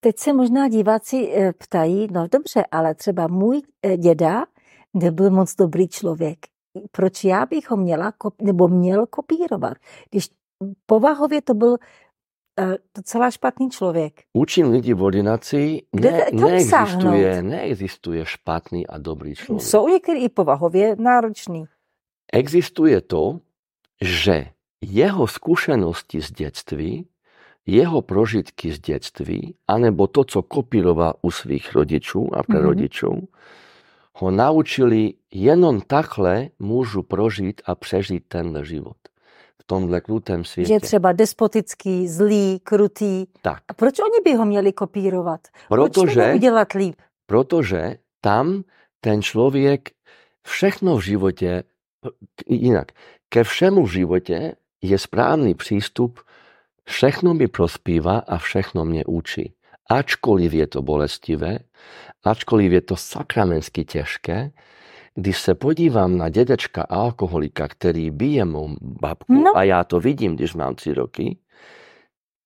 teď 0.00 0.18
se 0.18 0.32
možná 0.32 0.68
diváci 0.68 1.32
eh, 1.34 1.52
ptají, 1.52 2.08
no 2.10 2.28
dobře, 2.32 2.64
ale 2.70 2.94
třeba 2.94 3.26
můj 3.26 3.62
eh, 3.82 3.96
děda 3.96 4.44
nebyl 4.94 5.30
moc 5.30 5.54
dobrý 5.54 5.88
člověk. 5.88 6.38
Proč 6.92 7.24
já 7.24 7.46
bych 7.46 7.70
ho 7.70 7.76
měla, 7.76 8.12
nebo 8.42 8.68
měl 8.68 9.06
kopírovat? 9.06 9.76
Když 10.10 10.28
povahově 10.86 11.42
to 11.42 11.54
byl 11.54 11.70
uh, 11.70 12.74
docela 12.96 13.30
špatný 13.30 13.70
člověk. 13.70 14.12
Učím 14.32 14.70
lidi 14.70 14.94
v 14.94 15.02
ordinaci, 15.02 15.82
ne, 15.92 16.26
neexistuje, 16.32 17.42
neexistuje 17.42 18.24
špatný 18.26 18.86
a 18.86 18.98
dobrý 18.98 19.34
člověk. 19.34 19.62
Jsou 19.62 19.88
některý 19.88 20.24
i 20.24 20.28
povahově 20.28 20.96
náročný. 20.98 21.64
Existuje 22.32 23.00
to, 23.00 23.40
že 24.00 24.46
jeho 24.80 25.26
zkušenosti 25.26 26.20
z 26.22 26.30
dětství 26.32 27.06
jeho 27.66 28.02
prožitky 28.02 28.72
z 28.72 28.78
detství, 28.78 29.54
anebo 29.68 30.06
to, 30.06 30.24
co 30.24 30.42
kopíroval 30.42 31.14
u 31.22 31.30
svých 31.30 31.74
rodičů 31.74 32.28
a 32.34 32.42
prarodičů, 32.42 33.06
mm-hmm. 33.06 33.26
ho 34.14 34.30
naučili 34.30 35.14
jenom 35.34 35.80
takhle 35.80 36.48
můžu 36.58 37.02
prožít 37.02 37.60
a 37.64 37.74
přežít 37.74 38.24
tenhle 38.28 38.64
život. 38.64 38.96
V 39.62 39.64
tomhle 39.66 40.00
krutém 40.00 40.44
světě. 40.44 40.74
Že 40.74 40.80
třeba 40.80 41.12
despotický, 41.12 42.08
zlý, 42.08 42.60
krutý. 42.62 43.26
Tak. 43.42 43.62
A 43.68 43.74
proč 43.74 43.98
oni 43.98 44.20
by 44.24 44.34
ho 44.34 44.44
měli 44.44 44.72
kopírovat? 44.72 45.40
Protože, 45.68 46.22
proč 46.22 46.34
udělat 46.34 46.72
líp? 46.72 46.96
Protože 47.26 47.96
tam 48.20 48.62
ten 49.00 49.22
člověk 49.22 49.90
všechno 50.42 50.96
v 50.96 51.04
životě, 51.04 51.62
jinak, 52.46 52.92
ke 53.28 53.44
všemu 53.44 53.86
v 53.86 53.92
životě 53.92 54.52
je 54.82 54.98
správný 54.98 55.54
přístup 55.54 56.20
Všechno 56.88 57.34
mi 57.34 57.48
prospíva 57.48 58.18
a 58.18 58.38
všechno 58.38 58.84
mě 58.84 59.04
učí. 59.04 59.54
Ačkoliv 59.90 60.52
je 60.52 60.66
to 60.66 60.82
bolestivé, 60.82 61.58
ačkoliv 62.24 62.72
je 62.72 62.80
to 62.80 62.96
sakramensky 62.96 63.84
těžké, 63.84 64.50
když 65.14 65.40
se 65.40 65.54
podívám 65.54 66.16
na 66.16 66.28
dědečka 66.28 66.82
alkoholika, 66.82 67.68
který 67.68 68.10
bije 68.10 68.44
mou 68.44 68.76
babku, 68.80 69.32
no. 69.32 69.56
a 69.56 69.62
já 69.62 69.84
to 69.84 70.00
vidím, 70.00 70.36
když 70.36 70.54
mám 70.54 70.74
tři 70.74 70.94
roky, 70.94 71.38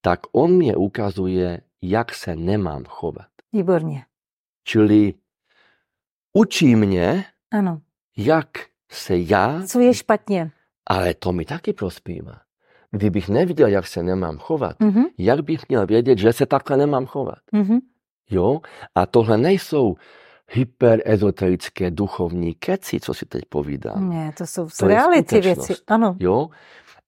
tak 0.01 0.21
on 0.33 0.53
mě 0.53 0.77
ukazuje, 0.77 1.61
jak 1.83 2.15
se 2.15 2.37
nemám 2.37 2.85
chovat. 2.85 3.29
Výborně. 3.53 4.05
Čili 4.65 5.15
učí 6.33 6.77
mě, 6.77 7.25
ano. 7.53 7.81
jak 8.17 8.49
se 8.91 9.17
já... 9.19 9.63
Co 9.67 9.81
je 9.81 9.95
špatně. 9.95 10.51
Ale 10.87 11.15
to 11.15 11.33
mi 11.33 11.45
taky 11.45 11.73
prospívá. 11.73 12.41
Kdybych 12.91 13.29
neviděl, 13.29 13.69
jak 13.69 13.87
se 13.87 14.03
nemám 14.03 14.39
chovat, 14.39 14.79
mm-hmm. 14.81 15.05
jak 15.19 15.41
bych 15.41 15.69
měl 15.69 15.87
vědět, 15.87 16.19
že 16.19 16.33
se 16.33 16.47
takhle 16.47 16.77
nemám 16.77 17.07
chovat? 17.07 17.39
Mm-hmm. 17.55 17.79
Jo? 18.31 18.61
A 18.95 19.07
tohle 19.07 19.39
nejsou 19.39 19.95
hyperezoterické 20.51 21.91
duchovní 21.91 22.55
keci, 22.55 23.01
co 23.01 23.15
si 23.15 23.27
teď 23.27 23.43
povídám. 23.49 24.09
Ne, 24.09 24.33
to 24.39 24.47
jsou 24.47 24.69
to 24.79 24.87
reality 24.87 25.41
věci. 25.41 25.75
Ano. 25.87 26.17
Jo? 26.21 26.49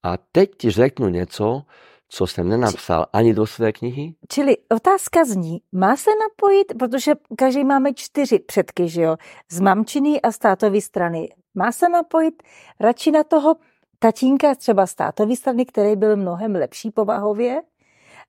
A 0.03 0.17
teď 0.31 0.51
ti 0.57 0.71
řeknu 0.71 1.09
něco, 1.09 1.61
co 2.09 2.27
jsem 2.27 2.49
nenapsal 2.49 3.05
ani 3.13 3.33
do 3.33 3.47
své 3.47 3.71
knihy. 3.71 4.15
Čili 4.29 4.57
otázka 4.69 5.25
zní, 5.25 5.61
má 5.71 5.97
se 5.97 6.09
napojit, 6.29 6.73
protože 6.79 7.13
každý 7.37 7.63
máme 7.63 7.93
čtyři 7.93 8.39
předky, 8.39 8.89
že 8.89 9.01
jo, 9.01 9.17
z 9.51 9.59
mamčiny 9.59 10.21
a 10.21 10.31
státový 10.31 10.81
strany. 10.81 11.29
Má 11.55 11.71
se 11.71 11.89
napojit 11.89 12.43
radši 12.79 13.11
na 13.11 13.23
toho 13.23 13.55
tatínka 13.99 14.55
třeba 14.55 14.87
státový 14.87 15.35
strany, 15.35 15.65
který 15.65 15.95
byl 15.95 16.15
mnohem 16.15 16.55
lepší 16.55 16.91
povahově, 16.91 17.61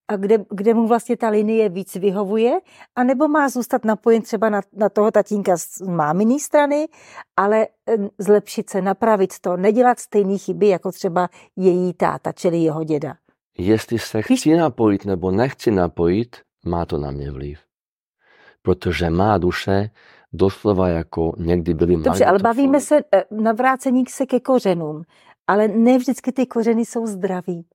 a 0.09 0.17
kde, 0.17 0.45
kde 0.51 0.75
mu 0.75 0.87
vlastně 0.87 1.17
ta 1.17 1.29
linie 1.29 1.69
víc 1.69 1.95
vyhovuje, 1.95 2.61
anebo 2.97 3.29
má 3.29 3.49
zůstat 3.49 3.85
napojen 3.85 4.23
třeba 4.23 4.49
na, 4.49 4.61
na 4.73 4.89
toho 4.89 5.11
tatínka 5.11 5.57
z 5.57 5.81
máminý 5.81 6.41
strany, 6.41 6.89
ale 7.37 7.67
zlepšit 8.19 8.71
se, 8.71 8.83
napravit 8.83 9.39
to, 9.39 9.57
nedělat 9.57 9.99
stejné 9.99 10.39
chyby, 10.39 10.69
jako 10.69 10.93
třeba 10.93 11.29
její 11.57 11.93
táta, 11.93 12.33
čili 12.33 12.59
jeho 12.59 12.85
děda. 12.85 13.15
Jestli 13.59 13.99
se 13.99 14.23
chci 14.23 14.57
napojit 14.57 15.05
nebo 15.05 15.31
nechci 15.31 15.71
napojit, 15.71 16.37
má 16.65 16.87
to 16.87 16.99
na 16.99 17.11
mě 17.11 17.31
vliv. 17.31 17.59
Protože 18.63 19.11
má 19.11 19.39
duše 19.39 19.91
doslova 20.35 20.89
jako 20.89 21.33
někdy 21.39 21.75
byly 21.75 21.97
Dobře, 21.97 22.25
ale 22.25 22.39
bavíme 22.39 22.81
se, 22.81 22.99
e, 23.15 23.25
navrácení 23.31 24.05
se 24.09 24.27
ke 24.27 24.41
kořenům, 24.41 25.03
ale 25.47 25.69
ne 25.69 25.99
vždycky 25.99 26.33
ty 26.33 26.47
kořeny 26.47 26.85
jsou 26.85 27.07
zdraví 27.07 27.67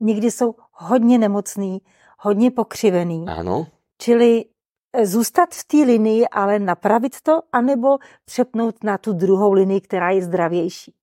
někdy 0.00 0.30
jsou 0.30 0.54
hodně 0.72 1.18
nemocný, 1.18 1.78
hodně 2.18 2.50
pokřivený. 2.50 3.24
Ano. 3.28 3.66
Čili 3.98 4.44
eh, 4.92 5.06
zůstat 5.06 5.48
v 5.54 5.64
té 5.64 5.76
linii, 5.76 6.28
ale 6.28 6.58
napravit 6.58 7.20
to, 7.22 7.40
anebo 7.52 7.98
přepnout 8.24 8.84
na 8.84 8.98
tu 8.98 9.12
druhou 9.12 9.52
linii, 9.52 9.80
která 9.80 10.10
je 10.10 10.22
zdravější. 10.22 10.94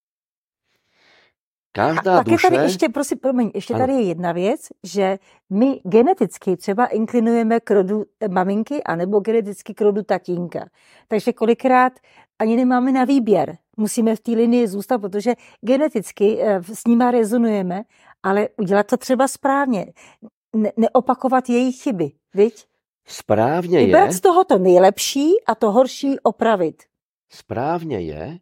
Každá 1.76 2.20
a 2.20 2.24
duše... 2.24 2.48
je 2.48 2.52
tady 2.52 2.64
ještě, 2.64 2.90
prosím, 2.90 3.18
promiň, 3.18 3.52
ještě 3.54 3.74
ano. 3.74 3.84
tady 3.84 3.94
je 3.94 4.02
jedna 4.02 4.32
věc, 4.32 4.68
že 4.84 5.18
my 5.50 5.82
geneticky 5.84 6.58
třeba 6.58 6.86
inklinujeme 6.86 7.60
k 7.60 7.72
rodu 7.72 8.04
maminky 8.30 8.84
anebo 8.84 9.20
geneticky 9.20 9.74
k 9.74 9.82
rodu 9.82 10.04
tatínka. 10.04 10.66
Takže 11.08 11.34
kolikrát 11.34 11.94
ani 12.40 12.56
nemáme 12.56 12.92
na 12.92 13.06
výběr. 13.06 13.58
Musíme 13.78 14.16
v 14.16 14.20
té 14.20 14.32
linii 14.32 14.68
zůstat, 14.68 14.98
protože 14.98 15.34
geneticky 15.62 16.38
eh, 16.42 16.64
s 16.64 16.88
nima 16.88 17.12
rezonujeme 17.12 17.84
ale 18.24 18.50
udělat 18.58 18.88
to 18.88 18.98
třeba 18.98 19.28
správně. 19.28 19.86
Ne- 20.56 20.72
neopakovat 20.78 21.50
jejich 21.50 21.82
chyby, 21.82 22.12
viď? 22.34 22.66
Správně 23.06 23.80
Vybrat 23.80 24.06
je... 24.06 24.12
z 24.12 24.22
toho 24.22 24.44
to 24.44 24.58
nejlepší 24.58 25.32
a 25.48 25.56
to 25.56 25.72
horší 25.72 26.20
opravit. 26.20 26.84
Správně 27.30 28.00
je, 28.00 28.38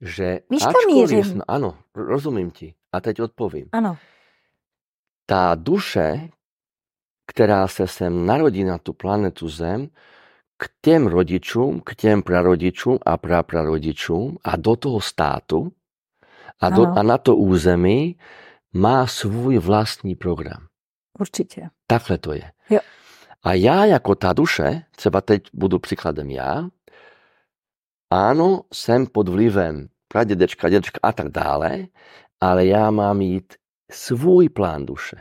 že 0.00 0.40
Víš, 0.50 0.62
kam 0.62 0.94
mířím? 0.94 1.42
Ano, 1.48 1.78
rozumím 1.96 2.50
ti. 2.50 2.74
A 2.92 3.00
teď 3.00 3.20
odpovím. 3.20 3.68
Ano. 3.72 3.98
Ta 5.26 5.54
duše, 5.54 6.28
která 7.26 7.68
se 7.68 7.86
sem 7.86 8.26
narodí 8.26 8.64
na 8.64 8.78
tu 8.78 8.92
planetu 8.92 9.48
Zem, 9.48 9.88
k 10.58 10.68
těm 10.80 11.06
rodičům, 11.06 11.80
k 11.80 11.94
těm 11.94 12.22
prarodičům 12.22 12.98
a 13.06 13.16
praprarodičům 13.16 14.38
a 14.44 14.56
do 14.56 14.76
toho 14.76 15.00
státu 15.00 15.72
a, 16.60 16.70
do, 16.70 16.86
a 16.86 17.02
na 17.02 17.18
to 17.18 17.36
území 17.36 18.18
má 18.72 19.06
svůj 19.06 19.58
vlastní 19.58 20.14
program. 20.14 20.66
Určitě. 21.18 21.68
Takhle 21.86 22.18
to 22.18 22.32
je. 22.32 22.52
Jo. 22.70 22.80
A 23.42 23.52
já 23.52 23.84
jako 23.84 24.14
ta 24.14 24.32
duše, 24.32 24.82
třeba 24.96 25.20
teď 25.20 25.42
budu 25.52 25.78
příkladem 25.78 26.30
já, 26.30 26.68
ano, 28.10 28.62
jsem 28.72 29.06
pod 29.06 29.28
vlivem 29.28 29.88
pradědečka, 30.16 30.68
dědečka 30.68 30.98
a 31.02 31.12
tak 31.12 31.28
dále, 31.28 31.86
ale 32.40 32.66
já 32.66 32.90
mám 32.90 33.18
mít 33.18 33.54
svůj 33.92 34.48
plán 34.48 34.86
duše. 34.86 35.16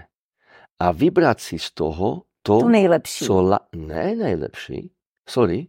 A 0.80 0.92
vybrat 0.92 1.40
si 1.40 1.60
z 1.60 1.72
toho 1.72 2.22
to, 2.42 2.60
to 2.60 2.70
nejlepší. 2.70 3.26
Co 3.26 3.42
la... 3.42 3.60
Ne 3.76 4.16
nejlepší, 4.16 4.92
sorry, 5.30 5.68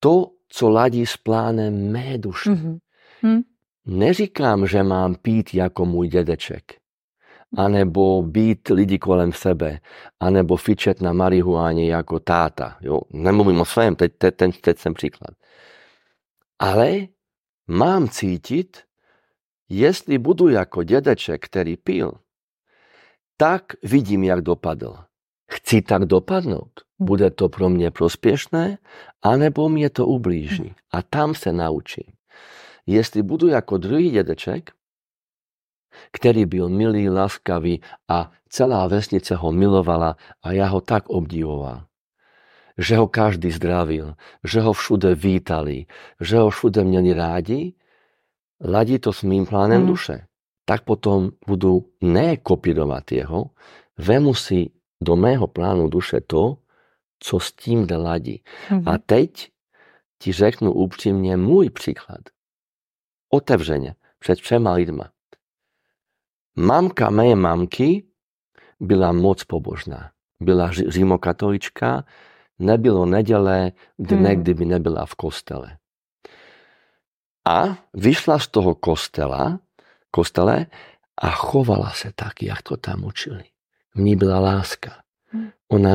to, 0.00 0.30
co 0.48 0.70
ladí 0.70 1.06
s 1.06 1.16
plánem 1.16 1.92
mé 1.92 2.18
duše. 2.18 2.50
Mm-hmm. 2.50 2.78
Hm? 3.26 3.40
Neříkám, 3.86 4.66
že 4.66 4.82
mám 4.82 5.14
pít 5.14 5.54
jako 5.54 5.84
můj 5.84 6.08
dědeček 6.08 6.64
anebo 7.56 8.22
být 8.22 8.68
lidi 8.68 8.98
kolem 8.98 9.32
sebe, 9.32 9.80
anebo 10.20 10.56
fičet 10.56 11.00
na 11.00 11.12
marihuáně 11.12 11.92
jako 11.92 12.20
táta. 12.20 12.76
Jo? 12.80 13.00
Nemluvím 13.12 13.60
o 13.60 13.64
svém, 13.64 13.96
teď, 13.96 14.12
teď, 14.18 14.36
teď, 14.36 14.60
teď 14.60 14.78
jsem 14.78 14.94
příklad. 14.94 15.34
Ale 16.58 17.10
mám 17.70 18.08
cítit, 18.08 18.82
jestli 19.68 20.18
budu 20.18 20.48
jako 20.48 20.82
dědeček, 20.82 21.44
který 21.44 21.76
pil, 21.76 22.12
tak 23.36 23.64
vidím, 23.82 24.24
jak 24.24 24.40
dopadl. 24.40 24.96
Chci 25.50 25.82
tak 25.82 26.04
dopadnout. 26.04 26.70
Bude 26.98 27.30
to 27.30 27.48
pro 27.48 27.68
mě 27.68 27.90
prospěšné, 27.90 28.78
anebo 29.22 29.68
mě 29.68 29.90
to 29.90 30.06
ublíží. 30.06 30.74
A 30.92 31.02
tam 31.02 31.34
se 31.34 31.52
naučím. 31.52 32.04
Jestli 32.86 33.22
budu 33.22 33.48
jako 33.48 33.78
druhý 33.78 34.10
dědeček, 34.10 34.70
který 36.12 36.46
byl 36.46 36.68
milý, 36.68 37.08
laskavý 37.08 37.80
a 38.08 38.32
celá 38.48 38.86
vesnice 38.86 39.34
ho 39.34 39.52
milovala 39.52 40.16
a 40.42 40.52
já 40.52 40.66
ho 40.66 40.80
tak 40.80 41.08
obdivoval. 41.08 41.89
Že 42.78 42.96
ho 42.96 43.06
každý 43.08 43.50
zdravil, 43.50 44.14
že 44.44 44.60
ho 44.60 44.72
všude 44.72 45.14
vítali, 45.14 45.86
že 46.20 46.36
ho 46.38 46.50
všude 46.50 46.84
měli 46.84 47.12
rádi, 47.12 47.74
ladí 48.60 48.98
to 48.98 49.12
s 49.12 49.22
mým 49.22 49.46
plánem 49.46 49.80
mm. 49.82 49.86
duše. 49.86 50.26
Tak 50.64 50.84
potom 50.84 51.30
budu 51.46 51.90
ne 52.00 52.36
kopírovat 52.36 53.12
jeho, 53.12 53.50
vemu 53.98 54.34
si 54.34 54.70
do 55.02 55.16
mého 55.16 55.46
plánu 55.46 55.88
duše 55.88 56.20
to, 56.20 56.56
co 57.18 57.40
s 57.40 57.52
tím 57.52 57.86
ladí. 57.96 58.42
Mm. 58.70 58.88
A 58.88 58.98
teď 58.98 59.50
ti 60.18 60.32
řeknu 60.32 60.72
upřímně 60.72 61.36
můj 61.36 61.70
příklad. 61.70 62.20
Otevřeně, 63.32 63.94
před 64.18 64.38
všema 64.38 64.72
lidma. 64.72 65.10
Mamka 66.56 67.10
mojej 67.10 67.34
mamky 67.34 68.04
byla 68.80 69.12
moc 69.12 69.44
pobožná. 69.44 70.10
Byla 70.40 70.70
římokatolička, 70.70 72.04
nebylo 72.60 73.06
neděle, 73.06 73.72
dne, 73.98 74.28
hmm. 74.28 74.42
kdyby 74.42 74.64
nebyla 74.64 75.06
v 75.06 75.14
kostele. 75.14 75.76
A 77.44 77.78
vyšla 77.94 78.38
z 78.38 78.48
toho 78.48 78.74
kostela, 78.74 79.60
kostele 80.10 80.66
a 81.22 81.30
chovala 81.30 81.90
se 81.90 82.12
tak, 82.14 82.42
jak 82.42 82.62
to 82.62 82.76
tam 82.76 83.04
učili. 83.04 83.44
V 83.94 84.00
ní 84.00 84.16
byla 84.16 84.40
láska. 84.40 84.90
Hmm. 85.32 85.50
Ona 85.68 85.94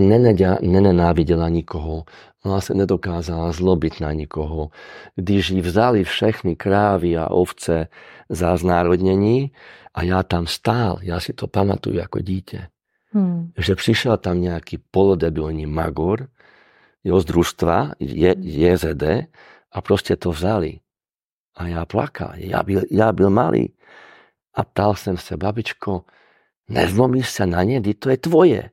nenenáviděla 0.61 1.49
nikoho, 1.49 2.03
ona 2.45 2.61
se 2.61 2.73
nedokázala 2.73 3.51
zlobit 3.51 3.99
na 3.99 4.11
nikoho. 4.11 4.69
Když 5.15 5.49
jí 5.49 5.61
vzali 5.61 6.03
všechny 6.03 6.55
krávy 6.55 7.17
a 7.17 7.31
ovce 7.31 7.87
za 8.29 8.57
znárodnění, 8.57 9.51
a 9.95 10.03
já 10.03 10.23
tam 10.23 10.47
stál, 10.47 10.99
já 11.01 11.19
si 11.19 11.33
to 11.33 11.47
pamatuju 11.47 11.95
jako 11.95 12.19
dítě, 12.19 12.67
hmm. 13.11 13.51
že 13.57 13.75
přišel 13.75 14.17
tam 14.17 14.41
nějaký 14.41 14.77
polodebilní 14.91 15.65
magor, 15.65 16.27
jo, 17.05 17.19
z 17.19 17.25
družstva, 17.25 17.91
je, 17.99 18.35
JZD, 18.39 19.03
a 19.71 19.81
prostě 19.81 20.15
to 20.15 20.31
vzali. 20.31 20.79
A 21.55 21.67
já 21.67 21.85
plakal, 21.85 22.31
já 22.35 22.63
byl, 22.63 22.81
já 22.91 23.11
byl 23.11 23.29
malý. 23.29 23.73
A 24.53 24.63
ptal 24.63 24.95
jsem 24.95 25.17
se, 25.17 25.37
babičko, 25.37 26.05
nezlomíš 26.69 27.29
se 27.29 27.45
na 27.45 27.63
ně, 27.63 27.81
to 27.93 28.09
je 28.09 28.17
tvoje. 28.17 28.69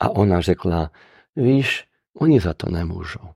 A 0.00 0.10
ona 0.10 0.40
řekla, 0.40 0.90
víš, 1.36 1.88
oni 2.14 2.40
za 2.40 2.54
to 2.54 2.70
nemůžou. 2.70 3.34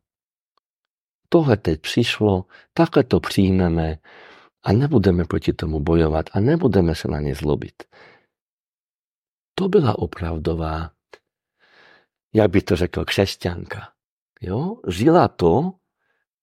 Tohle 1.28 1.56
teď 1.56 1.80
přišlo, 1.80 2.44
takhle 2.74 3.04
to 3.04 3.20
přijmeme, 3.20 3.98
a 4.64 4.72
nebudeme 4.72 5.24
proti 5.24 5.52
tomu 5.52 5.80
bojovat 5.80 6.30
a 6.32 6.40
nebudeme 6.40 6.94
se 6.94 7.08
na 7.08 7.20
ně 7.20 7.34
zlobit. 7.34 7.82
To 9.54 9.68
byla 9.68 9.98
opravdová, 9.98 10.90
jak 12.34 12.50
by 12.50 12.62
to 12.62 12.76
řekl, 12.76 13.04
křesťanka. 13.04 13.93
Jo? 14.40 14.76
Žila 14.88 15.28
to, 15.28 15.72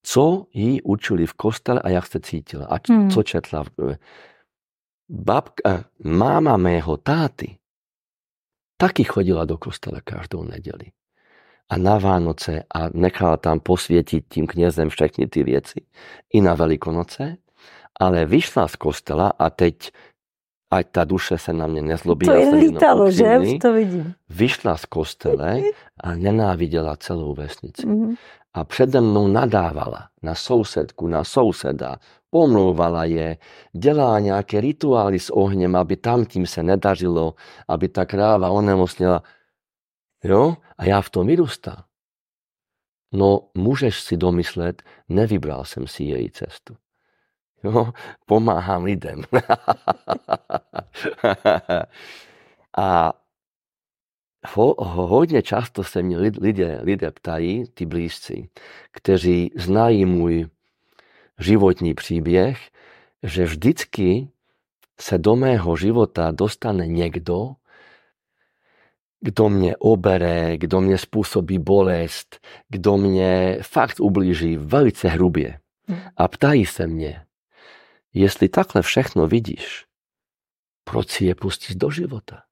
co 0.04 0.46
jí 0.54 0.82
učili 0.82 1.26
v 1.26 1.34
kostele 1.34 1.80
a 1.80 1.90
jak 1.90 2.08
se 2.08 2.20
cítila 2.20 2.66
a 2.66 2.80
hmm. 2.90 3.10
co 3.10 3.24
četla. 3.24 3.64
Babka, 5.10 5.86
máma 6.04 6.58
mého 6.58 6.98
táty 6.98 7.58
taky 8.78 9.04
chodila 9.04 9.46
do 9.46 9.58
kostela 9.58 10.02
každou 10.02 10.44
neděli. 10.44 10.92
A 11.70 11.78
na 11.78 11.98
Vánoce 11.98 12.64
a 12.76 12.90
nechala 12.94 13.38
tam 13.38 13.60
posvětit 13.60 14.26
tím 14.30 14.48
knězem 14.48 14.90
všechny 14.90 15.28
ty 15.28 15.44
věci. 15.44 15.82
I 16.34 16.42
na 16.42 16.54
Velikonoce 16.54 17.38
ale 18.02 18.26
vyšla 18.26 18.68
z 18.68 18.76
kostela 18.76 19.34
a 19.40 19.50
teď 19.50 19.92
ať 20.72 20.86
tá 20.88 21.04
duše 21.04 21.36
sa 21.36 21.52
na 21.52 21.68
mne 21.68 21.92
nezlobí. 21.92 22.24
To 22.24 22.32
je 22.32 22.48
lítalo, 22.56 23.12
že? 23.12 23.28
To 23.60 23.76
vidím. 23.76 24.16
Vyšla 24.32 24.80
z 24.80 24.86
kostele 24.88 25.52
a 26.00 26.08
nenávidela 26.16 26.96
celú 26.96 27.36
vesnicu. 27.36 27.84
Mhm. 27.84 28.16
A 28.52 28.64
přede 28.68 29.00
mnou 29.00 29.32
nadávala 29.32 30.12
na 30.24 30.36
sousedku, 30.36 31.08
na 31.08 31.24
souseda, 31.24 32.00
pomlouvala 32.30 33.06
je, 33.06 33.38
dělá 33.72 34.20
nějaké 34.20 34.62
rituály 34.62 35.20
s 35.20 35.30
ohněm, 35.30 35.76
aby 35.76 35.96
tam 35.96 36.26
tím 36.26 36.46
se 36.46 36.64
nedařilo, 36.64 37.36
aby 37.68 37.88
ta 37.88 38.06
kráva 38.06 38.50
onemocněla. 38.50 39.24
Jo? 40.24 40.58
A 40.78 40.86
já 40.86 41.02
v 41.02 41.10
tom 41.10 41.28
vyrůstal. 41.28 41.84
No, 43.14 43.40
můžeš 43.56 44.02
si 44.02 44.18
domyslet, 44.18 44.84
nevybral 45.10 45.66
jsem 45.66 45.88
si 45.88 46.04
její 46.04 46.32
cestu. 46.32 46.76
Jo? 47.64 47.94
Pomáhám 48.26 48.84
lidem. 48.84 49.22
a 52.78 53.14
ho, 54.48 54.76
hodně 55.08 55.42
často 55.42 55.84
se 55.84 56.04
mě 56.04 56.18
lid- 56.18 56.42
lidé, 56.42 56.80
lidé 56.84 57.12
ptají, 57.12 57.66
ty 57.74 57.86
blízci, 57.86 58.50
kteří 58.92 59.52
znají 59.56 60.06
můj 60.06 60.48
životní 61.40 61.94
příběh, 61.94 62.70
že 63.24 63.44
vždycky 63.44 64.28
se 65.00 65.18
do 65.18 65.36
mého 65.36 65.78
života 65.78 66.32
dostane 66.32 66.88
někdo, 66.88 67.50
kdo 69.20 69.50
mě 69.50 69.78
obere, 69.78 70.58
kdo 70.58 70.82
mě 70.82 70.98
způsobí 70.98 71.60
bolest, 71.60 72.40
kdo 72.70 72.98
mě 72.98 73.58
fakt 73.62 74.00
ublíží 74.00 74.58
velice 74.58 75.08
hrubě. 75.08 75.60
Hmm. 75.88 76.00
A 76.18 76.28
ptají 76.28 76.66
se 76.66 76.88
mě, 76.88 77.26
jestli 78.14 78.50
takhle 78.50 78.82
všechno 78.82 79.28
vidíš, 79.28 79.86
proč 80.84 81.10
si 81.10 81.26
je 81.26 81.36
pustíš 81.36 81.76
do 81.76 81.90
života? 81.90 82.44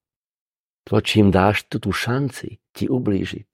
Proč 0.83 1.15
jim 1.15 1.31
dáš 1.31 1.63
tu, 1.63 1.79
tu 1.79 1.91
šanci 1.91 2.57
ti 2.73 2.89
ublížit? 2.89 3.47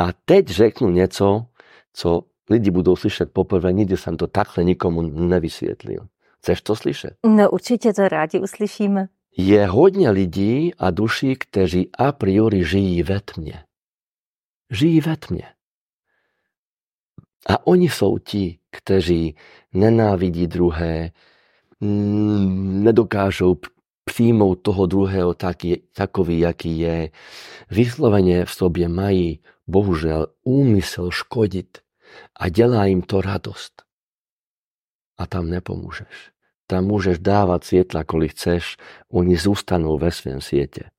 A 0.00 0.12
teď 0.12 0.48
řeknu 0.48 0.90
něco, 0.90 1.46
co 1.92 2.22
lidi 2.50 2.70
budou 2.70 2.96
slyšet 2.96 3.32
poprvé, 3.32 3.72
nikdy 3.72 3.96
jsem 3.96 4.16
to 4.16 4.26
takhle 4.26 4.64
nikomu 4.64 5.02
nevysvětlil. 5.02 6.08
Chceš 6.38 6.62
to 6.62 6.76
slyšet? 6.76 7.16
No 7.26 7.50
určitě 7.50 7.92
to 7.92 8.08
rádi 8.08 8.40
uslyšíme. 8.40 9.08
Je 9.36 9.66
hodně 9.66 10.10
lidí 10.10 10.74
a 10.74 10.90
duší, 10.90 11.36
kteří 11.36 11.90
a 11.98 12.12
priori 12.12 12.64
žijí 12.64 13.02
ve 13.02 13.20
tmě. 13.20 13.64
Žijí 14.70 15.00
ve 15.00 15.16
tmě. 15.16 15.55
A 17.48 17.66
oni 17.66 17.88
jsou 17.88 18.18
ti, 18.18 18.58
kteří 18.70 19.36
nenávidí 19.72 20.46
druhé, 20.46 21.10
mm, 21.80 22.84
nedokážou 22.84 23.56
přijmout 24.04 24.54
toho 24.54 24.86
druhého 24.86 25.34
taky, 25.34 25.82
takový, 25.92 26.38
jaký 26.38 26.78
je. 26.78 27.10
Vysloveně 27.70 28.44
v 28.44 28.50
sobě 28.50 28.88
mají, 28.88 29.40
bohužel, 29.66 30.26
úmysl 30.44 31.10
škodit 31.10 31.78
a 32.36 32.48
dělá 32.48 32.84
jim 32.84 33.02
to 33.02 33.20
radost. 33.20 33.82
A 35.18 35.26
tam 35.26 35.50
nepomůžeš. 35.50 36.30
Tam 36.66 36.84
můžeš 36.84 37.18
dávat 37.18 37.64
světla, 37.64 38.04
kolik 38.04 38.30
chceš, 38.30 38.76
oni 39.12 39.36
zůstanou 39.36 39.98
ve 39.98 40.10
svém 40.10 40.40
světě. 40.40 40.90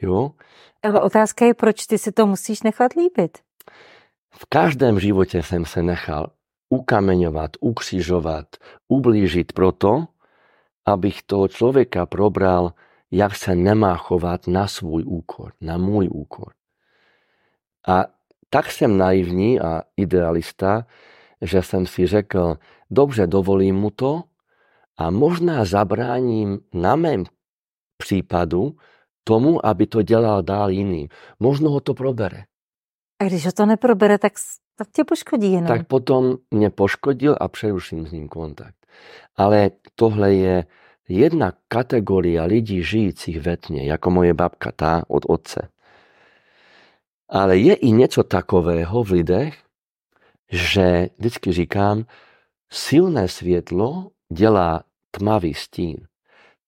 Jo? 0.00 0.30
Ale 0.82 1.00
otázka 1.00 1.44
je, 1.44 1.54
proč 1.54 1.86
ty 1.86 1.98
si 1.98 2.12
to 2.12 2.26
musíš 2.26 2.62
nechat 2.62 2.92
líbit. 2.92 3.38
V 4.30 4.46
každém 4.48 5.00
životě 5.00 5.42
jsem 5.42 5.64
se 5.64 5.82
nechal 5.82 6.30
ukameňovat, 6.68 7.50
ukřižovat, 7.60 8.46
ublížit 8.88 9.52
proto, 9.52 10.04
abych 10.86 11.22
toho 11.22 11.48
člověka 11.48 12.06
probral, 12.06 12.72
jak 13.10 13.36
se 13.36 13.54
nemá 13.54 13.96
chovat 13.96 14.46
na 14.46 14.68
svůj 14.68 15.04
úkor, 15.06 15.52
na 15.60 15.78
můj 15.78 16.08
úkor. 16.12 16.52
A 17.88 18.04
tak 18.50 18.70
jsem 18.70 18.98
naivní 18.98 19.60
a 19.60 19.82
idealista, 19.96 20.86
že 21.42 21.62
jsem 21.62 21.86
si 21.86 22.06
řekl, 22.06 22.58
dobře, 22.90 23.26
dovolím 23.26 23.76
mu 23.76 23.90
to 23.90 24.22
a 24.96 25.10
možná 25.10 25.64
zabráním 25.64 26.60
na 26.72 26.96
mém 26.96 27.24
případu 27.96 28.76
tomu, 29.24 29.66
aby 29.66 29.86
to 29.86 30.02
dělal 30.02 30.42
dál 30.42 30.70
jiným. 30.70 31.08
Možno 31.40 31.70
ho 31.70 31.80
to 31.80 31.94
probere. 31.94 32.44
A 33.20 33.24
když 33.24 33.46
ho 33.46 33.52
to 33.52 33.66
neprobere, 33.66 34.18
tak, 34.18 34.32
tak 34.76 34.88
tě 34.92 35.04
poškodí 35.04 35.52
jenom. 35.52 35.66
tak 35.66 35.86
potom 35.86 36.36
mě 36.50 36.70
poškodil 36.70 37.36
a 37.40 37.48
přeruším 37.48 38.06
s 38.06 38.12
ním 38.12 38.28
kontakt. 38.28 38.86
Ale 39.36 39.70
tohle 39.94 40.34
je 40.34 40.64
jedna 41.08 41.52
kategoria 41.68 42.44
lidí 42.44 42.82
žijících 42.82 43.40
ve 43.40 43.56
tmě, 43.56 43.86
jako 43.86 44.10
moje 44.10 44.34
babka, 44.34 44.72
tá 44.72 45.02
od 45.08 45.24
otce. 45.28 45.68
Ale 47.28 47.58
je 47.58 47.74
i 47.74 47.90
něco 47.90 48.22
takového 48.22 49.04
v 49.04 49.10
lidech, 49.10 49.54
že 50.52 51.08
vždycky 51.18 51.52
říkám, 51.52 52.04
silné 52.70 53.28
světlo 53.28 54.10
dělá 54.32 54.84
tmavý 55.10 55.54
stín. 55.54 56.06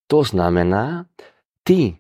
To 0.06 0.24
znamená, 0.24 1.06
ty, 1.62 1.96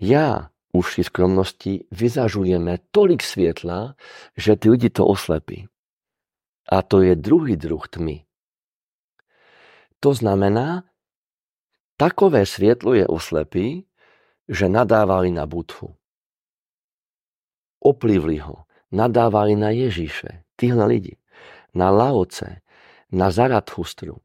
já, 0.00 0.50
v 0.82 1.04
skromnosti 1.04 1.86
vyzažujeme 1.90 2.78
tolik 2.90 3.22
světla, 3.22 3.94
že 4.36 4.56
ty 4.56 4.70
lidi 4.70 4.90
to 4.90 5.06
oslepí. 5.06 5.68
A 6.72 6.82
to 6.82 7.02
je 7.02 7.16
druhý 7.16 7.56
druh 7.56 7.88
tmy. 7.88 8.24
To 10.00 10.14
znamená, 10.14 10.84
takové 11.96 12.46
světlo 12.46 12.94
je 12.94 13.06
oslepí, 13.06 13.86
že 14.48 14.68
nadávali 14.68 15.30
na 15.30 15.46
Budhu. 15.46 15.96
Oplivli 17.80 18.38
ho, 18.38 18.64
nadávali 18.92 19.56
na 19.56 19.70
Ježíše, 19.70 20.44
tyhle 20.56 20.86
lidi, 20.86 21.16
na 21.74 21.90
Laoce, 21.90 22.60
na 23.12 23.30
Zarathustru. 23.30 24.16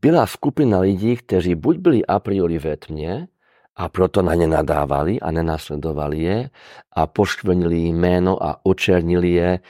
Byla 0.00 0.26
skupina 0.26 0.80
lidí, 0.80 1.16
kteří 1.16 1.54
buď 1.54 1.76
byli 1.76 2.06
a 2.06 2.18
priori 2.18 2.58
ve 2.58 2.76
tmě, 2.76 3.28
a 3.76 3.88
proto 3.88 4.22
na 4.22 4.34
ně 4.34 4.46
nadávali 4.46 5.20
a 5.20 5.30
nenasledovali 5.30 6.18
je 6.18 6.50
a 6.92 7.06
poškvrnili 7.06 7.76
jméno 7.76 8.42
a 8.42 8.60
očernili 8.62 9.30
je 9.30 9.60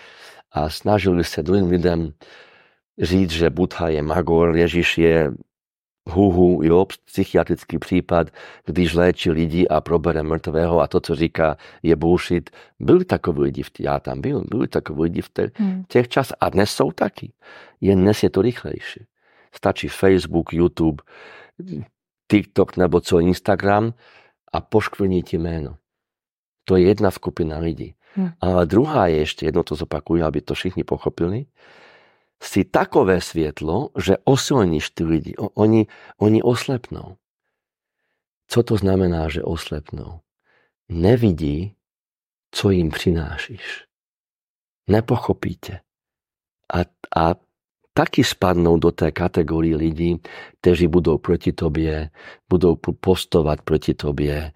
a 0.53 0.69
snažili 0.69 1.25
se 1.25 1.43
druhým 1.43 1.67
lidem 1.71 2.13
říct, 3.03 3.31
že 3.31 3.51
Buddha 3.51 3.89
je 3.89 4.03
magor, 4.03 4.57
Ježíš 4.57 4.99
je 4.99 5.33
huhu, 6.11 6.63
jo, 6.63 6.87
psychiatrický 7.05 7.79
případ, 7.79 8.31
když 8.65 8.95
léčí 8.95 9.31
lidi 9.31 9.69
a 9.69 9.81
probere 9.81 10.23
mrtvého 10.23 10.81
a 10.81 10.87
to, 10.87 11.01
co 11.01 11.15
říká, 11.15 11.57
je 11.83 11.97
bullshit. 11.97 12.51
Byli 12.81 13.05
takoví 13.05 13.41
lidi, 13.41 13.63
já 13.81 14.01
tam 14.01 14.21
byl, 14.21 14.45
byli 14.51 14.69
takoví 14.69 15.03
lidi 15.03 15.23
v 15.23 15.31
těch, 15.33 15.51
Hmm. 15.55 15.85
těch 15.89 16.09
čas 16.09 16.33
a 16.41 16.49
dnes 16.49 16.71
jsou 16.71 16.93
taky. 16.93 17.33
Jen 17.81 18.01
dnes 18.01 18.23
je 18.23 18.31
to 18.31 18.43
rychlejší. 18.43 19.07
Stačí 19.55 19.89
Facebook, 19.89 20.53
YouTube, 20.53 21.03
TikTok 22.31 22.77
nebo 22.77 23.01
co 23.01 23.19
Instagram 23.19 23.95
a 24.53 24.61
poškvrní 24.61 25.23
ti 25.23 25.39
jméno. 25.39 25.77
To 26.65 26.77
je 26.77 26.87
jedna 26.87 27.11
skupina 27.11 27.59
lidí. 27.59 27.95
Hmm. 28.15 28.33
Ale 28.41 28.67
druhá 28.67 29.07
je 29.07 29.17
ještě, 29.17 29.47
jedno 29.47 29.63
to 29.63 29.75
zopakuju, 29.75 30.25
aby 30.25 30.41
to 30.41 30.55
všichni 30.55 30.85
pochopili, 30.85 31.47
si 32.43 32.65
takové 32.65 33.21
světlo, 33.21 33.89
že 34.05 34.17
osilníš 34.25 34.91
ty 34.91 35.05
lidi. 35.05 35.37
O- 35.37 35.49
Oni, 35.49 35.87
oni 36.19 36.43
oslepnou. 36.43 37.17
Co 38.49 38.63
to 38.63 38.77
znamená, 38.77 39.29
že 39.29 39.43
oslepnou? 39.43 40.21
Nevidí, 40.89 41.77
co 42.51 42.71
jim 42.71 42.91
přinášíš. 42.91 43.85
Nepochopí 44.89 45.57
tě. 45.57 45.81
A, 46.75 46.79
a 47.21 47.35
taky 47.97 48.25
spadnou 48.25 48.77
do 48.77 48.93
té 48.93 49.11
kategorie 49.11 49.77
lidí, 49.77 50.21
kteří 50.61 50.87
budou 50.87 51.19
proti 51.19 51.53
tobě, 51.53 52.11
budou 52.49 52.77
postovat 53.01 53.63
proti 53.63 53.95
tobě, 53.95 54.53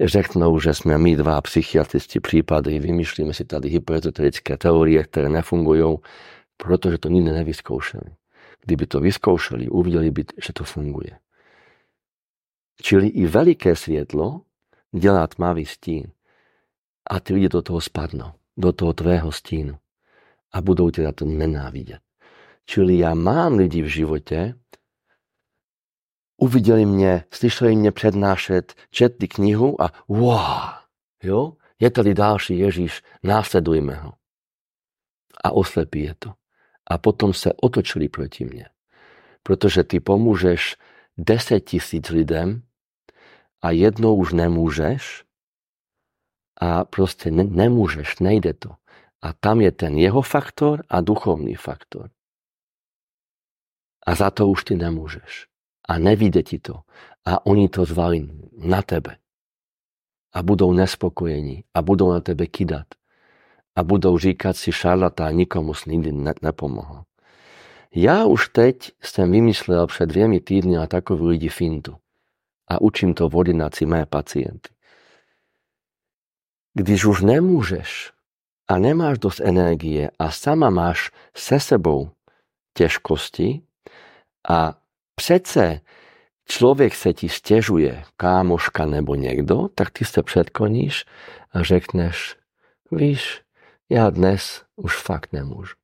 řeknou, 0.00 0.60
že 0.60 0.74
jsme 0.74 0.98
my 0.98 1.16
dva 1.16 1.40
psychiatristi 1.40 2.20
případy, 2.20 2.78
vymýšlíme 2.78 3.34
si 3.34 3.44
tady 3.44 3.68
hypoezoterické 3.68 4.56
teorie, 4.56 5.04
které 5.04 5.28
nefungují, 5.28 5.96
protože 6.56 6.98
to 6.98 7.08
nikdy 7.08 7.32
nevyzkoušeli. 7.32 8.10
Kdyby 8.64 8.86
to 8.86 9.00
vyzkoušeli, 9.00 9.68
uviděli 9.68 10.10
by, 10.10 10.24
že 10.46 10.52
to 10.52 10.64
funguje. 10.64 11.18
Čili 12.82 13.06
i 13.06 13.26
veliké 13.26 13.76
světlo 13.76 14.40
dělá 14.92 15.26
tmavý 15.26 15.64
stín 15.64 16.12
a 17.10 17.20
ty 17.20 17.34
lidi 17.34 17.48
do 17.48 17.62
toho 17.62 17.80
spadnou, 17.80 18.32
do 18.56 18.72
toho 18.72 18.92
tvého 18.92 19.32
stínu 19.32 19.76
a 20.52 20.60
budou 20.60 20.90
tě 20.90 21.12
to 21.12 21.24
nenávidět. 21.24 22.04
Čili 22.66 22.98
já 22.98 23.14
mám 23.14 23.54
lidi 23.54 23.82
v 23.82 23.86
životě, 23.86 24.54
uviděli 26.36 26.86
mě, 26.86 27.24
slyšeli 27.30 27.76
mě 27.76 27.92
přednášet, 27.92 28.74
četli 28.90 29.28
knihu 29.28 29.82
a 29.82 29.92
wow, 30.08 30.60
jo, 31.22 31.52
je 31.80 31.90
tady 31.90 32.14
další 32.14 32.58
Ježíš, 32.58 33.02
následujme 33.22 33.94
ho. 33.94 34.12
A 35.44 35.52
oslepí 35.52 36.02
je 36.02 36.14
to. 36.18 36.32
A 36.90 36.98
potom 36.98 37.34
se 37.34 37.52
otočili 37.52 38.08
proti 38.08 38.44
mně. 38.44 38.68
Protože 39.42 39.84
ty 39.84 40.00
pomůžeš 40.00 40.76
10 41.18 41.60
tisíc 41.60 42.10
lidem 42.10 42.62
a 43.62 43.70
jednou 43.70 44.16
už 44.16 44.32
nemůžeš 44.32 45.24
a 46.60 46.84
proste 46.84 47.30
ne, 47.30 47.44
nemôžeš, 47.44 48.18
nejde 48.18 48.54
to. 48.54 48.70
A 49.22 49.32
tam 49.32 49.60
je 49.60 49.72
ten 49.72 49.98
jeho 49.98 50.22
faktor 50.22 50.84
a 50.88 51.00
duchovný 51.00 51.54
faktor. 51.54 52.10
A 54.04 54.14
za 54.14 54.30
to 54.30 54.48
už 54.48 54.64
ty 54.68 54.74
nemôžeš. 54.76 55.48
A 55.88 55.98
nevíde 55.98 56.44
ti 56.44 56.60
to. 56.60 56.84
A 57.24 57.40
oni 57.48 57.68
to 57.68 57.84
zvali 57.88 58.28
na 58.56 58.84
tebe. 58.84 59.16
A 60.32 60.38
budou 60.42 60.72
nespokojení. 60.72 61.64
A 61.74 61.82
budou 61.82 62.12
na 62.12 62.20
tebe 62.20 62.46
kydať. 62.46 62.86
A 63.74 63.82
budou 63.82 64.18
říkať 64.18 64.56
si 64.56 64.70
šarlatá, 64.72 65.30
nikomu 65.30 65.74
si 65.74 65.90
nikdy 65.90 66.12
ne, 66.12 66.34
nepomohol. 66.42 67.04
Ja 67.94 68.26
už 68.26 68.50
teď 68.50 68.98
som 68.98 69.30
vymyslel 69.30 69.86
před 69.86 70.10
dvěmi 70.10 70.40
týdny 70.40 70.76
na 70.76 70.86
takovú 70.86 71.30
lidi 71.30 71.48
fintu. 71.48 71.94
A 72.66 72.82
učím 72.82 73.14
to 73.14 73.28
v 73.28 73.36
ordinácii 73.36 73.86
moje 73.86 74.06
pacienty. 74.06 74.70
Když 76.74 77.04
už 77.04 77.22
nemôžeš 77.22 78.10
a 78.66 78.82
nemáš 78.82 79.22
dosť 79.22 79.40
energie 79.46 80.10
a 80.18 80.26
sama 80.30 80.70
máš 80.74 81.14
se 81.30 81.60
sebou 81.60 82.10
ťažkosti 82.74 83.62
a 84.48 84.76
přece 85.14 85.80
človek 86.44 86.94
sa 86.94 87.12
ti 87.16 87.28
stežuje, 87.28 88.04
kámoška 88.16 88.84
nebo 88.84 89.16
niekto, 89.16 89.72
tak 89.72 89.90
ty 89.90 90.04
sa 90.04 90.22
předkoníš 90.22 91.08
a 91.52 91.64
řekneš, 91.64 92.36
víš, 92.92 93.40
ja 93.88 94.10
dnes 94.12 94.64
už 94.76 94.96
fakt 95.00 95.32
nemôžu. 95.32 95.76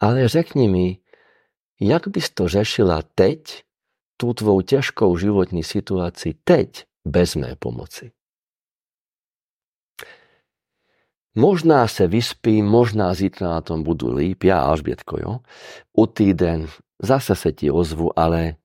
Ale 0.00 0.28
řekni 0.28 0.68
mi, 0.68 0.88
jak 1.80 2.08
bys 2.08 2.30
to 2.30 2.48
řešila 2.48 3.02
teď, 3.14 3.64
tú 4.16 4.34
tvou 4.34 4.60
ťažkou 4.60 5.16
životní 5.16 5.64
situácii 5.64 6.34
teď, 6.44 6.84
bez 7.04 7.36
mé 7.36 7.56
pomoci. 7.56 8.12
Možná 11.34 11.88
se 11.88 12.06
vyspí, 12.06 12.62
možná 12.62 13.14
zítra 13.14 13.48
na 13.48 13.60
tom 13.60 13.82
budu 13.82 14.12
líp, 14.12 14.44
ja 14.44 14.60
Alžbietko, 14.60 15.16
jo. 15.20 15.32
U 15.96 16.06
týden 16.06 16.66
zase 17.02 17.34
se 17.34 17.52
ti 17.52 17.70
ozvu, 17.70 18.18
ale 18.18 18.56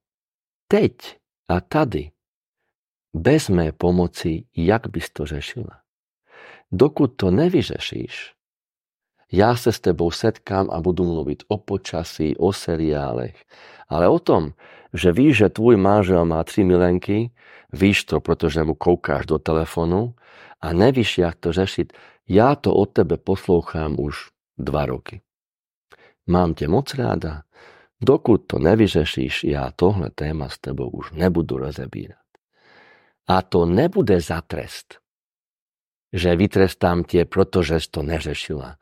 teď 0.67 1.17
a 1.47 1.61
tady, 1.61 2.11
bez 3.15 3.49
mé 3.49 3.71
pomoci, 3.71 4.45
jak 4.55 4.87
bys 4.87 5.09
to 5.09 5.25
řešila? 5.25 5.81
Dokud 6.71 7.15
to 7.15 7.31
nevyřešíš, 7.31 8.35
ja 9.33 9.57
sa 9.57 9.73
s 9.73 9.81
tebou 9.81 10.13
setkám 10.13 10.69
a 10.69 10.77
budú 10.79 11.01
mluviť 11.01 11.49
o 11.49 11.57
počasí, 11.57 12.37
o 12.37 12.53
seriálech, 12.53 13.35
ale 13.89 14.05
o 14.05 14.21
tom, 14.21 14.53
že 14.93 15.09
víš, 15.09 15.43
že 15.43 15.55
tvoj 15.57 15.81
manžel 15.81 16.23
má 16.29 16.39
tri 16.45 16.61
milenky, 16.61 17.33
víš 17.73 18.05
to, 18.05 18.21
pretože 18.21 18.61
mu 18.61 18.77
koukáš 18.77 19.25
do 19.25 19.41
telefonu 19.41 20.13
a 20.61 20.71
nevíš, 20.71 21.19
jak 21.19 21.35
to 21.41 21.51
řešiť, 21.51 21.87
ja 22.29 22.55
to 22.55 22.73
od 22.73 22.93
tebe 22.93 23.17
poslouchám 23.17 23.97
už 23.97 24.29
dva 24.57 24.85
roky. 24.85 25.21
Mám 26.25 26.57
ťa 26.57 26.67
moc 26.69 26.89
ráda. 26.93 27.45
Dokud 28.01 28.47
to 28.47 28.59
nevyřešíš, 28.59 29.47
ja 29.47 29.71
tohle 29.71 30.11
téma 30.11 30.49
s 30.51 30.59
tebou 30.59 30.89
už 30.91 31.15
nebudu 31.15 31.57
rozebírať. 31.57 32.25
A 33.25 33.41
to 33.41 33.65
nebude 33.65 34.21
za 34.21 34.41
trest, 34.43 34.99
že 36.13 36.35
vytrestám 36.35 37.07
tie, 37.07 37.25
pretože 37.25 37.89
to 37.89 38.03
neřešila. 38.03 38.77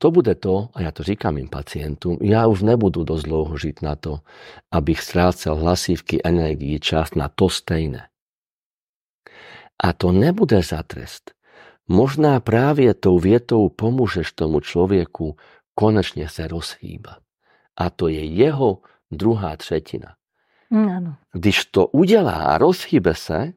To 0.00 0.08
bude 0.08 0.34
to, 0.34 0.72
a 0.72 0.88
ja 0.88 0.90
to 0.96 1.04
říkám 1.04 1.36
im 1.36 1.48
pacientom, 1.48 2.16
ja 2.24 2.48
už 2.48 2.64
nebudu 2.64 3.04
dosť 3.04 3.24
dlouho 3.24 3.54
žiť 3.56 3.76
na 3.84 4.00
to, 4.00 4.24
abych 4.72 5.00
strácal 5.00 5.60
hlasívky, 5.60 6.24
energii, 6.24 6.80
čas 6.80 7.12
na 7.12 7.28
to 7.28 7.52
stejné. 7.52 8.08
A 9.80 9.88
to 9.92 10.12
nebude 10.12 10.60
za 10.64 10.82
trest. 10.82 11.36
Možná 11.88 12.40
právě 12.40 12.94
tou 12.94 13.18
vietou 13.18 13.68
pomôžeš 13.68 14.32
tomu 14.32 14.60
človeku 14.60 15.36
konečne 15.74 16.28
sa 16.28 16.46
rozhýbať. 16.46 17.29
A 17.76 17.90
to 17.90 18.08
je 18.08 18.24
jeho 18.24 18.78
druhá 19.10 19.56
třetina. 19.56 20.14
Mm, 20.70 21.14
Když 21.32 21.64
to 21.64 21.86
udělá 21.86 22.32
a 22.32 22.58
rozhýbe 22.58 23.14
se, 23.14 23.52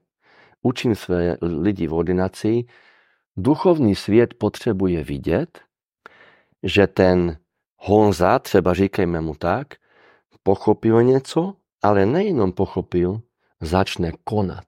učím 0.62 0.96
své 0.96 1.38
lidi 1.42 1.88
v 1.88 1.94
ordinácii, 1.94 2.66
duchovný 3.38 3.96
sviet 3.96 4.34
potrebuje 4.34 5.04
vidieť, 5.04 5.50
že 6.64 6.88
ten 6.88 7.38
Honza, 7.78 8.40
třeba 8.40 8.74
říkajme 8.74 9.22
mu 9.22 9.36
tak, 9.36 9.76
pochopil 10.44 11.04
něco, 11.04 11.56
ale 11.84 12.06
nejenom 12.06 12.52
pochopil, 12.52 13.22
začne 13.62 14.12
konat. 14.24 14.66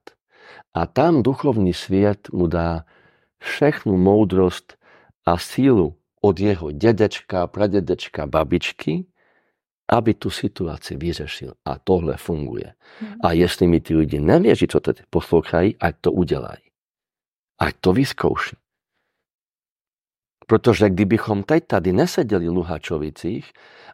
A 0.74 0.86
tam 0.86 1.22
duchovný 1.22 1.72
sviet 1.72 2.28
mu 2.32 2.46
dá 2.46 2.84
všechnu 3.38 3.96
moudrosť 3.96 4.76
a 5.26 5.38
sílu 5.38 5.96
od 6.20 6.40
jeho 6.40 6.70
dedečka, 6.70 7.46
pradedečka, 7.46 8.26
babičky, 8.26 9.06
aby 9.88 10.14
tu 10.14 10.30
situáciu 10.30 10.98
vyřešil. 10.98 11.52
A 11.64 11.78
tohle 11.78 12.16
funguje. 12.16 12.74
Mm. 13.00 13.14
A 13.22 13.32
jestli 13.32 13.66
mi 13.70 13.80
tí 13.80 13.94
ľudia 13.94 14.20
nevěří, 14.20 14.66
čo 14.66 14.80
to 14.80 14.92
poslouchají, 15.10 15.78
ať 15.80 15.94
to 16.00 16.12
udělají. 16.12 16.66
Ať 17.58 17.74
to 17.80 17.92
vyskouší. 17.92 18.56
Protože 20.46 20.90
kdybychom 20.90 21.42
teď 21.42 21.66
tady 21.66 21.92
nesedeli 21.92 22.48
v 22.48 22.52
Luhačovicích 22.52 23.52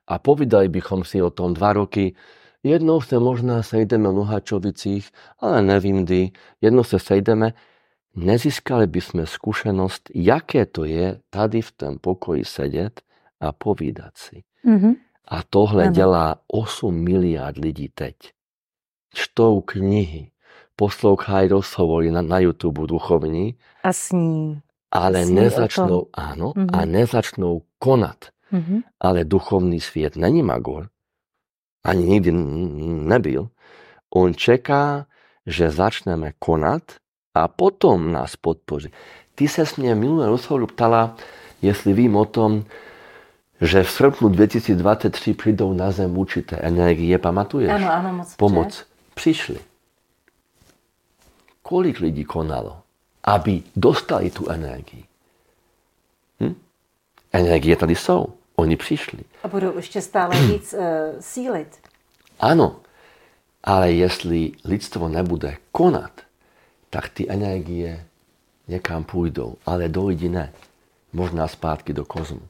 a 0.08 0.18
povídali 0.18 0.68
bychom 0.68 1.04
si 1.04 1.22
o 1.22 1.30
tom 1.30 1.54
dva 1.54 1.72
roky, 1.72 2.14
jednou 2.62 3.00
se 3.00 3.18
možná 3.18 3.62
sejdeme 3.62 4.08
v 4.08 4.12
Luhačovicích, 4.12 5.10
ale 5.38 5.62
nevím 5.62 6.04
kdy, 6.04 6.30
jednou 6.60 6.84
se 6.84 6.98
sejdeme, 6.98 7.52
nezískali 8.16 8.86
by 8.86 9.00
sme 9.00 9.24
skúsenosť, 9.24 10.12
jaké 10.12 10.66
to 10.68 10.84
je 10.84 11.20
tady 11.32 11.62
v 11.62 11.70
tom 11.72 11.92
pokoji 11.98 12.44
sedět 12.44 13.00
a 13.40 13.52
povídať 13.52 14.12
si. 14.16 14.36
Mm-hmm. 14.64 14.94
A 15.28 15.42
tohle 15.42 15.84
ano. 15.84 15.92
dělá 15.92 16.36
8 16.46 16.94
miliard 16.94 17.56
lidí 17.56 17.88
teď. 17.94 18.16
Čtou 19.14 19.60
knihy, 19.60 20.30
poslouchají 20.76 21.48
rozhovory 21.48 22.10
na, 22.10 22.22
na 22.22 22.38
YouTube 22.38 22.86
duchovní. 22.86 23.54
A 23.82 23.92
sní. 23.92 24.60
Ale 24.90 25.24
sní 25.24 25.34
nezačnou, 25.34 26.06
áno, 26.12 26.52
mm-hmm. 26.52 26.68
a 26.72 26.84
nezačnou 26.84 27.62
konat. 27.78 28.28
Mm-hmm. 28.52 28.80
Ale 29.00 29.24
duchovný 29.24 29.80
sviet 29.80 30.16
není 30.16 30.42
magor. 30.42 30.88
Ani 31.84 32.04
nikdy 32.04 32.32
nebyl. 33.08 33.48
On 34.14 34.34
čeká, 34.34 35.06
že 35.46 35.70
začneme 35.70 36.32
konat 36.38 36.82
a 37.34 37.48
potom 37.48 38.12
nás 38.12 38.36
podpoří. 38.36 38.92
Ty 39.34 39.48
sa 39.48 39.64
s 39.64 39.80
mňa 39.80 39.96
minulé 39.96 40.28
rozhovoru 40.28 40.68
ptala, 40.68 41.16
jestli 41.64 41.96
vím 41.96 42.16
o 42.16 42.28
tom, 42.28 42.68
že 43.62 43.86
v 43.86 43.90
srpnu 43.90 44.26
2023 44.34 45.38
prídou 45.38 45.70
na 45.70 45.94
Zem 45.94 46.10
určité 46.10 46.58
energie. 46.58 47.14
Pamatuješ? 47.14 47.70
Áno, 47.70 47.88
áno, 47.88 48.10
moc. 48.18 48.28
Pomoc. 48.34 48.70
Prišli. 49.14 49.62
Kolik 51.62 52.02
lidí 52.02 52.26
konalo, 52.26 52.82
aby 53.22 53.62
dostali 53.70 54.34
tú 54.34 54.50
energii? 54.50 55.06
Hm? 56.42 56.54
Energie 57.32 57.76
tady 57.76 57.94
jsou. 57.94 58.26
Oni 58.56 58.76
přišli. 58.76 59.18
A 59.42 59.48
budou 59.48 59.76
ještě 59.76 60.02
stále 60.02 60.36
víc 60.50 60.74
uh, 60.74 60.82
sílit. 61.20 61.78
Áno, 62.42 62.82
ale 63.62 63.94
jestli 63.94 64.58
lidstvo 64.66 65.06
nebude 65.06 65.56
konat, 65.70 66.10
tak 66.90 67.14
ty 67.14 67.30
energie 67.30 68.02
niekam 68.66 69.06
pôjdou, 69.06 69.62
ale 69.62 69.86
do 69.88 70.10
ne. 70.10 70.50
Možná 71.12 71.48
zpátky 71.48 71.92
do 71.92 72.04
kozmu. 72.04 72.42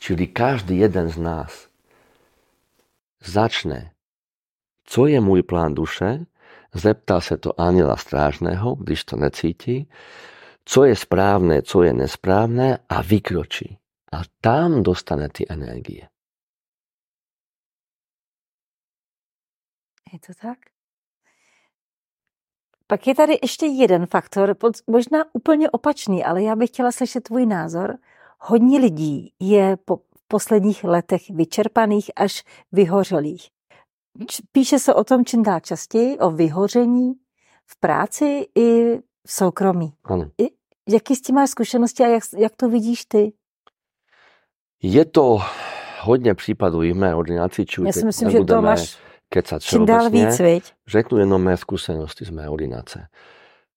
Čili 0.00 0.32
každý 0.32 0.80
jeden 0.80 1.12
z 1.12 1.20
nás 1.20 1.68
začne, 3.20 3.92
co 4.88 5.06
je 5.06 5.20
môj 5.20 5.44
plán 5.44 5.76
duše, 5.76 6.24
zeptá 6.72 7.20
sa 7.20 7.36
to 7.36 7.52
aniela 7.60 8.00
strážneho, 8.00 8.80
když 8.80 9.04
to 9.04 9.20
necíti, 9.20 9.86
co 10.64 10.84
je 10.84 10.96
správne, 10.96 11.62
co 11.62 11.82
je 11.82 11.92
nesprávne 11.92 12.80
a 12.88 12.96
vykročí. 13.02 13.76
A 14.12 14.24
tam 14.40 14.82
dostane 14.82 15.28
ty 15.28 15.46
energie. 15.48 16.08
Je 20.12 20.18
to 20.18 20.32
tak? 20.34 20.58
Pak 22.86 23.06
je 23.06 23.14
tady 23.14 23.38
ještě 23.42 23.66
jeden 23.66 24.06
faktor, 24.06 24.56
možná 24.86 25.24
úplně 25.32 25.70
opačný, 25.70 26.24
ale 26.24 26.42
já 26.42 26.56
bych 26.56 26.70
chtěla 26.70 26.92
slyšet 26.92 27.20
tvůj 27.20 27.46
názor. 27.46 27.98
Hodně 28.40 28.78
lidí 28.78 29.32
je 29.40 29.76
po 29.84 29.98
posledních 30.28 30.84
letech 30.84 31.30
vyčerpaných 31.30 32.10
až 32.16 32.44
vyhořelých. 32.72 33.48
Píše 34.52 34.78
se 34.78 34.94
o 34.94 35.04
tom 35.04 35.24
čím 35.24 35.42
dál 35.42 35.60
častěji, 35.60 36.18
o 36.18 36.30
vyhoření 36.30 37.12
v 37.66 37.80
práci 37.80 38.46
i 38.54 38.98
v 39.26 39.32
soukromí. 39.32 39.92
Ano. 40.04 40.30
I, 40.38 40.48
jaký 40.88 41.16
s 41.16 41.22
tím 41.22 41.34
máš 41.34 41.50
zkušenosti 41.50 42.04
a 42.04 42.06
jak, 42.06 42.22
jak 42.36 42.56
to 42.56 42.68
vidíš 42.68 43.04
ty? 43.04 43.32
Je 44.82 45.04
to 45.04 45.38
hodně 46.00 46.34
případů 46.34 46.82
i 46.82 46.92
v 46.92 46.96
mé 46.96 47.14
ordinaci. 47.14 47.64
Já 47.84 47.92
si 47.92 48.04
myslím, 48.04 48.30
že 48.30 48.44
to 48.44 48.62
máš 48.62 48.98
kecať 49.28 49.62
Čím 49.62 49.86
dál 49.86 50.10
víc, 50.10 50.38
viď? 50.38 50.72
řeknu 50.88 51.18
jenom 51.18 51.42
mé 51.42 51.56
zkušenosti 51.56 52.24
z 52.24 52.30
mé 52.30 52.48
ordinace. 52.48 53.06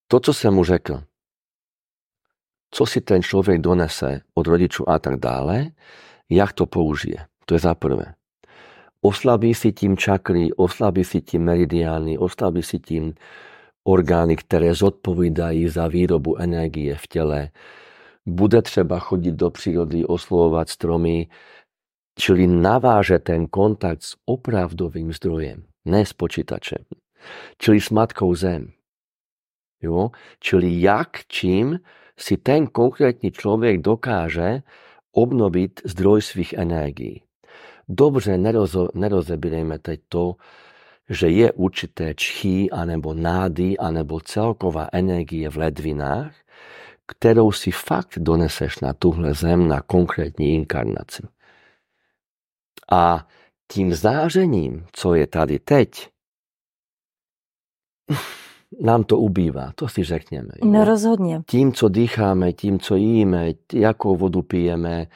To, 0.08 0.20
co 0.20 0.34
jsem 0.34 0.54
mu 0.54 0.64
řekl, 0.64 1.04
co 2.74 2.86
si 2.86 3.02
ten 3.02 3.22
člověk 3.22 3.62
donese 3.62 4.22
od 4.34 4.48
rodičů 4.48 4.90
a 4.90 5.00
tak 5.00 5.20
dále, 5.20 5.66
jak 6.30 6.54
to 6.54 6.66
použije. 6.66 7.26
To 7.46 7.54
je 7.54 7.60
za 7.60 7.76
prvé. 7.76 8.14
Oslabí 9.02 9.54
si 9.54 9.72
tím 9.72 9.98
čakry, 9.98 10.54
oslabí 10.54 11.04
si 11.04 11.22
tím 11.22 11.44
meridiány, 11.44 12.18
oslabí 12.18 12.64
si 12.64 12.80
tím 12.80 13.14
orgány, 13.84 14.36
které 14.36 14.74
zodpovídají 14.74 15.70
za 15.70 15.88
výrobu 15.88 16.38
energie 16.38 16.96
v 16.96 17.08
těle. 17.08 17.50
Bude 18.26 18.62
třeba 18.62 19.00
chodit 19.00 19.32
do 19.32 19.50
přírody, 19.50 20.06
oslovovat 20.06 20.70
stromy, 20.70 21.28
čili 22.20 22.48
naváže 22.48 23.20
ten 23.20 23.48
kontakt 23.48 24.04
s 24.04 24.16
opravdovým 24.26 25.14
zdrojem, 25.14 25.64
ne 25.86 26.06
s 26.06 26.14
počítačem, 26.14 26.86
čili 27.58 27.82
s 27.82 27.90
matkou 27.90 28.36
zem. 28.36 28.72
Jo? 29.82 30.12
Čili 30.40 30.82
jak, 30.82 31.10
čím 31.28 31.80
si 32.20 32.38
ten 32.38 32.68
konkrétny 32.68 33.32
člověk 33.32 33.82
dokáže 33.82 34.62
obnovit 35.12 35.82
zdroj 35.86 36.22
svých 36.22 36.54
energií. 36.54 37.24
Dobře 37.88 38.38
nerozo, 38.38 38.88
nerozebírejme 38.94 39.80
teď 39.80 40.02
to, 40.10 40.36
že 41.10 41.30
je 41.30 41.52
určité 41.52 42.14
čchy, 42.16 42.72
anebo 42.72 43.14
nády, 43.14 43.78
anebo 43.78 44.20
celková 44.20 44.90
energie 44.92 45.50
v 45.50 45.58
ledvinách, 45.58 46.36
kterou 47.08 47.52
si 47.52 47.72
fakt 47.72 48.20
doneseš 48.20 48.80
na 48.80 48.94
tuhle 48.94 49.34
zem 49.34 49.68
na 49.68 49.82
konkrétní 49.82 50.54
inkarnaci. 50.56 51.24
A 52.92 53.28
tím 53.72 53.94
zářením, 53.94 54.86
co 54.92 55.16
je 55.16 55.28
tady 55.28 55.60
teď, 55.60 56.10
nám 58.82 59.04
to 59.04 59.18
ubývá, 59.18 59.72
to 59.76 59.88
si 59.88 60.04
řekněme. 60.04 60.50
Jo? 60.64 60.72
No 60.72 60.86
rozhodně. 60.86 61.42
Tím, 61.48 61.74
co 61.74 61.90
dýcháme, 61.90 62.54
tím, 62.54 62.80
co 62.80 62.96
jíme, 62.96 63.52
jakou 63.74 64.16
vodu 64.16 64.42
pijeme, 64.42 65.08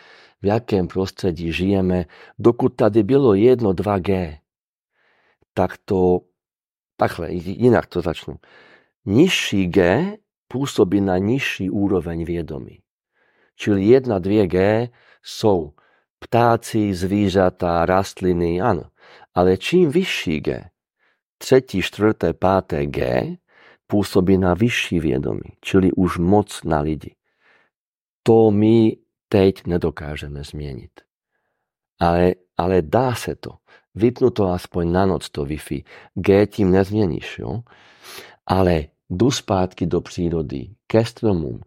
v 0.41 0.45
jakém 0.45 0.87
prostředí 0.87 1.51
žijeme, 1.51 2.05
dokud 2.39 2.69
tady 2.69 3.03
bylo 3.03 3.33
jedno 3.33 3.73
2G, 3.73 4.37
tak 5.53 5.77
to, 5.85 6.19
takhle, 6.97 7.33
jinak 7.33 7.85
to 7.85 8.01
začnu. 8.01 8.35
Nižší 9.05 9.67
G 9.67 10.05
působí 10.47 11.01
na 11.01 11.17
nižší 11.17 11.69
úroveň 11.69 12.25
vědomí. 12.25 12.79
Čili 13.55 13.85
1, 13.85 14.19
2G 14.19 14.89
jsou 15.23 15.73
ptáci, 16.19 16.93
zvířata, 16.93 17.85
rastliny, 17.85 18.61
ano. 18.61 18.83
Ale 19.33 19.57
čím 19.57 19.91
vyšší 19.91 20.39
G, 20.39 20.69
třetí, 21.37 21.81
čtvrté, 21.81 22.33
páté 22.33 22.85
G, 22.85 23.37
působí 23.87 24.37
na 24.37 24.53
vyšší 24.53 24.99
vědomí, 24.99 25.57
čili 25.61 25.91
už 25.91 26.17
moc 26.17 26.63
na 26.63 26.79
lidi. 26.79 27.15
To 28.23 28.51
my 28.51 28.97
teď 29.29 29.67
nedokážeme 29.67 30.43
změnit. 30.43 30.91
Ale, 31.99 32.33
ale 32.57 32.81
dá 32.81 33.15
se 33.15 33.35
to. 33.35 33.51
Vypnu 33.95 34.29
to 34.29 34.47
aspoň 34.47 34.91
na 34.91 35.05
noc, 35.05 35.29
to 35.29 35.45
Wi-Fi. 35.45 35.83
G 36.15 36.47
tím 36.47 36.71
nezměníš, 36.71 37.39
jo? 37.39 37.63
Ale 38.45 38.85
jdu 39.09 39.31
zpátky 39.31 39.85
do 39.85 40.01
přírody, 40.01 40.69
ke 40.87 41.05
stromům, 41.05 41.61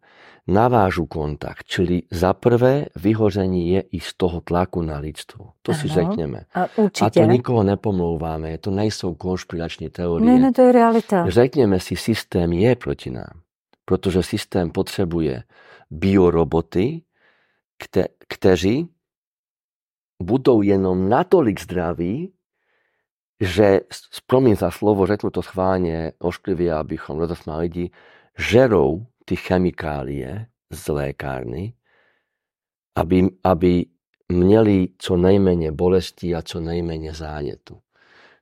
navážu 0.50 1.06
kontakt. 1.06 1.64
Čili 1.66 2.02
za 2.10 2.32
prvé 2.32 2.86
vyhoření 2.96 3.70
je 3.70 3.80
i 3.80 4.00
z 4.00 4.14
toho 4.14 4.40
tlaku 4.40 4.82
na 4.82 4.98
lidstvo. 4.98 5.50
To 5.62 5.74
si 5.74 5.88
Ano. 5.88 5.94
řekněme. 5.94 6.44
A 6.54 6.62
A 6.62 6.68
určitě. 6.76 7.20
to 7.20 7.26
nikoho 7.26 7.62
nepomlouváme, 7.62 8.58
to 8.58 8.70
nejsou 8.70 9.14
konšpirační 9.14 9.90
teorie. 9.90 10.26
Ne, 10.32 10.38
ne, 10.38 10.52
to 10.52 10.62
je 10.62 10.72
realita. 10.72 11.30
Řekněme 11.30 11.80
si, 11.80 11.96
systém 11.96 12.52
je 12.52 12.76
proti 12.76 13.10
nám, 13.10 13.40
protože 13.84 14.22
systém 14.22 14.70
potřebuje 14.70 15.42
bioroboty, 15.90 17.02
kte, 17.78 18.04
kteří 18.28 18.88
budou 20.22 20.62
jenom 20.62 21.08
natolik 21.08 21.60
zdraví, 21.60 22.32
že, 23.40 23.80
promiň 24.26 24.56
za 24.56 24.70
slovo, 24.70 25.06
řeknu 25.06 25.30
to 25.30 25.42
schválně 25.42 26.12
ošklivě, 26.18 26.74
abychom 26.74 27.18
rozesmali 27.18 27.62
lidi, 27.62 27.90
žerou 28.38 29.06
ty 29.30 29.36
chemikálie 29.36 30.46
z 30.70 30.88
lékárny, 30.88 31.74
aby, 32.96 33.28
aby 33.44 33.86
měli 34.32 34.88
co 34.98 35.16
nejméně 35.16 35.72
bolesti 35.72 36.34
a 36.34 36.42
co 36.42 36.60
nejméně 36.60 37.14
zánětu. 37.14 37.80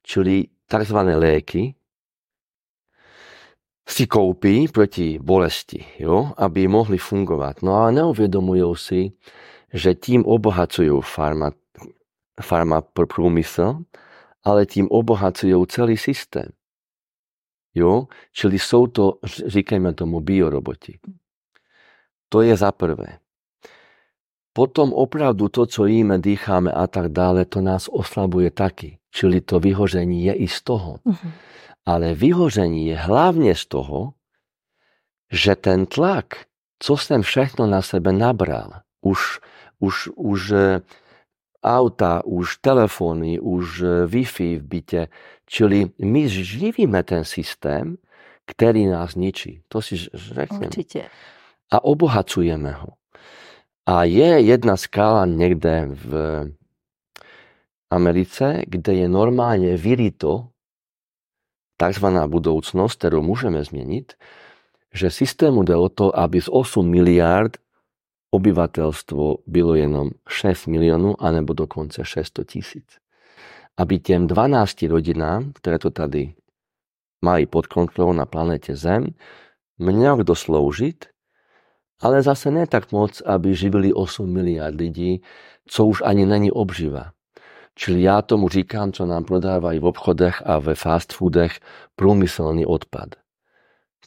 Čili 0.02 0.44
takzvané 0.66 1.16
léky 1.16 1.74
si 3.88 4.06
koupí 4.06 4.68
proti 4.68 5.18
bolesti, 5.22 5.84
jo, 5.98 6.32
aby 6.36 6.68
mohli 6.68 6.98
fungovat. 6.98 7.62
No 7.62 7.74
a 7.74 7.90
neuvědomují 7.90 8.76
si, 8.76 9.12
že 9.72 9.94
tím 9.94 10.24
obohacují 10.26 11.02
farma, 11.04 11.50
farma 12.42 12.80
průmysl, 12.80 13.78
ale 14.44 14.66
tím 14.66 14.88
obohacují 14.90 15.66
celý 15.66 15.96
systém. 15.96 16.57
Jo? 17.74 18.06
Čili 18.32 18.58
jsou 18.58 18.86
to, 18.86 19.18
říkejme 19.46 19.92
tomu, 19.94 20.20
bioroboti. 20.20 20.98
To 22.28 22.40
je 22.40 22.56
za 22.56 22.72
prvé. 22.72 23.18
Potom 24.52 24.92
opravdu 24.92 25.48
to, 25.48 25.66
co 25.66 25.86
jíme, 25.86 26.18
dýcháme 26.18 26.72
a 26.72 26.86
tak 26.86 27.08
dále, 27.08 27.44
to 27.44 27.60
nás 27.60 27.88
oslabuje 27.88 28.50
taky. 28.50 28.98
Čili 29.10 29.40
to 29.40 29.60
vyhoření 29.60 30.24
je 30.24 30.34
i 30.34 30.48
z 30.48 30.62
toho. 30.62 30.98
Mhm. 31.04 31.32
Ale 31.86 32.14
vyhoření 32.14 32.86
je 32.86 32.96
hlavně 32.96 33.54
z 33.54 33.66
toho, 33.66 34.12
že 35.32 35.56
ten 35.56 35.86
tlak, 35.86 36.44
co 36.78 36.96
jsem 36.96 37.22
všechno 37.22 37.66
na 37.66 37.82
sebe 37.82 38.12
nabral, 38.12 38.72
už, 39.00 39.40
už, 39.78 40.08
už 40.16 40.50
eh, 40.50 40.80
auta, 41.68 42.24
už 42.24 42.56
telefony, 42.56 43.40
už 43.40 43.82
eh, 43.82 44.06
Wi-Fi 44.06 44.58
v 44.58 44.62
bytě, 44.62 45.08
čili 45.46 45.90
my 45.98 46.28
živíme 46.28 47.02
ten 47.02 47.24
systém, 47.24 47.96
který 48.46 48.86
nás 48.86 49.14
ničí. 49.14 49.62
To 49.68 49.82
si 49.82 49.96
řekneme. 50.14 50.66
Určitě. 50.66 51.04
A 51.70 51.84
obohacujeme 51.84 52.72
ho. 52.72 52.88
A 53.86 54.04
je 54.04 54.40
jedna 54.40 54.76
skála 54.76 55.26
někde 55.26 55.88
v 55.90 56.44
Americe, 57.90 58.62
kde 58.66 58.94
je 58.94 59.08
normálně 59.08 59.76
vyrito 59.76 60.48
takzvaná 61.76 62.28
budoucnost, 62.28 62.94
kterou 62.94 63.22
můžeme 63.22 63.64
změnit, 63.64 64.12
že 64.94 65.10
systému 65.10 65.62
jde 65.62 65.76
o 65.76 65.88
to, 65.88 66.18
aby 66.18 66.40
z 66.40 66.48
8 66.48 66.90
miliard 66.90 67.56
obyvatelstvo 68.30 69.36
bylo 69.46 69.74
jenom 69.74 70.10
6 70.28 70.66
milionů, 70.66 71.22
anebo 71.22 71.52
dokonce 71.52 72.04
600 72.04 72.48
tisíc. 72.48 72.98
Aby 73.76 73.98
těm 73.98 74.26
12 74.26 74.82
rodinám, 74.82 75.52
které 75.54 75.78
to 75.78 75.90
tady 75.90 76.34
mají 77.24 77.46
pod 77.46 77.66
kontrolou 77.66 78.12
na 78.12 78.26
planetě 78.26 78.76
Zem, 78.76 79.06
měl 79.78 80.16
kdo 80.16 80.34
sloužit, 80.34 81.04
ale 82.00 82.22
zase 82.22 82.50
ne 82.50 82.66
tak 82.66 82.92
moc, 82.92 83.20
aby 83.20 83.54
živili 83.54 83.92
8 83.92 84.32
miliard 84.32 84.74
lidí, 84.74 85.22
co 85.66 85.86
už 85.86 86.02
ani 86.04 86.26
není 86.26 86.50
obživa. 86.50 87.12
Čili 87.74 88.02
já 88.02 88.22
tomu 88.22 88.48
říkám, 88.48 88.92
co 88.92 89.06
nám 89.06 89.24
prodávají 89.24 89.78
v 89.78 89.84
obchodech 89.84 90.42
a 90.46 90.58
ve 90.58 90.74
fast 90.74 91.12
foodech, 91.12 91.60
průmyslný 91.96 92.66
odpad. 92.66 93.08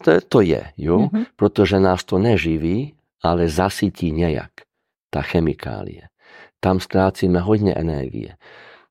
To, 0.03 0.21
to 0.21 0.41
je, 0.41 0.63
jo? 0.77 0.99
Mhm. 0.99 1.25
protože 1.35 1.79
nás 1.79 2.03
to 2.03 2.17
neživí, 2.17 2.93
ale 3.23 3.49
zasytí 3.49 4.11
nějak, 4.11 4.51
ta 5.09 5.21
chemikálie. 5.21 6.01
Tam 6.59 6.79
ztrácíme 6.79 7.39
hodně 7.39 7.73
energie. 7.73 8.37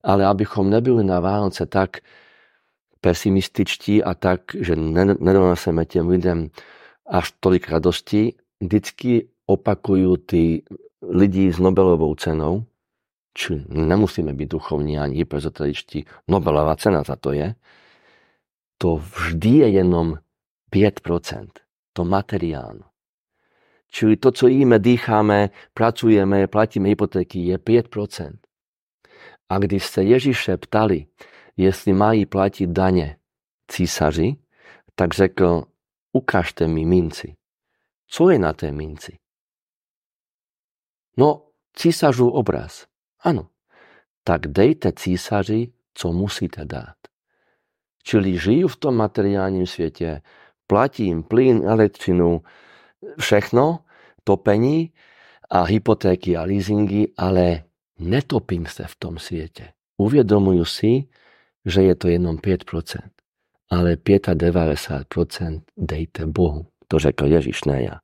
Ale 0.03 0.27
abychom 0.27 0.71
nebyli 0.71 1.05
na 1.05 1.21
Vánoce 1.21 1.67
tak 1.67 1.97
pesimističtí 3.01 4.05
a 4.05 4.15
tak, 4.15 4.41
že 4.61 4.77
ne- 4.77 5.17
nedoneseme 5.21 5.85
těm 5.85 6.09
lidem 6.09 6.49
až 7.07 7.33
tolik 7.41 7.69
radosti, 7.69 8.35
vždycky 8.61 9.29
opakuju 9.47 10.17
ty 10.17 10.63
lidi 11.03 11.53
s 11.53 11.59
Nobelovou 11.59 12.15
cenou, 12.15 12.65
či 13.35 13.65
nemusíme 13.69 14.33
být 14.33 14.51
duchovní 14.51 14.99
ani 14.99 15.17
hyperzoteričtí, 15.17 16.05
Nobelová 16.29 16.77
cena 16.77 17.03
za 17.03 17.17
to 17.17 17.33
je, 17.33 17.55
to 18.79 18.97
vždy 18.97 19.51
je 19.51 19.69
jenom 19.69 20.19
5%. 20.73 21.47
To 21.93 22.05
materiálno. 22.05 22.90
Čili 23.91 24.17
to, 24.17 24.31
co 24.31 24.47
jíme, 24.47 24.79
dýcháme, 24.79 25.51
pracujeme, 25.75 26.47
platíme 26.47 26.89
hypotéky, 26.89 27.39
je 27.39 27.59
5%. 27.59 28.39
A 29.49 29.59
když 29.59 29.87
se 29.87 30.03
Ježíše 30.03 30.57
ptali, 30.57 31.07
jestli 31.57 31.93
mají 31.93 32.27
platit 32.27 32.71
daně 32.71 33.17
císaři, 33.69 34.37
tak 34.95 35.15
řekl, 35.15 35.63
ukažte 36.13 36.67
mi 36.67 36.85
minci. 36.85 37.35
Co 38.07 38.31
je 38.31 38.39
na 38.39 38.53
té 38.53 38.73
minci? 38.73 39.19
No, 41.17 41.47
císařův 41.77 42.33
obraz. 42.33 42.87
Ano. 43.21 43.49
Tak 44.25 44.47
dejte 44.47 44.93
císaři, 44.93 45.73
co 45.95 46.13
musíte 46.13 46.65
dát. 46.65 47.01
čili 48.03 48.39
žijú 48.39 48.69
v 48.69 48.81
tom 48.81 48.95
materiálním 48.97 49.67
svete, 49.67 50.23
platím 50.67 51.23
plyn, 51.23 51.63
elektrinu, 51.67 52.43
všechno, 53.19 53.85
topení 54.25 54.93
a 55.51 55.65
hypotéky 55.65 56.37
a 56.37 56.45
leasingy, 56.45 57.17
ale 57.19 57.65
netopím 57.99 58.67
sa 58.67 58.87
v 58.87 58.95
tom 58.97 59.15
svete. 59.19 59.75
Uvedomujú 60.01 60.65
si, 60.65 60.93
že 61.67 61.85
je 61.85 61.95
to 61.97 62.09
jenom 62.09 62.41
5%, 62.41 62.65
ale 63.69 64.01
95% 64.01 65.09
dejte 65.77 66.27
Bohu. 66.27 66.67
To 66.89 66.99
řekl 66.99 67.27
Ježiš, 67.27 67.65
ne 67.65 67.79
ja. 67.83 67.97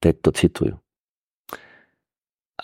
Teď 0.00 0.14
to 0.20 0.30
citujú. 0.32 0.74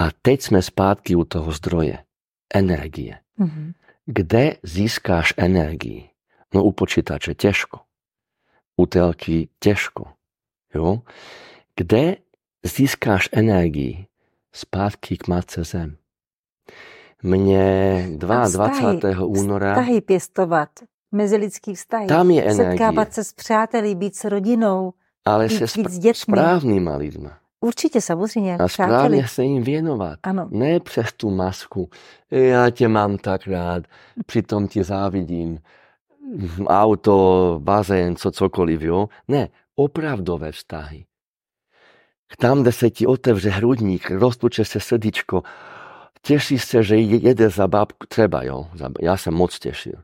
A 0.00 0.04
teď 0.12 0.38
sme 0.40 0.60
zpátky 0.62 1.12
u 1.16 1.24
toho 1.28 1.52
zdroje. 1.52 2.00
Energie. 2.48 3.20
Mm-hmm. 3.36 3.68
Kde 4.06 4.56
získáš 4.64 5.36
energii? 5.36 6.10
No 6.54 6.64
u 6.64 6.72
počítače 6.72 7.34
ťažko. 7.34 7.84
U 8.80 8.84
telky 8.86 9.52
ťažko. 9.60 10.16
Jo? 10.74 11.04
Kde 11.80 12.16
získáš 12.60 13.28
energii? 13.32 14.04
Zpátky 14.52 15.16
k 15.16 15.28
Matce 15.32 15.64
Zem. 15.64 15.96
Mne 17.24 18.20
22. 18.20 19.24
února... 19.24 19.72
Vztahy 19.72 20.00
pěstovat, 20.00 20.68
mezilidský 21.12 21.74
vztahy. 21.74 22.06
Tam 22.06 22.30
je 22.30 22.42
energie. 22.42 22.70
Setkávat 22.70 23.12
se 23.12 23.24
s 23.24 23.32
přáteli, 23.32 23.94
být 23.94 24.16
s 24.16 24.24
rodinou, 24.24 24.92
Ale 25.24 25.48
být, 25.48 25.68
se 25.68 25.80
být 25.80 25.90
s 25.90 25.98
dětmi. 25.98 26.36
správnýma 26.36 26.96
lidma. 26.96 27.38
Určitě, 27.60 28.00
samozřejmě. 28.00 28.54
A 28.60 28.66
přáteli. 28.68 29.24
správne 29.24 29.28
sa 29.28 29.42
im 29.42 29.62
věnovat. 29.64 30.18
Ano. 30.22 30.48
Ne 30.52 30.80
přes 30.80 31.12
tú 31.16 31.30
masku. 31.32 31.88
Ja 32.28 32.70
tě 32.70 32.88
mám 32.88 33.16
tak 33.16 33.48
rád, 33.48 33.88
přitom 34.26 34.68
ti 34.68 34.84
závidím. 34.84 35.58
Auto, 36.68 37.56
bazén, 37.64 38.16
co 38.16 38.30
cokoliv, 38.30 38.82
jo? 38.82 39.08
Ne, 39.28 39.48
opravdové 39.76 40.52
vztahy. 40.52 41.04
Tam, 42.38 42.62
kde 42.62 42.72
sa 42.72 42.88
ti 42.88 43.06
otevře 43.06 43.50
hrudník, 43.50 44.10
roztuče 44.10 44.64
sa 44.64 44.78
srdičko, 44.80 45.42
teší 46.22 46.58
sa, 46.58 46.82
že 46.82 46.96
jede 46.96 47.50
za 47.50 47.66
babku, 47.66 48.06
treba, 48.06 48.42
jo? 48.46 48.68
Ja 49.00 49.16
sa 49.16 49.30
moc 49.34 49.56
tešil. 49.58 49.98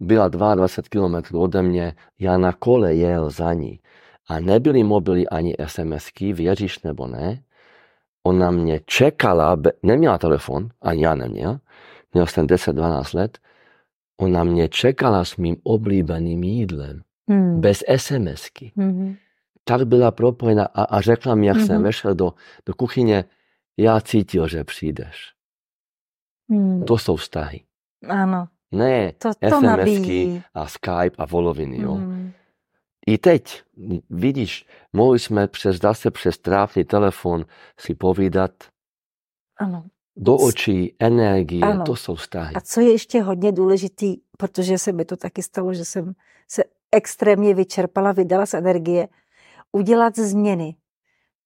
Byla 0.00 0.28
22 0.28 0.90
km 0.90 1.16
ode 1.38 1.62
mne, 1.62 1.94
ja 2.18 2.34
na 2.34 2.52
kole 2.52 2.94
jel 2.94 3.30
za 3.30 3.54
ní. 3.54 3.78
A 4.28 4.40
nebyli 4.40 4.82
mobily 4.82 5.28
ani 5.28 5.54
SMS-ky, 5.54 6.32
věříš 6.32 6.82
nebo 6.82 7.06
ne. 7.06 7.42
Ona 8.26 8.50
mě 8.50 8.80
čekala, 8.86 9.56
neměla 9.82 10.18
telefon, 10.18 10.68
ani 10.82 11.04
já 11.04 11.14
neměl, 11.14 11.58
měl 12.14 12.26
jsem 12.26 12.46
10-12 12.46 13.14
let, 13.18 13.38
ona 14.20 14.44
mě 14.44 14.68
čekala 14.68 15.24
s 15.24 15.36
mým 15.36 15.56
oblíbeným 15.62 16.42
jídlem, 16.42 17.02
Hmm. 17.28 17.60
bez 17.60 17.82
SMS-ky. 17.88 18.72
Mhm. 18.76 19.14
Tak 19.64 19.86
byla 19.86 20.10
propojená 20.10 20.64
a, 20.64 20.82
a 20.84 21.00
řekla 21.00 21.34
mi, 21.34 21.46
jak 21.46 21.56
Mhm. 21.56 21.66
jsem 21.66 21.82
vešel 21.82 22.14
do, 22.14 22.32
do 22.66 22.74
kuchyně, 22.74 23.24
já 23.78 24.00
cítil, 24.00 24.48
že 24.48 24.64
přijdeš. 24.64 25.32
Hmm. 26.50 26.84
To 26.84 26.98
jsou 26.98 27.16
vztahy. 27.16 27.60
Ano, 28.08 28.48
Ne 28.74 29.12
to, 29.12 29.30
to 29.34 29.48
SMS-ky 29.48 30.42
a 30.54 30.66
Skype 30.66 31.16
a 31.18 31.26
voloviny. 31.26 31.80
Jo. 31.82 31.92
Hmm. 31.94 32.32
I 33.06 33.18
teď, 33.18 33.62
vidíš, 34.10 34.66
mohli 34.92 35.18
jsme 35.18 35.48
přes, 35.48 35.76
zase 35.76 36.10
přes 36.10 36.38
trápný 36.38 36.84
telefon 36.84 37.44
si 37.80 37.94
povídat 37.94 38.50
Ano. 39.58 39.84
do 40.16 40.36
očí, 40.36 40.96
energie, 40.98 41.62
Ano. 41.62 41.84
to 41.84 41.96
jsou 41.96 42.14
vztahy. 42.14 42.54
A 42.54 42.60
co 42.60 42.80
je 42.80 42.92
ještě 42.92 43.22
hodně 43.22 43.52
důležitý, 43.52 44.16
protože 44.38 44.78
se 44.78 44.92
mi 44.92 45.04
to 45.04 45.16
taky 45.16 45.42
stalo, 45.42 45.74
že 45.74 45.84
jsem 45.84 46.12
se 46.48 46.64
extrémně 46.92 47.54
vyčerpala, 47.54 48.12
vydala 48.12 48.46
z 48.46 48.54
energie, 48.54 49.08
udělat 49.72 50.18
změny. 50.18 50.74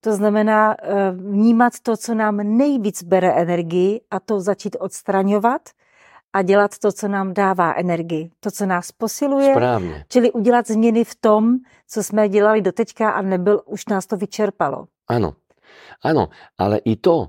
To 0.00 0.12
znamená 0.12 0.76
eh, 0.82 1.10
vnímat 1.10 1.72
to, 1.82 1.96
co 1.96 2.14
nám 2.14 2.36
nejvíc 2.36 3.02
bere 3.02 3.32
energii 3.32 4.00
a 4.10 4.20
to 4.20 4.40
začít 4.40 4.76
odstraňovat 4.80 5.62
a 6.32 6.42
dělat 6.42 6.78
to, 6.78 6.92
co 6.92 7.08
nám 7.08 7.34
dává 7.34 7.74
energii, 7.74 8.30
to, 8.40 8.50
co 8.50 8.66
nás 8.66 8.92
posiluje, 8.92 9.50
Správně. 9.52 10.04
čili 10.08 10.32
udělat 10.32 10.66
změny 10.66 11.04
v 11.04 11.14
tom, 11.14 11.56
co 11.88 12.02
jsme 12.02 12.28
dělali 12.28 12.62
doteďka 12.62 13.10
a 13.10 13.22
nebyl, 13.22 13.62
už 13.66 13.86
nás 13.86 14.06
to 14.06 14.16
vyčerpalo. 14.16 14.86
Ano, 15.08 15.32
ano, 16.02 16.28
ale 16.58 16.78
i 16.78 16.96
to, 16.96 17.28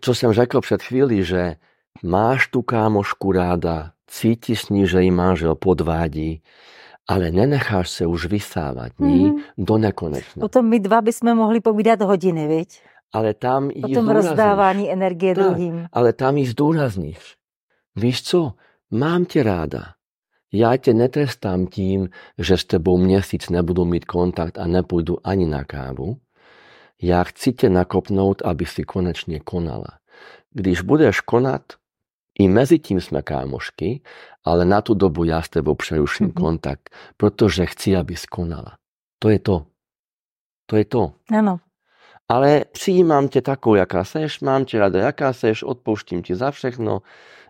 čo 0.00 0.14
jsem 0.14 0.32
řekl 0.32 0.60
před 0.60 0.82
chvíli, 0.82 1.24
že 1.24 1.56
máš 2.02 2.46
tu 2.48 2.62
kámošku 2.62 3.32
ráda, 3.32 3.92
cítiš 4.06 4.60
s 4.62 4.68
ní, 4.68 4.86
že 4.86 5.02
jí 5.02 5.10
manžel 5.10 5.54
podvádí, 5.54 6.42
ale 7.08 7.30
nenecháš 7.30 7.90
se 7.90 8.06
už 8.06 8.26
vysávať 8.26 8.92
ní 8.98 9.24
Mhm. 9.30 9.40
do 9.58 9.78
nekonečna. 9.78 10.44
O 10.44 10.48
tom 10.48 10.68
my 10.68 10.80
dva 10.80 11.00
bychom 11.00 11.34
mohli 11.36 11.60
povídat 11.60 12.00
hodiny, 12.02 12.46
viď? 12.48 12.80
Ale 13.12 13.34
tam 13.34 13.66
O 13.68 13.70
jí 13.74 13.94
tom 13.94 14.04
zdůrazníš. 14.04 14.30
rozdávání 14.30 14.92
energie 14.92 15.34
Tak. 15.34 15.44
druhým. 15.44 15.86
ale 15.92 16.12
tam 16.12 16.36
jí 16.36 16.46
zdôrazníš. 16.46 17.34
Víš 17.96 18.22
co, 18.22 18.52
mám 18.90 19.24
tě 19.24 19.42
ráda. 19.42 19.82
Já 20.52 20.76
tě 20.76 20.94
netrestám 20.94 21.66
tím, 21.66 22.08
že 22.38 22.56
s 22.56 22.64
tebou 22.64 22.98
měsíc 22.98 23.48
nebudu 23.50 23.84
mít 23.84 24.04
kontakt 24.04 24.58
a 24.58 24.66
nepůjdu 24.66 25.16
ani 25.24 25.46
na 25.46 25.64
kávu. 25.64 26.16
Já 27.02 27.24
chci 27.24 27.52
tě 27.52 27.70
nakopnout, 27.70 28.42
aby 28.44 28.66
si 28.66 28.82
konečně 28.84 29.40
konala. 29.40 29.86
Když 30.50 30.80
budeš 30.80 31.20
konat, 31.20 31.62
i 32.38 32.48
mezi 32.48 32.78
tím 32.78 33.00
jsme 33.00 33.22
kámošky, 33.22 34.02
ale 34.44 34.64
na 34.64 34.80
tu 34.80 34.94
dobu 34.94 35.24
já 35.24 35.42
s 35.42 35.48
tebou 35.48 35.74
přeruším 35.74 36.26
Mhm. 36.26 36.34
kontakt, 36.34 36.90
protože 37.16 37.66
chci, 37.66 37.96
aby 37.96 38.14
konala. 38.30 38.76
To 39.18 39.28
je 39.28 39.38
to. 39.38 39.66
To 40.66 40.76
je 40.76 40.84
to. 40.84 41.12
Ano. 41.38 41.60
Ale 42.28 42.64
přijímám 42.72 43.28
tě 43.28 43.42
takovou, 43.42 43.74
jaká 43.74 44.04
seš, 44.04 44.40
mám 44.40 44.64
tě 44.64 44.78
rada, 44.78 45.00
jaká 45.00 45.32
seš, 45.32 45.62
odpouštím 45.62 46.22
ti 46.22 46.34
za 46.34 46.50
všechno. 46.50 47.02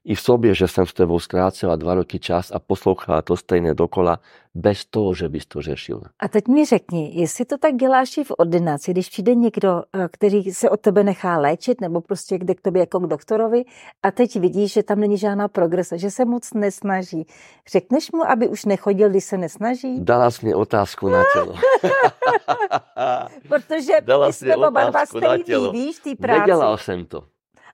I 0.05 0.15
v 0.15 0.21
sobě, 0.21 0.55
že 0.55 0.69
jsem 0.69 0.87
s 0.87 0.93
tebou 0.93 1.19
zkrácela 1.19 1.77
dva 1.77 1.95
roky 1.95 2.19
čas 2.19 2.51
a 2.51 2.59
poslouchala 2.59 3.23
to 3.23 3.37
stejné 3.37 3.75
dokola, 3.75 4.19
bez 4.55 4.85
toho, 4.85 5.15
že 5.15 5.29
bys 5.29 5.47
to 5.47 5.63
řešila. 5.63 6.03
A 6.19 6.29
teď 6.29 6.49
mi 6.49 6.65
řekni, 6.65 7.11
jestli 7.15 7.45
to 7.45 7.59
tak 7.59 7.75
děláš 7.75 8.17
i 8.17 8.25
v 8.25 8.33
ordinaci, 8.39 8.91
když 8.91 9.09
přijde 9.09 9.35
někdo, 9.35 9.83
eh, 9.93 10.09
který 10.13 10.53
se 10.53 10.71
od 10.71 10.81
tebe 10.81 11.05
nechá 11.05 11.39
léčit, 11.39 11.81
nebo 11.81 12.01
prostě 12.01 12.35
jde 12.35 12.55
k 12.55 12.61
tobě 12.61 12.81
jako 12.81 13.01
k 13.01 13.07
doktorovi 13.07 13.65
a 14.03 14.11
teď 14.11 14.37
vidíš, 14.37 14.73
že 14.73 14.83
tam 14.83 15.01
není 15.01 15.19
žádná 15.19 15.49
progrese, 15.49 15.99
že 15.99 16.11
se 16.11 16.25
moc 16.25 16.53
nesnaží. 16.55 17.27
Řekneš 17.73 18.13
mu, 18.13 18.31
aby 18.31 18.49
už 18.49 18.65
nechodil, 18.65 19.11
když 19.11 19.25
se 19.25 19.39
nesnaží? 19.39 20.01
Dala 20.01 20.31
jsi 20.31 20.47
mě 20.47 20.55
otázku 20.55 21.09
na 21.09 21.23
tělo. 21.33 21.55
Protože 23.49 23.93
Dala 24.01 24.27
my 24.27 24.33
si 24.33 24.45
jsme 24.45 24.57
oba 24.57 24.71
dva 24.71 24.89
otázku 24.89 25.21
na 25.21 25.39
tělo. 25.39 25.73
víš, 25.73 25.99
té 25.99 26.15
práci. 26.17 26.41
Nedělal 26.41 26.79
jsem 26.79 27.05
to. 27.05 27.32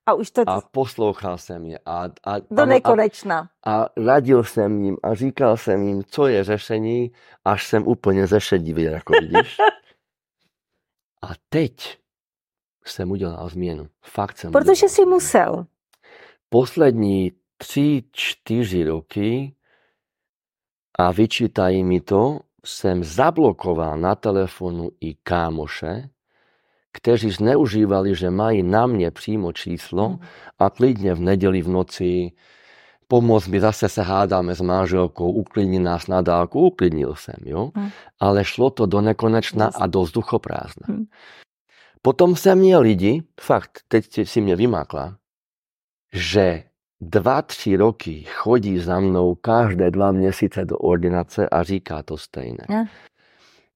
A 0.09 0.15
už 0.15 0.31
to 0.31 0.43
A 0.47 0.61
poslouchal 0.61 1.39
jsem 1.39 1.67
je. 1.67 1.79
A, 1.87 2.05
a, 2.05 2.39
do 2.51 2.63
a, 2.63 2.67
nekonečna. 2.67 3.51
a 3.67 3.87
radil 3.97 4.45
jsem 4.45 4.85
jim 4.85 4.97
a 5.03 5.15
říkal 5.15 5.57
jsem 5.57 5.83
jim, 5.83 6.05
co 6.05 6.27
je 6.27 6.45
řešení, 6.45 7.13
až 7.45 7.67
jsem 7.67 7.87
úplně 7.87 8.27
zešedivý, 8.27 8.83
jako 8.83 9.13
vidíš. 9.21 9.57
A 11.23 11.29
teď 11.49 11.99
jsem 12.85 13.11
udělal 13.11 13.49
změnu. 13.49 13.89
Fakt 14.05 14.39
jsem 14.39 14.53
Protože 14.53 14.89
změnu. 14.89 15.11
musel. 15.11 15.67
poslední 16.49 17.33
tři, 17.57 18.05
čtyři 18.13 18.85
roky 18.85 19.55
a 20.99 21.13
vyčítají 21.13 21.85
mi 21.85 22.01
to, 22.01 22.39
jsem 22.65 23.05
zablokoval 23.05 23.99
na 23.99 24.15
telefonu 24.15 24.89
i 25.01 25.15
kámoše, 25.15 26.09
kteří 26.99 27.31
zneužívali, 27.31 28.15
že 28.15 28.31
mají 28.31 28.63
na 28.63 28.87
mě 28.87 29.11
přímo 29.11 29.53
číslo 29.53 30.09
Mhm. 30.09 30.19
a 30.59 30.71
klidně 30.71 31.15
v 31.15 31.21
neděli 31.21 31.63
v 31.63 31.69
noci 31.69 32.33
pomoc 33.09 33.47
mi, 33.49 33.61
zase 33.61 33.89
se 33.89 34.03
hádáme 34.03 34.55
s 34.55 34.61
manželkou, 34.61 35.33
uklidni 35.33 35.79
nás 35.79 36.07
na 36.07 36.21
dálku, 36.23 36.61
uklidnil 36.61 37.15
jsem, 37.15 37.35
jo. 37.45 37.71
Mhm. 37.77 37.89
Ale 38.21 38.45
šlo 38.45 38.71
to 38.71 38.87
do 38.87 39.01
nekonečna 39.01 39.71
a 39.75 39.87
do 39.87 40.03
vzduchoprázdna. 40.03 40.87
Mhm. 40.89 41.05
Potom 42.03 42.37
jsem 42.37 42.59
měl 42.59 42.81
lidi, 42.81 43.23
fakt, 43.41 43.81
teď 43.89 44.29
si 44.29 44.41
mě 44.41 44.57
vymákla, 44.57 45.17
že 46.13 46.63
dva, 47.01 47.43
tři 47.43 47.77
roky 47.77 48.25
chodí 48.29 48.79
za 48.79 49.01
mnou 49.01 49.35
každé 49.35 49.91
dva 49.91 50.13
měsíce 50.13 50.65
do 50.65 50.79
ordinace 50.79 51.49
a 51.49 51.63
říká 51.63 52.03
to 52.03 52.17
stejné. 52.17 52.67
Ja. 52.71 52.85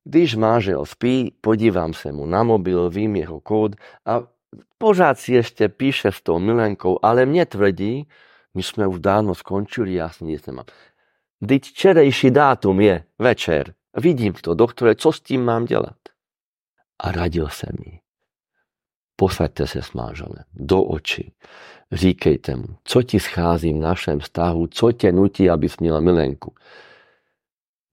Když 0.04 0.34
manžel 0.34 0.86
spí, 0.86 1.34
podívám 1.40 1.94
se 1.94 2.12
mu 2.12 2.26
na 2.26 2.42
mobil, 2.42 2.90
vím 2.90 3.16
jeho 3.16 3.40
kód 3.40 3.76
a 4.06 4.22
pořád 4.78 5.18
si 5.18 5.32
ještě 5.32 5.68
píše 5.68 6.12
s 6.12 6.20
tou 6.20 6.38
milenkou, 6.38 6.98
ale 7.02 7.26
mě 7.26 7.46
tvrdí, 7.46 8.08
my 8.54 8.62
jsme 8.62 8.86
už 8.86 8.98
dávno 9.00 9.34
skončili, 9.34 9.94
já 9.94 10.08
s 10.08 10.20
ní 10.20 10.28
nic 10.28 10.46
nemám. 10.46 10.64
Teď 11.48 11.62
včerejší 11.62 12.30
dátum 12.30 12.80
je 12.80 13.04
večer. 13.18 13.74
Vidím 13.96 14.32
to, 14.32 14.54
doktore, 14.54 14.94
co 14.94 15.12
s 15.12 15.20
tím 15.20 15.44
mám 15.44 15.64
dělat? 15.64 15.96
A 16.98 17.12
radil 17.12 17.48
jsem 17.48 17.76
jí. 17.86 18.00
Posaďte 19.16 19.66
se 19.66 19.82
s 19.82 19.92
manželem 19.92 20.44
do 20.54 20.82
očí. 20.82 21.32
Říkejte 21.92 22.56
mu, 22.56 22.76
co 22.84 23.02
ti 23.02 23.20
schází 23.20 23.72
v 23.72 23.76
našem 23.76 24.20
vztahu, 24.20 24.66
co 24.66 24.92
tě 24.92 25.12
nutí, 25.12 25.50
abys 25.50 25.76
měla 25.78 26.00
milenku. 26.00 26.54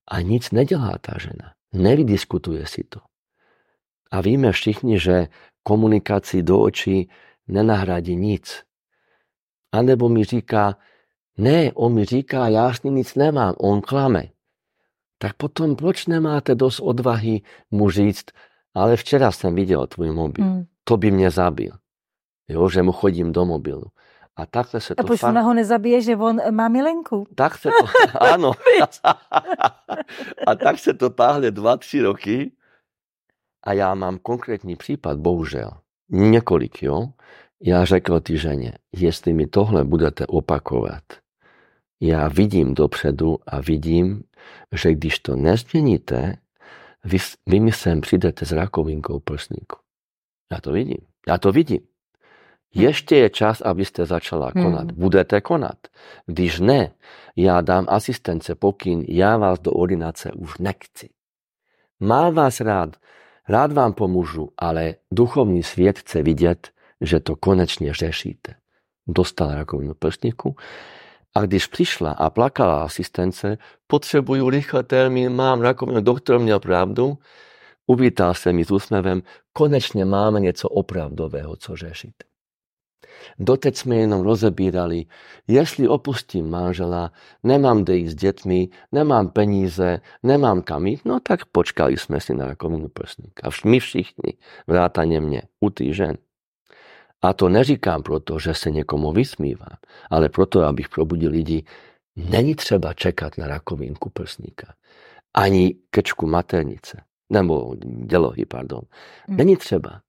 A 0.07 0.21
nic 0.21 0.51
nedělá 0.51 0.97
tá 1.01 1.13
žena. 1.19 1.58
Nevydiskutuje 1.73 2.67
si 2.67 2.83
to. 2.83 2.99
A 4.11 4.21
víme 4.21 4.51
všichni, 4.51 4.99
že 4.99 5.27
komunikácii 5.63 6.43
do 6.43 6.59
očí 6.59 7.09
nenahradí 7.47 8.15
nic. 8.15 8.63
A 9.71 9.81
nebo 9.81 10.09
mi 10.09 10.23
říká, 10.23 10.77
ne, 11.37 11.71
on 11.73 11.93
mi 11.93 12.05
říká, 12.05 12.47
já 12.47 12.73
s 12.73 12.83
ním 12.83 12.95
nic 12.95 13.15
nemám, 13.15 13.53
on 13.57 13.81
klame. 13.81 14.23
Tak 15.17 15.33
potom 15.33 15.75
proč 15.75 16.05
nemáte 16.07 16.55
dost 16.55 16.79
odvahy 16.79 17.41
mu 17.71 17.89
říct, 17.89 18.25
ale 18.73 18.97
včera 18.97 19.31
jsem 19.31 19.55
viděl 19.55 19.87
tvůj 19.87 20.11
mobil, 20.11 20.45
hmm. 20.45 20.65
to 20.83 20.97
by 20.97 21.11
mě 21.11 21.31
zabil. 21.31 21.71
Jo, 22.47 22.69
že 22.69 22.81
mu 22.81 22.91
chodím 22.91 23.31
do 23.31 23.45
mobilu. 23.45 23.85
A 24.39 24.45
takhle 24.45 24.81
se 24.81 24.95
to... 24.95 25.01
A 25.01 25.03
proč 25.03 25.19
fakt... 25.19 25.35
ho 25.35 25.53
nezabije, 25.53 26.01
že 26.01 26.15
on 26.15 26.39
má 26.51 26.67
milenku? 26.67 27.27
Tak 27.35 27.57
se 27.57 27.69
to... 27.69 27.85
Áno. 28.19 28.51
a 30.47 30.55
tak 30.55 30.79
se 30.79 30.93
to 30.93 31.09
táhne 31.09 31.51
2-3 31.51 32.03
roky. 32.03 32.51
A 33.63 33.73
já 33.73 33.95
mám 33.95 34.17
konkrétní 34.17 34.75
případ, 34.75 35.19
bohužel. 35.19 35.71
Několik, 36.09 36.83
jo. 36.83 37.11
Já 37.63 37.85
řekl 37.85 38.19
ty 38.19 38.37
ženě, 38.37 38.73
jestli 38.95 39.33
mi 39.33 39.47
tohle 39.47 39.83
budete 39.83 40.27
opakovat, 40.27 41.03
já 42.01 42.27
vidím 42.27 42.73
dopředu 42.73 43.37
a 43.47 43.61
vidím, 43.61 44.23
že 44.71 44.93
když 44.93 45.19
to 45.19 45.35
nezměníte, 45.35 46.35
vy, 47.03 47.17
vy 47.45 47.59
mi 47.59 47.71
sem 47.71 48.01
přijdete 48.01 48.45
s 48.45 48.51
rakovinkou 48.51 49.19
prsníku. 49.19 49.77
Já 50.51 50.61
to 50.61 50.71
vidím. 50.71 50.97
Já 51.27 51.37
to 51.37 51.51
vidím. 51.51 51.88
Ještě 52.73 53.15
je 53.15 53.29
čas, 53.29 53.61
abyste 53.61 54.05
začala 54.05 54.51
konat. 54.51 54.91
Hmm. 54.91 54.99
Budete 54.99 55.41
konat. 55.41 55.77
Když 56.25 56.59
ne, 56.59 56.91
já 57.35 57.61
dám 57.61 57.85
asistence 57.89 58.55
pokyn, 58.55 59.05
já 59.07 59.37
vás 59.37 59.59
do 59.59 59.71
ordinace 59.71 60.31
už 60.31 60.57
nechci. 60.57 61.09
Má 61.99 62.29
vás 62.29 62.61
rád, 62.61 62.95
rád 63.49 63.71
vám 63.71 63.93
pomůžu, 63.93 64.49
ale 64.57 64.95
duchovní 65.11 65.63
svět 65.63 65.99
chce 65.99 66.23
vidět, 66.23 66.69
že 67.01 67.19
to 67.19 67.35
konečně 67.35 67.93
řešíte. 67.93 68.55
Dostala 69.07 69.55
rakovinu 69.55 69.93
prsníku 69.93 70.55
a 71.35 71.41
když 71.41 71.67
přišla 71.67 72.11
a 72.11 72.29
plakala 72.29 72.83
asistence, 72.83 73.57
potřebuju 73.87 74.49
rychle 74.49 74.83
termín, 74.83 75.35
mám 75.35 75.61
rakovinu, 75.61 76.01
doktor 76.01 76.39
měl 76.39 76.59
pravdu, 76.59 77.17
uvítal 77.87 78.33
se 78.33 78.53
mi 78.53 78.65
s 78.65 78.71
úsměvem, 78.71 79.21
konečně 79.53 80.05
máme 80.05 80.39
něco 80.39 80.69
opravdového, 80.69 81.55
co 81.55 81.75
řešit. 81.75 82.28
Doteď 83.39 83.77
jsme 83.77 83.95
jenom 83.95 84.21
rozebírali, 84.21 85.05
jestli 85.47 85.87
opustím 85.87 86.49
manžela, 86.49 87.11
nemám 87.43 87.83
kde 87.83 87.97
ísť 87.97 88.11
s 88.11 88.15
dětmi, 88.15 88.69
nemám 88.91 89.29
peníze, 89.29 89.99
nemám 90.23 90.61
kam 90.61 90.87
ísť, 90.87 91.05
no 91.05 91.19
tak 91.19 91.45
počkali 91.45 91.97
jsme 91.97 92.19
si 92.19 92.33
na 92.33 92.45
rakovinu 92.45 92.87
prsníka. 92.87 93.49
My 93.65 93.79
všichni, 93.79 94.33
vrátane 94.67 95.19
mne, 95.19 95.41
u 95.59 95.69
tých 95.69 95.95
žen. 95.95 96.17
A 97.21 97.33
to 97.33 97.49
neříkám 97.49 98.03
proto, 98.03 98.39
že 98.39 98.53
se 98.53 98.71
někomu 98.71 99.11
vysmívám, 99.11 99.77
ale 100.09 100.29
proto, 100.29 100.63
abych 100.63 100.89
probudil 100.89 101.31
lidi, 101.31 101.63
není 102.15 102.55
třeba 102.55 102.93
čekat 102.93 103.37
na 103.37 103.47
rakovinku 103.47 104.09
prsníka. 104.09 104.73
Ani 105.33 105.75
kečku 105.89 106.27
maternice. 106.27 107.03
Nebo 107.29 107.75
dělohy, 108.05 108.45
pardon. 108.45 108.81
Hmm. 109.27 109.37
Není 109.37 109.57
třeba. 109.57 110.01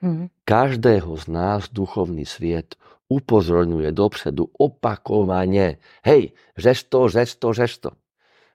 Hmm. 0.00 0.28
Každého 0.44 1.16
z 1.16 1.26
nás 1.26 1.68
duchovný 1.68 2.26
svět 2.26 2.76
upozorňuje 3.08 3.92
dopředu 3.92 4.44
opakovaně. 4.58 5.78
Hej, 6.04 6.32
to, 6.88 7.08
řeš 7.08 7.34
to, 7.34 7.52
řeš 7.52 7.78
to. 7.78 7.90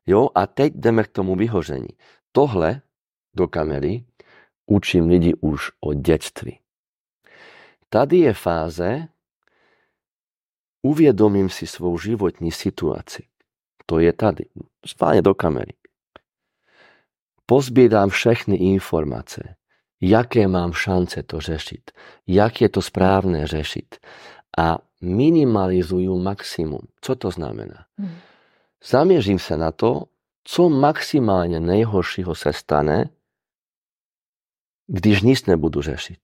Jo, 0.05 0.29
a 0.35 0.47
teď 0.47 0.73
jdeme 0.75 1.03
k 1.03 1.07
tomu 1.07 1.35
vyhoření. 1.35 1.87
Tohle 2.31 2.81
do 3.33 3.47
kamery 3.47 4.05
učím 4.65 5.07
lidi 5.07 5.33
už 5.41 5.71
od 5.79 5.93
dětství. 5.93 6.59
Tady 7.89 8.17
je 8.17 8.33
fáze, 8.33 9.07
uviedomím 10.81 11.49
si 11.49 11.67
svou 11.67 11.97
životní 11.97 12.51
situaci. 12.51 13.27
To 13.85 13.99
je 13.99 14.13
tady. 14.13 14.45
Spálne 14.85 15.21
do 15.21 15.33
kamery. 15.33 15.73
Pozbírám 17.45 18.09
všechny 18.09 18.55
informace. 18.55 19.55
Jaké 20.03 20.51
mám 20.51 20.75
šance 20.75 21.23
to 21.23 21.39
řešiť. 21.39 21.83
Jak 22.27 22.61
je 22.61 22.69
to 22.69 22.83
správne 22.83 23.47
řešiť. 23.47 23.89
A 24.59 24.83
minimalizujú 24.99 26.19
maximum. 26.19 26.91
Co 26.99 27.15
to 27.15 27.31
znamená? 27.31 27.87
Hmm. 27.95 28.19
Zamieřím 28.83 29.39
sa 29.39 29.55
na 29.55 29.71
to, 29.71 30.11
co 30.43 30.67
maximálne 30.67 31.63
nejhoršího 31.63 32.35
se 32.35 32.51
stane, 32.51 33.15
když 34.91 35.23
nic 35.23 35.39
nebudu 35.47 35.81
řešiť 35.81 36.19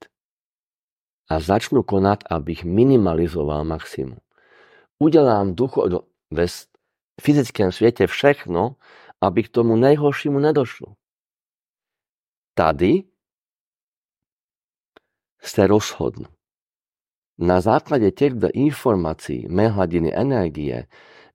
a 1.30 1.40
začnu 1.40 1.86
konať, 1.86 2.20
abych 2.30 2.66
minimalizoval 2.66 3.64
maximum. 3.64 4.18
Udelám 5.00 5.56
ducho, 5.56 5.88
ve 6.32 6.46
fyzickém 7.22 7.72
světě 7.72 8.08
všechno, 8.08 8.76
aby 9.22 9.44
k 9.44 9.50
tomu 9.50 9.76
nejhoršímu 9.76 10.40
nedošlo. 10.40 10.96
Tady 12.54 13.04
se 15.42 15.68
rozhodnu. 15.68 16.26
Na 17.38 17.62
základě 17.62 18.12
těchto 18.12 18.48
informací, 18.54 19.48
mé 19.50 19.68
hladiny 19.68 20.16
energie, 20.16 20.88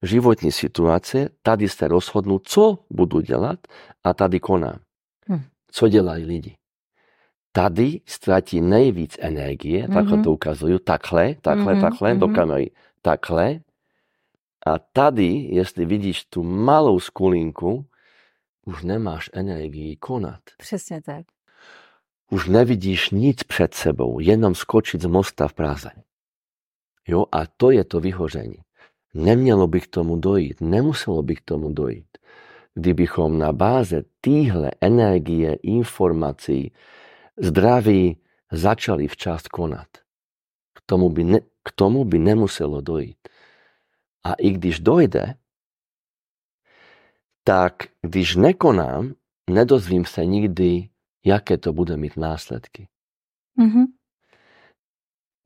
životní 0.02 0.52
situace, 0.52 1.28
tady 1.42 1.68
se 1.68 1.88
rozhodnu, 1.88 2.38
co 2.38 2.78
budu 2.90 3.20
dělat 3.20 3.58
a 4.04 4.14
tady 4.14 4.40
konám. 4.40 4.78
Hm. 5.28 5.42
Co 5.70 5.88
dělají 5.88 6.24
lidi 6.24 6.56
tady 7.54 8.00
ztratí 8.06 8.60
nejvíc 8.60 9.16
energie, 9.20 9.86
mm-hmm. 9.86 9.94
takhle 9.94 10.22
to 10.22 10.32
ukazuju, 10.32 10.78
takhle, 10.78 11.34
takhle, 11.34 11.74
mm-hmm. 11.74 11.80
takhle, 11.80 12.14
mm-hmm. 12.14 12.18
do 12.18 12.28
kamery, 12.28 12.70
takhle. 13.02 13.60
A 14.66 14.78
tady, 14.78 15.48
jestli 15.50 15.84
vidíš 15.84 16.24
tu 16.24 16.42
malou 16.42 17.00
skulinku, 17.00 17.86
už 18.66 18.82
nemáš 18.82 19.30
energii 19.32 19.96
konat. 19.96 20.40
Přesně 20.58 21.02
tak. 21.02 21.26
Už 22.30 22.48
nevidíš 22.48 23.10
nic 23.10 23.42
před 23.42 23.74
sebou, 23.74 24.20
jenom 24.20 24.54
skočit 24.54 25.02
z 25.02 25.06
mosta 25.06 25.48
v 25.48 25.52
Praze. 25.52 25.90
Jo, 27.08 27.26
a 27.32 27.46
to 27.46 27.70
je 27.70 27.84
to 27.84 28.00
vyhoření. 28.00 28.56
Nemělo 29.14 29.66
by 29.66 29.80
k 29.80 29.86
tomu 29.86 30.16
dojít, 30.16 30.60
nemuselo 30.60 31.22
by 31.22 31.34
k 31.36 31.40
tomu 31.40 31.72
dojít. 31.72 32.18
Kdybychom 32.74 33.38
na 33.38 33.52
báze 33.52 34.04
týhle 34.20 34.70
energie, 34.80 35.54
informací, 35.62 36.72
zdraví 37.36 38.16
začali 38.52 39.08
včas 39.08 39.42
konat. 39.42 39.88
K 40.74 40.80
tomu 40.86 41.10
by, 41.10 41.24
ne, 41.24 41.40
k 41.40 41.72
tomu 41.74 42.04
by 42.04 42.18
nemuselo 42.18 42.80
dojít. 42.80 43.28
A 44.24 44.34
i 44.34 44.50
když 44.50 44.80
dojde, 44.80 45.34
tak 47.44 47.74
když 48.02 48.36
nekonám, 48.36 49.14
nedozvím 49.50 50.04
se 50.04 50.26
nikdy, 50.26 50.88
jaké 51.24 51.58
to 51.58 51.72
bude 51.72 51.96
mít 51.96 52.16
následky. 52.16 52.88
Mm-hmm. 53.58 53.84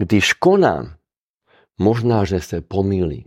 Když 0.02 0.32
konám, 0.32 0.94
možná, 1.78 2.24
že 2.24 2.40
se 2.40 2.60
pomýlim, 2.60 3.24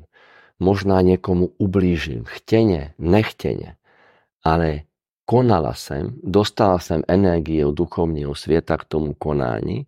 možná 0.59 1.01
někomu 1.01 1.49
ublížím, 1.57 2.23
chtěně, 2.27 2.93
nechtěně, 2.97 3.75
ale 4.43 4.81
konala 5.25 5.73
jsem, 5.73 6.19
dostala 6.23 6.79
jsem 6.79 7.01
energii 7.07 7.65
od 7.65 7.71
duchovního 7.71 8.35
světa 8.35 8.77
k 8.77 8.85
tomu 8.85 9.13
konání, 9.13 9.87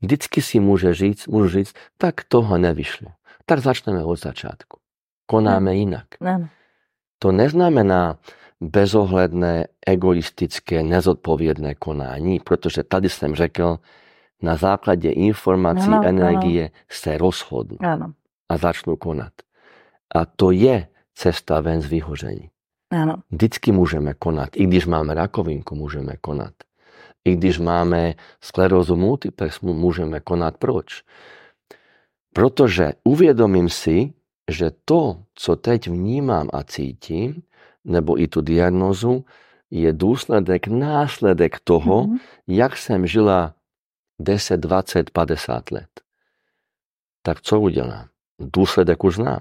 vždycky 0.00 0.42
si 0.42 0.60
může 0.60 0.94
říct, 0.94 1.26
můžu 1.26 1.48
říct, 1.48 1.74
tak 1.98 2.24
toho 2.28 2.58
nevyšlo. 2.58 3.08
Tak 3.46 3.58
začneme 3.58 4.04
od 4.04 4.16
začátku. 4.16 4.78
Konáme 5.26 5.70
no. 5.70 5.76
jinak. 5.76 6.06
No. 6.20 6.48
To 7.18 7.32
neznamená 7.32 8.18
bezohledné, 8.60 9.66
egoistické, 9.86 10.82
nezodpovědné 10.82 11.74
konání, 11.74 12.40
protože 12.40 12.82
tady 12.82 13.08
jsem 13.08 13.34
řekl, 13.34 13.78
na 14.42 14.56
základě 14.56 15.10
informací, 15.10 15.88
ano, 15.88 16.04
energie 16.04 16.64
ano. 16.64 16.74
se 16.88 17.18
rozhodnu 17.18 17.78
ano. 17.80 18.12
a 18.48 18.56
začnu 18.56 18.96
konat. 18.96 19.32
A 20.14 20.26
to 20.26 20.50
je 20.50 20.88
cesta 21.14 21.60
ven 21.60 21.80
z 21.80 21.86
vyhoření. 21.86 22.50
Áno. 22.86 23.26
Vždycky 23.34 23.74
môžeme 23.74 24.14
konať. 24.14 24.62
I 24.62 24.70
když 24.70 24.86
máme 24.86 25.10
rakovinku, 25.10 25.74
môžeme 25.74 26.14
konať. 26.22 26.54
I 27.26 27.34
když 27.34 27.58
máme 27.58 28.14
sklerózu 28.38 28.94
multiplex, 28.94 29.58
môžeme 29.58 30.22
konať. 30.22 30.52
Proč? 30.62 31.02
Protože 32.30 33.02
uvědomím 33.02 33.66
si, 33.66 34.14
že 34.46 34.70
to, 34.84 35.26
co 35.34 35.56
teď 35.56 35.88
vnímám 35.90 36.46
a 36.52 36.62
cítím, 36.62 37.42
nebo 37.86 38.20
i 38.20 38.28
tu 38.28 38.40
diagnozu, 38.40 39.24
je 39.70 39.92
důsledek, 39.92 40.66
následek 40.66 41.60
toho, 41.64 42.04
mm-hmm. 42.04 42.18
jak 42.46 42.76
jsem 42.76 43.06
žila 43.06 43.54
10, 44.20 44.56
20, 44.56 45.10
50 45.10 45.70
let. 45.70 45.90
Tak 47.22 47.40
co 47.40 47.60
udělám? 47.60 48.08
Důsledek 48.38 49.04
už 49.04 49.14
znám. 49.14 49.40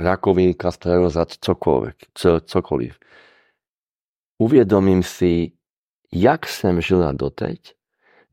rakovinka, 0.00 0.70
skleróza, 0.72 1.28
cokoľvek, 1.28 1.96
co, 2.14 2.40
cokoliv. 2.40 2.98
Uvědomím 4.38 5.02
si, 5.02 5.52
jak 6.12 6.46
jsem 6.46 6.80
žila 6.80 7.12
doteď, 7.12 7.74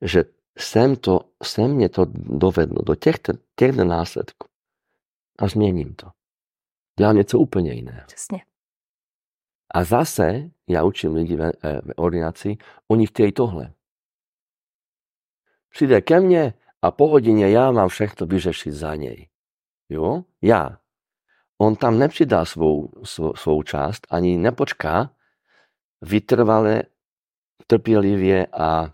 že 0.01 0.23
sem, 0.57 0.95
to, 0.95 1.19
sem 1.43 1.71
mě 1.71 1.89
to 1.89 2.05
dovedlo 2.15 2.81
do 2.81 2.95
těchto, 2.95 3.33
těchto 3.55 3.83
následků. 3.83 4.47
A 5.39 5.47
změním 5.47 5.95
to. 5.95 6.07
Dělám 6.99 7.15
něco 7.15 7.39
úplně 7.39 7.73
jiného. 7.73 8.01
Přesně. 8.07 8.41
A 9.67 9.83
zase, 9.83 10.51
ja 10.67 10.83
učím 10.83 11.13
lidi 11.13 11.35
v, 11.35 11.41
eh, 11.41 11.81
v 11.81 11.93
ordinácii, 11.95 12.57
oni 12.87 13.07
chtějí 13.07 13.31
tohle. 13.31 13.73
Přijde 15.69 16.01
ke 16.01 16.19
mne 16.19 16.53
a 16.81 16.91
po 16.91 17.07
hodině 17.07 17.49
já 17.49 17.71
mám 17.71 17.89
všechno 17.89 18.27
vyřešit 18.27 18.71
za 18.71 18.95
něj. 18.95 19.27
Jo? 19.89 20.23
Já. 20.41 20.77
On 21.57 21.75
tam 21.75 21.99
nepřidá 21.99 22.45
svou, 22.45 22.89
svou, 23.03 23.35
svou 23.35 23.63
část, 23.63 24.07
ani 24.09 24.37
nepočká 24.37 25.11
vytrvale, 26.01 26.83
trpělivě 27.67 28.47
a 28.47 28.93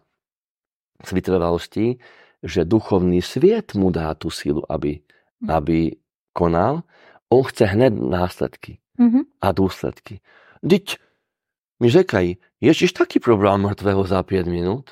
s 1.05 1.11
vytrvalostí, 1.11 1.99
že 2.43 2.65
duchovný 2.65 3.21
svět 3.21 3.73
mu 3.73 3.91
dá 3.91 4.13
tu 4.13 4.29
sílu, 4.29 4.71
aby, 4.71 4.99
mm. 5.39 5.51
aby 5.51 5.91
konal. 6.33 6.83
On 7.29 7.43
chce 7.43 7.65
hned 7.65 7.93
následky 7.93 8.79
Mm-hmm. 8.99 9.23
a 9.41 9.51
důsledky. 9.51 10.19
Teď 10.69 10.97
mi 11.79 11.89
říkají, 11.89 12.37
Ježíš 12.61 12.93
taky 12.93 13.19
probral 13.19 13.57
mrtvého 13.57 14.03
za 14.03 14.23
pět 14.23 14.47
minut. 14.47 14.89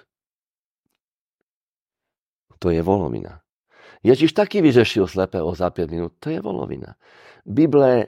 To 2.59 2.69
je 2.69 2.81
volovina. 2.81 3.41
Ježíš 4.03 4.33
taky 4.33 4.61
vyřešil 4.61 5.07
slepého 5.07 5.55
za 5.55 5.69
pět 5.69 5.91
minut. 5.91 6.13
To 6.19 6.29
je 6.29 6.41
volovina. 6.41 6.95
Bible 7.45 8.05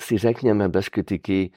si 0.00 0.18
řekněme 0.18 0.68
bez 0.68 0.88
kritiky, 0.88 1.52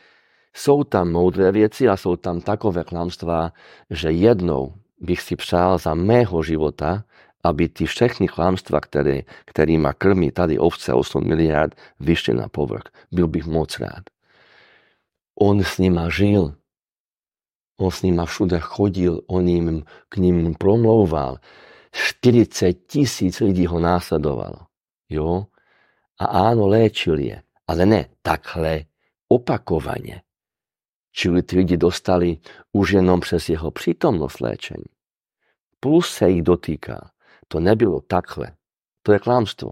jsou 0.54 0.84
tam 0.84 1.12
moudré 1.12 1.52
věci 1.52 1.90
a 1.90 1.98
jsou 1.98 2.16
tam 2.16 2.42
takové 2.42 2.84
klamstvá, 2.84 3.54
že 3.90 4.12
jednou 4.12 4.76
bych 5.00 5.22
si 5.22 5.36
přál 5.36 5.78
za 5.78 5.94
mého 5.94 6.44
života, 6.44 7.04
aby 7.44 7.70
ty 7.70 7.86
všechny 7.86 8.28
klamstva, 8.28 8.80
které, 8.80 9.22
kterýma 9.46 9.94
krmí 9.94 10.32
tady 10.32 10.60
ovce 10.60 10.94
8 10.94 11.28
miliard, 11.28 11.76
vyšly 12.00 12.34
na 12.34 12.48
povrch. 12.48 12.84
Byl 13.12 13.28
bych 13.28 13.46
moc 13.46 13.80
rád. 13.80 14.19
On 15.40 15.64
s 15.64 15.80
nima 15.80 16.10
žil. 16.10 16.56
On 17.80 17.92
s 17.92 18.04
nima 18.04 18.26
všude 18.26 18.60
chodil, 18.60 19.22
on 19.28 19.48
im, 19.48 19.84
k 20.10 20.18
ním 20.18 20.56
promlouval. 20.56 21.40
40 21.92 22.74
tisíc 22.74 23.40
lidí 23.40 23.66
ho 23.66 23.80
následovalo. 23.80 24.68
Jo? 25.10 25.48
A 26.20 26.26
áno, 26.52 26.68
léčil 26.68 27.20
je. 27.20 27.44
Ale 27.68 27.86
ne 27.86 28.06
takhle 28.22 28.86
opakovane. 29.28 30.22
Čili 31.12 31.44
ty 31.44 31.58
lidi 31.58 31.78
dostali 31.78 32.38
už 32.72 32.92
jenom 32.92 33.20
přes 33.20 33.50
jeho 33.50 33.72
přítomnost 33.72 34.42
léčení. 34.42 34.92
Plus 35.80 36.12
se 36.12 36.30
jich 36.30 36.44
dotýká. 36.44 37.12
To 37.48 37.60
nebylo 37.60 38.02
takhle. 38.02 38.52
To 39.02 39.14
je 39.14 39.20
klamstvo. 39.20 39.72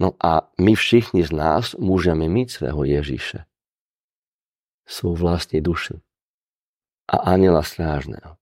No 0.00 0.12
a 0.24 0.52
my 0.60 0.74
všichni 0.74 1.26
z 1.26 1.32
nás 1.32 1.74
můžeme 1.74 2.28
mít 2.28 2.50
svého 2.50 2.84
Ježíše. 2.84 3.44
Svou 4.86 5.14
vlastní 5.14 5.60
duši. 5.60 6.00
A 7.08 7.16
aniela 7.16 7.62
strážného. 7.62 8.36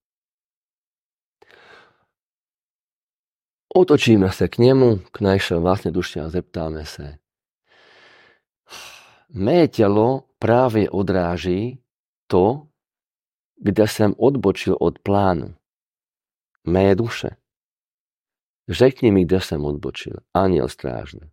Otočíme 3.74 4.32
se 4.32 4.48
k 4.48 4.58
němu, 4.58 4.98
k 4.98 5.20
naše 5.20 5.54
vlastní 5.54 5.92
duši 5.92 6.20
a 6.20 6.28
zeptáme 6.28 6.86
se. 6.86 7.18
Mé 9.28 9.68
tělo 9.68 10.24
právě 10.38 10.90
odráží 10.90 11.82
to, 12.26 12.68
kde 13.56 13.88
jsem 13.88 14.14
odbočil 14.18 14.76
od 14.80 14.98
plánu. 14.98 15.54
Mé 16.64 16.94
duše. 16.94 17.28
Řekni 18.68 19.12
mi, 19.12 19.24
kde 19.24 19.40
jsem 19.40 19.64
odbočil. 19.64 20.12
Aniel 20.34 20.68
strážný. 20.68 21.30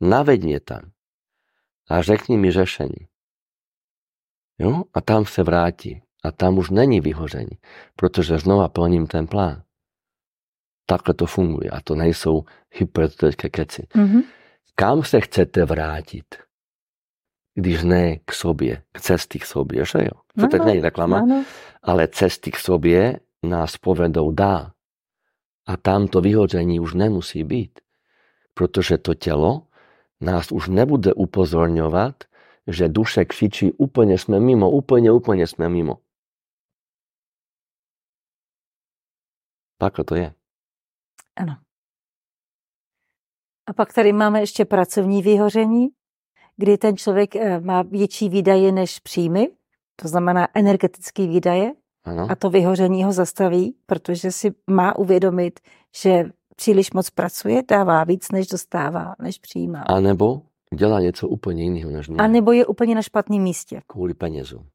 Naveď 0.00 0.42
mě 0.42 0.60
tam. 0.60 0.90
A 1.90 2.02
řekni 2.02 2.36
mi 2.36 2.52
řešení. 2.52 3.08
Jo? 4.58 4.82
A 4.94 5.00
tam 5.00 5.24
se 5.24 5.42
vrátí. 5.42 6.02
A 6.24 6.32
tam 6.32 6.58
už 6.58 6.70
není 6.70 7.00
vyhoření, 7.00 7.58
protože 7.96 8.38
znova 8.38 8.68
plním 8.68 9.06
ten 9.06 9.26
plán. 9.26 9.62
Takhle 10.86 11.14
to 11.14 11.26
funguje. 11.26 11.70
A 11.70 11.80
to 11.80 11.94
nejsou 11.94 12.44
hypotetické 12.74 13.48
keci. 13.48 13.82
Mm-hmm. 13.94 14.22
Kam 14.74 15.02
se 15.04 15.20
chcete 15.20 15.64
vrátit? 15.64 16.24
Když 17.54 17.82
ne 17.82 18.16
k 18.24 18.32
sobě, 18.32 18.82
k 18.92 19.00
cesty 19.00 19.38
k 19.38 19.44
sobě, 19.46 19.84
že 19.84 19.98
jo? 19.98 20.10
To 20.36 20.42
Ano, 20.42 20.48
tak 20.48 20.64
není 20.64 20.80
reklama, 20.80 21.18
Áno. 21.18 21.44
ale 21.82 22.08
cesty 22.08 22.50
k 22.50 22.56
sobě 22.56 23.20
nás 23.42 23.76
povedou 23.76 24.32
dál. 24.32 24.70
A 25.66 25.76
tam 25.76 26.08
to 26.08 26.20
vyhoření 26.20 26.80
už 26.80 26.94
nemusí 26.94 27.44
být, 27.44 27.80
protože 28.54 28.98
to 28.98 29.14
tělo 29.14 29.66
nás 30.20 30.52
už 30.52 30.68
nebude 30.68 31.14
upozorňovat, 31.14 32.14
že 32.66 32.88
duše 32.88 33.24
křičí 33.24 33.72
úplně 33.72 34.18
jsme 34.18 34.40
mimo, 34.40 34.70
úplně, 34.70 35.12
úplně 35.12 35.46
jsme 35.46 35.68
mimo. 35.68 35.98
Takhle 39.78 40.04
to 40.04 40.14
je. 40.14 40.34
Ano. 41.36 41.56
A 43.66 43.72
pak 43.72 43.92
tady 43.92 44.12
máme 44.12 44.40
ještě 44.40 44.64
pracovní 44.64 45.22
vyhoření, 45.22 45.88
kdy 46.56 46.78
ten 46.78 46.96
člověk 46.96 47.36
eh, 47.36 47.60
má 47.60 47.82
větší 47.82 48.28
výdaje 48.28 48.72
než 48.72 48.98
příjmy, 48.98 49.48
to 49.96 50.08
znamená 50.08 50.48
energetické 50.54 51.26
výdaje, 51.26 51.72
Ano? 52.04 52.26
a 52.30 52.34
to 52.36 52.50
vyhoření 52.50 53.04
ho 53.04 53.12
zastaví, 53.12 53.76
protože 53.86 54.32
si 54.32 54.54
má 54.70 54.98
uvědomit, 54.98 55.60
že 56.02 56.24
příliš 56.58 56.92
moc 56.92 57.10
pracuje, 57.10 57.62
dává 57.70 58.04
víc, 58.04 58.32
než 58.32 58.46
dostává, 58.46 59.14
než 59.22 59.38
přijímá. 59.38 59.80
A 59.82 60.00
nebo 60.00 60.42
dělá 60.74 61.00
něco 61.00 61.28
úplně 61.28 61.62
jiného 61.64 61.90
než 61.90 62.08
mě. 62.08 62.16
A 62.18 62.26
nebo 62.26 62.52
je 62.52 62.66
úplně 62.66 62.94
na 62.94 63.02
špatném 63.02 63.42
místě. 63.42 63.80
Kvůli 63.86 64.14
penězům. 64.14 64.66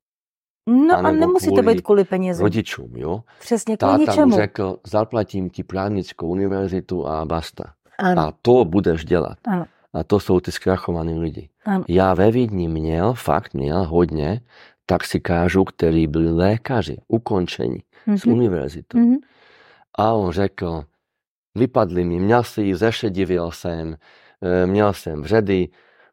No 0.70 0.96
a, 0.98 1.12
nemusí 1.12 1.56
to 1.56 1.62
být 1.62 1.82
kvůli 1.82 2.04
penězům. 2.04 2.44
Rodičům, 2.44 2.92
jo? 2.96 3.24
Přesně 3.40 3.78
kvůli 3.78 3.92
Táta 3.92 3.98
mu 3.98 4.06
něčemu. 4.12 4.36
řekl, 4.36 4.78
zaplatím 4.88 5.50
ti 5.50 5.64
právnickou 5.64 6.28
univerzitu 6.28 7.08
a 7.08 7.26
basta. 7.26 7.64
Ano, 8.00 8.22
A 8.22 8.34
to 8.42 8.66
budeš 8.66 9.06
dělat. 9.06 9.38
ano, 9.48 9.66
A 9.94 10.04
to 10.04 10.20
jsou 10.20 10.40
ty 10.40 10.52
zkrachovaní 10.52 11.20
lidi. 11.20 11.50
ano. 11.66 11.84
Já 11.88 12.14
ve 12.14 12.32
Vídni 12.32 12.68
měl, 12.68 13.14
fakt 13.14 13.54
měl 13.54 13.84
hodně 13.84 14.42
taxikářů, 14.86 15.64
kteří 15.64 16.08
byli 16.08 16.32
lékaři, 16.32 16.98
ukončení 17.08 17.78
z 18.16 18.26
Mhm, 18.26 18.36
univerzitu. 18.36 18.98
mhm. 18.98 19.16
A 19.98 20.14
on 20.14 20.32
řekl, 20.32 20.84
vypadli 21.56 22.04
mi, 22.06 22.20
měl 22.20 22.44
si, 22.44 22.76
zešedivil 22.76 23.52
jsem, 23.52 23.96
eh, 24.42 24.66
měl 24.68 24.94
jsem 24.94 25.22
vředy, 25.22 25.70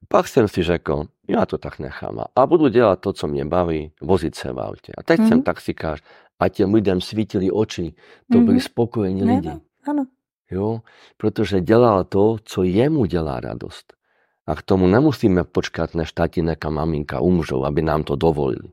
pak 0.09 0.29
jsem 0.29 0.49
si 0.49 0.63
řekl, 0.63 1.05
já 1.29 1.47
to 1.47 1.59
tak 1.59 1.79
nechám 1.79 2.21
a- 2.37 2.47
budu 2.47 2.69
dělat 2.69 3.01
to, 3.01 3.13
co 3.13 3.27
mě 3.27 3.45
baví, 3.45 3.93
vozit 4.03 4.35
se 4.35 4.53
v 4.53 4.61
autě. 4.61 4.93
A 4.99 5.03
teď 5.03 5.21
Mhm. 5.21 5.29
jsem 5.29 5.43
taxikář 5.43 6.03
a 6.41 6.49
těm 6.49 6.75
lidem 6.75 7.01
svítili 7.01 7.51
oči, 7.51 7.93
to 8.33 8.39
byli 8.39 8.53
Mhm. 8.53 8.61
spokojení 8.61 9.25
lidi. 9.25 9.49
no, 9.49 9.61
ano, 9.89 10.07
Jo? 10.53 10.81
Protože 11.17 11.61
dělal 11.61 12.05
to, 12.05 12.37
co 12.45 12.63
jemu 12.63 13.05
dělá 13.05 13.41
radost. 13.41 13.95
A 14.47 14.55
k 14.55 14.63
tomu 14.63 14.87
nemusíme 14.87 15.45
počkat, 15.45 15.95
než 15.95 16.13
tatínek 16.13 16.65
a 16.65 16.71
maminka 16.71 17.21
umřou, 17.21 17.65
aby 17.65 17.83
nám 17.83 18.03
to 18.05 18.17
dovolili. 18.17 18.69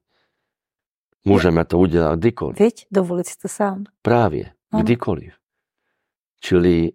Můžeme 1.26 1.65
to 1.65 1.80
udělat 1.80 2.19
kdykoliv. 2.19 2.60
Viď, 2.60 2.85
dovolit 2.91 3.27
si 3.27 3.38
to 3.41 3.48
sám. 3.48 3.84
Právě, 4.02 4.52
Ano. 4.72 4.84
kdykoliv. 4.84 5.34
Čili 6.39 6.91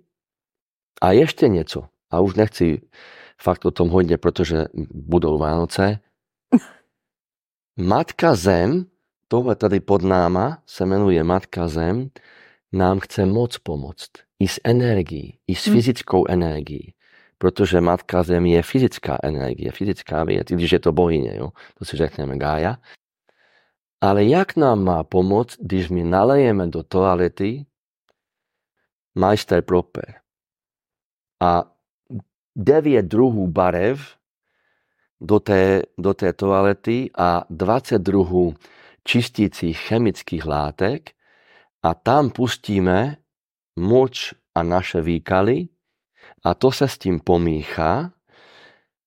a 1.02 1.12
ještě 1.12 1.48
něco. 1.48 1.84
A 2.10 2.20
už 2.20 2.34
nechci 2.34 2.80
fakt 3.42 3.64
o 3.64 3.70
tom 3.70 3.88
hodně, 3.88 4.18
protože 4.18 4.64
budou 4.94 5.38
Vánoce. 5.38 5.98
Matka 7.76 8.34
Zem, 8.34 8.86
tohle 9.28 9.56
tady 9.56 9.80
pod 9.80 10.02
náma 10.02 10.62
se 10.66 10.86
jmenuje 10.86 11.24
Matka 11.24 11.68
Zem, 11.68 12.10
nám 12.72 13.00
chce 13.00 13.26
moc 13.26 13.58
pomoct. 13.58 14.10
I 14.38 14.48
s 14.48 14.60
energií, 14.64 15.38
i 15.46 15.54
s 15.54 15.66
Hmm. 15.66 15.76
fyzickou 15.76 16.24
energií. 16.28 16.94
Protože 17.38 17.80
Matka 17.80 18.22
Zem 18.22 18.46
je 18.46 18.62
fyzická 18.62 19.18
energie, 19.22 19.72
fyzická 19.72 20.24
věc, 20.24 20.50
i 20.50 20.54
když 20.54 20.72
je 20.72 20.78
to 20.78 20.92
bohyně, 20.92 21.36
jo? 21.36 21.48
to 21.78 21.84
si 21.84 21.96
řekneme 21.96 22.38
Gája. 22.38 22.76
Ale 24.00 24.24
jak 24.24 24.56
nám 24.56 24.84
má 24.84 25.04
pomoct, 25.04 25.56
když 25.60 25.88
my 25.88 26.04
nalejeme 26.04 26.66
do 26.66 26.82
toalety 26.82 27.66
majster 29.14 29.62
proper 29.62 30.14
a 31.40 31.64
devět 32.56 33.02
druhů 33.02 33.46
barev 33.48 34.16
do 35.20 35.40
té, 35.40 35.82
do 35.98 36.14
té 36.14 36.32
toalety 36.32 37.10
a 37.18 37.44
20 37.50 37.98
druhů 37.98 38.54
čistících 39.04 39.78
chemických 39.78 40.46
látek 40.46 41.10
a 41.82 41.94
tam 41.94 42.30
pustíme 42.30 43.16
moč 43.78 44.34
a 44.54 44.62
naše 44.62 45.00
výkaly 45.00 45.68
a 46.44 46.54
to 46.54 46.72
se 46.72 46.88
s 46.88 46.98
tím 46.98 47.20
pomíchá 47.20 48.12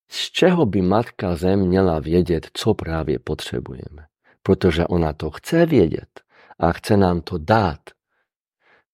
z 0.10 0.32
čeho 0.32 0.66
by 0.66 0.82
Matka 0.82 1.36
Zem 1.36 1.68
měla 1.68 2.00
vědět, 2.00 2.48
co 2.54 2.74
právě 2.74 3.20
potřebujeme. 3.20 4.08
Protože 4.44 4.88
ona 4.88 5.14
to 5.14 5.32
chce 5.32 5.66
vědět 5.66 6.22
a 6.60 6.72
chce 6.72 6.98
nám 6.98 7.22
to 7.22 7.38
dát. 7.38 7.80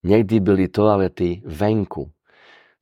Někdy 0.04 0.40
byly 0.40 0.68
toalety 0.68 1.42
venku. 1.46 2.12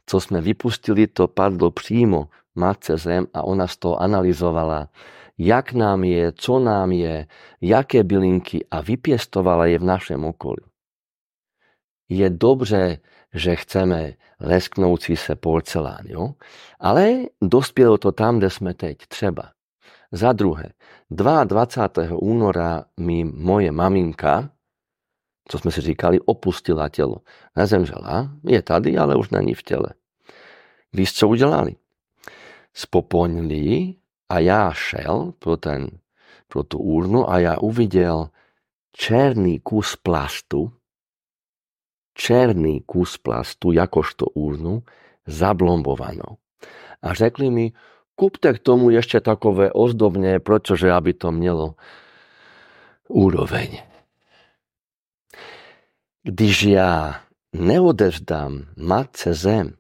Co 0.06 0.22
jsme 0.22 0.42
vypustili, 0.42 1.08
to 1.08 1.28
padlo 1.28 1.72
přímo 1.72 2.28
Matce 2.56 2.98
Zem 2.98 3.28
a 3.34 3.44
ona 3.44 3.68
z 3.68 3.78
toho 3.78 4.02
analyzovala, 4.02 4.90
jak 5.38 5.74
nám 5.74 6.04
je, 6.04 6.32
co 6.32 6.60
nám 6.60 6.92
je, 6.92 7.28
jaké 7.62 8.04
bylinky 8.04 8.66
a 8.72 8.82
vypěstovala 8.82 9.66
je 9.66 9.80
v 9.80 9.84
našem 9.84 10.26
okolí. 10.26 10.64
Je 12.10 12.30
dobře, 12.30 12.98
že 13.34 13.56
chceme 13.56 14.14
lesknoucí 14.40 15.16
se 15.16 15.36
porcelán, 15.36 16.06
jo? 16.06 16.34
ale 16.80 17.14
dospělo 17.42 17.98
to 17.98 18.12
tam, 18.12 18.38
kde 18.38 18.50
jsme 18.50 18.74
teď, 18.74 18.98
třeba. 19.08 19.52
Za 20.12 20.34
druhé, 20.34 20.64
22. 21.10 22.18
února 22.18 22.86
mi 22.98 23.24
moje 23.24 23.72
maminka, 23.72 24.50
co 25.50 25.60
jsme 25.60 25.72
si 25.72 25.82
říkali, 25.82 26.20
opustila 26.20 26.90
tělo. 26.90 27.16
Nezemřela, 27.56 28.30
je 28.44 28.62
tady, 28.62 28.98
ale 28.98 29.16
už 29.16 29.30
není 29.30 29.54
v 29.54 29.64
těle. 29.64 29.90
Víš, 30.94 31.14
co 31.14 31.28
udělali? 31.28 31.76
Spoponili 32.74 33.96
a 34.30 34.40
já 34.40 34.72
šel 34.74 35.34
pro, 35.40 35.58
ten, 35.58 35.90
pro 36.48 36.64
tu 36.64 36.78
urnu 36.78 37.30
a 37.30 37.40
já 37.40 37.58
uviděl 37.58 38.30
černý 38.92 39.60
kus 39.60 39.96
plastu, 39.96 40.72
černý 42.14 42.82
kus 42.86 43.18
plastu, 43.18 43.72
jakožto 43.72 44.26
urnu, 44.26 44.84
zablombovanou. 45.28 46.38
A 47.02 47.14
řekli 47.14 47.50
mi, 47.50 47.74
kúpte 48.16 48.54
k 48.54 48.60
tomu 48.60 48.92
ešte 48.92 49.24
takové 49.24 49.72
ozdobne, 49.72 50.44
pretože 50.44 50.92
aby 50.92 51.16
to 51.16 51.32
mělo 51.32 51.80
úroveň. 53.08 53.89
Když 56.24 56.64
já 56.64 57.22
neodevzdám 57.56 58.66
Matce 58.78 59.34
Zem 59.34 59.78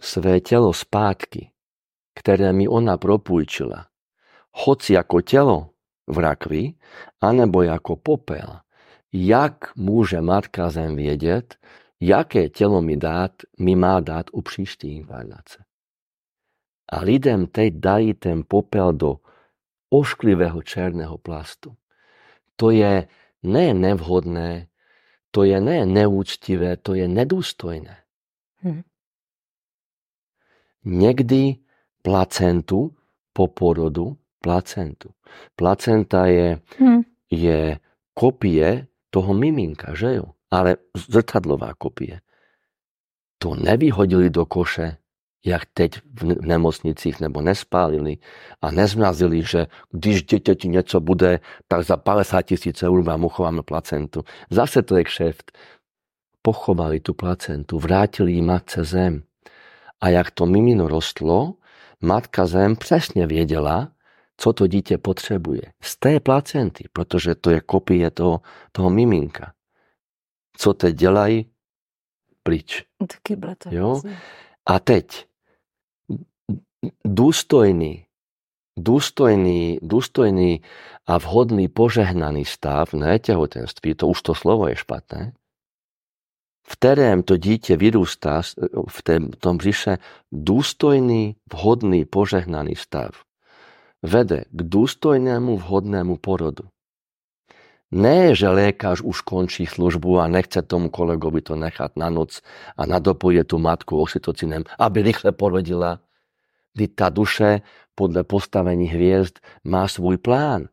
své 0.00 0.40
tělo 0.40 0.72
zpátky, 0.72 1.50
které 2.14 2.52
mi 2.52 2.68
ona 2.68 2.96
propůjčila, 2.96 3.86
hoci 4.52 4.92
jako 4.92 5.20
tělo 5.20 5.70
v 6.06 6.18
rakvi, 6.18 6.74
anebo 7.20 7.62
jako 7.62 7.96
popel, 7.96 8.60
jak 9.12 9.76
může 9.76 10.20
Matka 10.20 10.70
Zem 10.70 10.96
vědět, 10.96 11.56
jaké 12.00 12.48
tělo 12.48 12.82
mi, 12.82 12.96
dát, 12.96 13.32
mi 13.58 13.76
má 13.76 14.00
dát 14.00 14.26
u 14.32 14.42
příští 14.42 14.96
inkarnace. 14.96 15.64
A 16.92 17.00
lidem 17.00 17.46
teď 17.46 17.74
dají 17.74 18.14
ten 18.14 18.42
popel 18.48 18.92
do 18.92 19.16
ošklivého 19.90 20.62
černého 20.62 21.18
plastu. 21.18 21.76
To 22.56 22.70
je 22.70 23.08
ne 23.42 23.74
nevhodné, 23.74 24.68
to 25.34 25.42
je 25.42 25.58
ne 25.58 25.82
neúctivé, 25.82 26.78
to 26.78 26.94
je 26.94 27.08
nedůstojné. 27.08 27.96
Hmm. 28.62 28.82
Někdy 30.84 31.56
placentu 32.02 32.94
po 33.32 33.48
porodu, 33.48 34.16
placentu. 34.40 35.10
Placenta 35.56 36.26
je, 36.26 36.60
hmm. 36.78 37.02
je 37.30 37.78
kopie 38.14 38.86
toho 39.10 39.34
miminka, 39.34 39.94
že 39.94 40.14
jo? 40.14 40.24
Ale 40.50 40.76
zrcadlová 40.94 41.74
kopie. 41.74 42.20
To 43.38 43.54
nevyhodili 43.58 44.30
do 44.30 44.46
koše, 44.46 44.96
jak 45.44 45.62
teď 45.74 46.00
v 46.20 46.46
nemocnicích 46.46 47.20
nebo 47.20 47.40
nespálili 47.40 48.18
a 48.62 48.70
nezmrazili, 48.70 49.42
že 49.42 49.66
když 49.90 50.22
dieťati 50.22 50.68
něco 50.68 51.00
bude, 51.00 51.40
tak 51.68 51.84
za 51.84 51.96
50 51.96 52.42
tisíc 52.42 52.82
eur 52.82 53.02
vám 53.02 53.24
uchováme 53.24 53.62
placentu. 53.62 54.24
Zase 54.50 54.82
to 54.82 54.96
je 54.96 55.04
kšeft. 55.04 55.52
Pochovali 56.42 57.00
tu 57.00 57.14
placentu, 57.14 57.78
vrátili 57.78 58.32
jí 58.32 58.42
matce 58.42 58.84
zem. 58.84 59.22
A 60.00 60.08
jak 60.08 60.30
to 60.30 60.46
mimino 60.46 60.88
rostlo, 60.88 61.54
matka 62.00 62.46
zem 62.46 62.76
přesně 62.76 63.26
věděla, 63.26 63.88
co 64.36 64.52
to 64.52 64.66
dítě 64.66 64.98
potřebuje. 64.98 65.62
Z 65.82 65.96
té 65.96 66.20
placenty, 66.20 66.84
protože 66.92 67.34
to 67.34 67.50
je 67.50 67.60
kopie 67.60 68.10
toho, 68.10 68.40
toho 68.72 68.90
miminka. 68.90 69.52
Co 70.56 70.74
teď 70.74 70.96
dělají? 70.96 71.50
Pryč. 72.42 72.84
Jo? 73.70 74.00
A 74.66 74.78
teď 74.78 75.26
důstojný, 77.04 78.04
důstojný, 78.78 79.78
důstojný 79.82 80.60
a 81.06 81.18
vhodný 81.18 81.68
požehnaný 81.68 82.44
stav 82.44 82.94
na 82.94 83.18
tehotenství, 83.18 83.94
to 83.94 84.08
už 84.08 84.22
to 84.22 84.34
slovo 84.34 84.68
je 84.68 84.76
špatné, 84.76 85.32
v 86.66 86.72
kterém 86.76 87.22
to 87.22 87.36
dítě 87.36 87.76
vyrůstá, 87.76 88.42
v 88.88 89.02
tom 89.38 89.56
břiše, 89.56 89.98
důstojný, 90.32 91.36
vhodný, 91.52 92.04
požehnaný 92.04 92.76
stav, 92.76 93.10
vede 94.02 94.44
k 94.50 94.62
důstojnému, 94.62 95.56
vhodnému 95.56 96.16
porodu. 96.16 96.64
Ne, 97.90 98.34
že 98.34 98.48
lékař 98.48 99.00
už 99.00 99.20
končí 99.20 99.66
službu 99.66 100.18
a 100.18 100.28
nechce 100.28 100.62
tomu 100.62 100.90
kolegovi 100.90 101.40
to 101.40 101.56
nechat 101.56 101.96
na 101.96 102.10
noc 102.10 102.40
a 102.76 102.86
nadopoje 102.86 103.44
tu 103.44 103.58
matku 103.58 104.02
oxytocinem, 104.02 104.64
aby 104.78 105.02
rychle 105.02 105.32
porodila, 105.32 106.00
kdy 106.74 106.88
ta 106.88 107.08
duše 107.08 107.60
podle 107.94 108.24
postavení 108.24 108.86
hviezd 108.86 109.40
má 109.64 109.88
svůj 109.88 110.18
plán. 110.18 110.68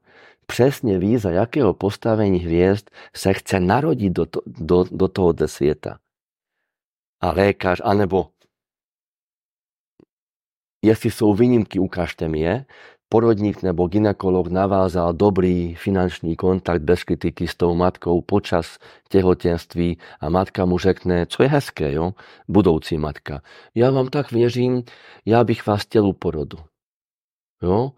Přesně 0.46 1.00
ví, 1.00 1.18
za 1.18 1.32
jakého 1.32 1.74
postavení 1.74 2.40
hviezd 2.40 2.92
se 3.16 3.34
chce 3.34 3.60
narodit 3.60 4.14
do, 4.14 4.26
to, 4.26 4.42
do, 4.46 4.84
do 4.92 5.08
tohoto 5.08 5.48
světa. 5.48 6.00
A 7.22 7.32
lékař, 7.32 7.82
anebo 7.84 8.30
jestli 10.84 11.12
jsou 11.12 11.34
výnimky, 11.34 11.80
ukážte 11.80 12.28
mi 12.28 12.40
je, 12.40 12.66
porodník 13.12 13.64
nebo 13.64 13.88
ginekolog 13.88 14.48
navázal 14.48 15.14
dobrý 15.14 15.76
finančný 15.76 16.36
kontakt 16.36 16.82
bez 16.82 17.04
kritiky 17.04 17.48
s 17.48 17.56
tou 17.56 17.76
matkou 17.76 18.22
počas 18.22 18.80
tehotenství 19.12 19.98
a 20.20 20.30
matka 20.30 20.66
mu 20.66 20.78
řekne, 20.78 21.26
co 21.26 21.44
je 21.44 21.50
hezké, 21.50 21.92
jo? 21.92 22.14
budoucí 22.48 22.98
matka. 22.98 23.42
Já 23.76 23.92
vám 23.92 24.08
tak 24.08 24.32
věřím, 24.32 24.84
já 25.26 25.44
bych 25.44 25.68
vás 25.68 25.82
chtěl 25.82 26.08
u 26.08 26.14
porodu. 26.14 26.58
Jo? 27.62 27.92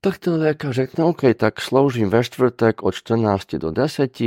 Tak 0.00 0.18
ten 0.18 0.34
lékař 0.34 0.74
řekne, 0.74 1.04
OK, 1.04 1.20
tak 1.36 1.60
sloužím 1.60 2.10
ve 2.10 2.24
čtvrtek 2.24 2.82
od 2.82 2.94
14 2.94 3.54
do 3.54 3.70
10, 3.70 4.18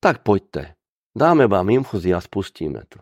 tak 0.00 0.22
pojďte. 0.22 0.74
Dáme 1.18 1.46
vám 1.46 1.70
infuzi 1.70 2.14
a 2.14 2.20
spustíme 2.20 2.82
to. 2.88 2.98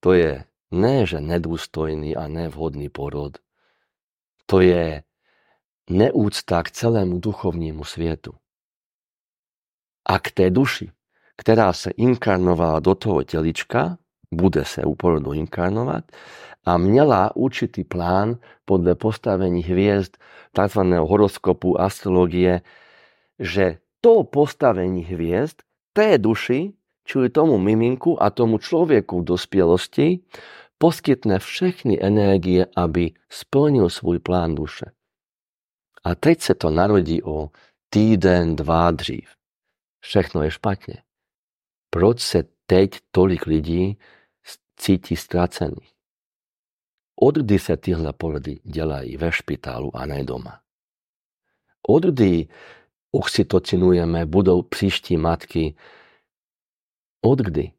To 0.00 0.12
je 0.12 0.44
ne, 0.70 1.06
že 1.06 1.20
nedůstojný 1.20 2.16
a 2.16 2.28
nevhodný 2.28 2.88
porod. 2.88 3.38
To 4.46 4.60
je 4.60 5.02
neúcta 5.90 6.62
k 6.62 6.70
celému 6.70 7.18
duchovnímu 7.18 7.84
světu. 7.84 8.32
A 10.08 10.18
k 10.18 10.30
té 10.30 10.50
duši, 10.50 10.90
která 11.36 11.72
se 11.72 11.90
inkarnovala 11.90 12.80
do 12.80 12.94
toho 12.94 13.22
tělička, 13.22 13.98
bude 14.34 14.64
se 14.64 14.84
u 14.84 14.94
porodu 14.94 15.32
inkarnovat 15.32 16.04
a 16.64 16.78
měla 16.78 17.36
určitý 17.36 17.84
plán 17.84 18.38
podle 18.64 18.94
postavení 18.94 19.62
hviezd, 19.62 20.18
tzv. 20.52 20.80
horoskopu, 20.80 21.80
astrologie, 21.80 22.62
že 23.38 23.78
to 24.00 24.24
postavení 24.24 25.04
hviezd 25.04 25.62
té 25.92 26.18
duši, 26.18 26.72
čili 27.04 27.28
tomu 27.28 27.58
miminku 27.58 28.22
a 28.22 28.30
tomu 28.30 28.58
člověku 28.58 29.20
v 29.20 29.24
dospělosti, 29.24 30.20
poskytne 30.80 31.38
všechny 31.38 32.00
energie, 32.00 32.66
aby 32.76 33.12
splnil 33.28 33.88
svůj 33.88 34.18
plán 34.18 34.54
duše. 34.54 34.84
A 36.04 36.14
teď 36.14 36.40
se 36.40 36.54
to 36.54 36.70
narodí 36.70 37.22
o 37.22 37.50
týden, 37.90 38.56
dva 38.56 38.90
dřív. 38.90 39.28
Všechno 40.00 40.42
je 40.42 40.50
špatně. 40.50 41.02
Proč 41.90 42.20
se 42.20 42.44
teď 42.66 42.90
tolik 43.10 43.46
lidí 43.46 43.98
cítí 44.76 45.16
ztracených? 45.16 45.92
Odkdy 47.22 47.58
se 47.58 47.76
tyhle 47.76 48.12
porody 48.12 48.60
dělají 48.64 49.16
ve 49.16 49.32
špitálu 49.32 49.96
a 49.96 50.06
ne 50.06 50.24
doma? 50.24 50.60
Odkdy 51.88 52.48
oxytocinujeme 53.12 54.26
budou 54.26 54.62
příští 54.62 55.16
matky? 55.16 55.74
Odkdy? 57.24 57.72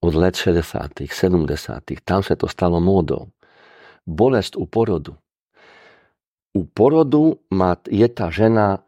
Od 0.00 0.14
let 0.14 0.36
60., 0.36 0.90
70., 1.12 1.82
tam 2.04 2.22
se 2.22 2.36
to 2.36 2.48
stalo 2.48 2.80
módou. 2.80 3.28
Bolest 4.06 4.56
u 4.56 4.66
porodu. 4.66 5.16
U 6.52 6.64
porodu 6.64 7.34
je 7.90 8.08
ta 8.08 8.30
žena 8.30 8.78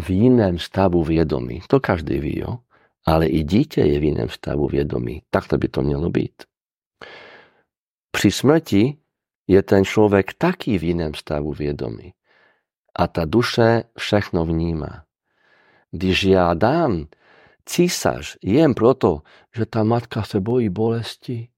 v 0.00 0.10
jiném 0.10 0.58
stavu 0.58 1.04
vědomí. 1.04 1.60
To 1.68 1.80
každý 1.80 2.20
ví, 2.20 2.38
jo? 2.38 2.58
Ale 3.06 3.26
i 3.26 3.42
dítě 3.42 3.80
je 3.80 3.98
v 3.98 4.02
jiném 4.02 4.28
stavu 4.28 4.66
vědomí. 4.66 5.22
Takto 5.30 5.58
by 5.58 5.68
to 5.68 5.82
mělo 5.82 6.10
být. 6.10 6.42
Pri 8.10 8.30
smrti 8.30 8.96
je 9.48 9.60
ten 9.62 9.84
človek 9.84 10.38
taký 10.38 10.78
v 10.78 10.84
iném 10.94 11.14
stavu 11.14 11.52
vědomí. 11.52 12.14
A 12.96 13.08
ta 13.08 13.24
duše 13.24 13.84
všechno 13.98 14.44
vníma. 14.44 15.04
Když 15.90 16.24
já 16.24 16.54
dám 16.54 17.06
císař 17.66 18.36
jen 18.42 18.74
proto, 18.74 19.22
že 19.56 19.66
ta 19.66 19.84
matka 19.84 20.22
se 20.22 20.40
bojí 20.40 20.68
bolesti, 20.68 21.48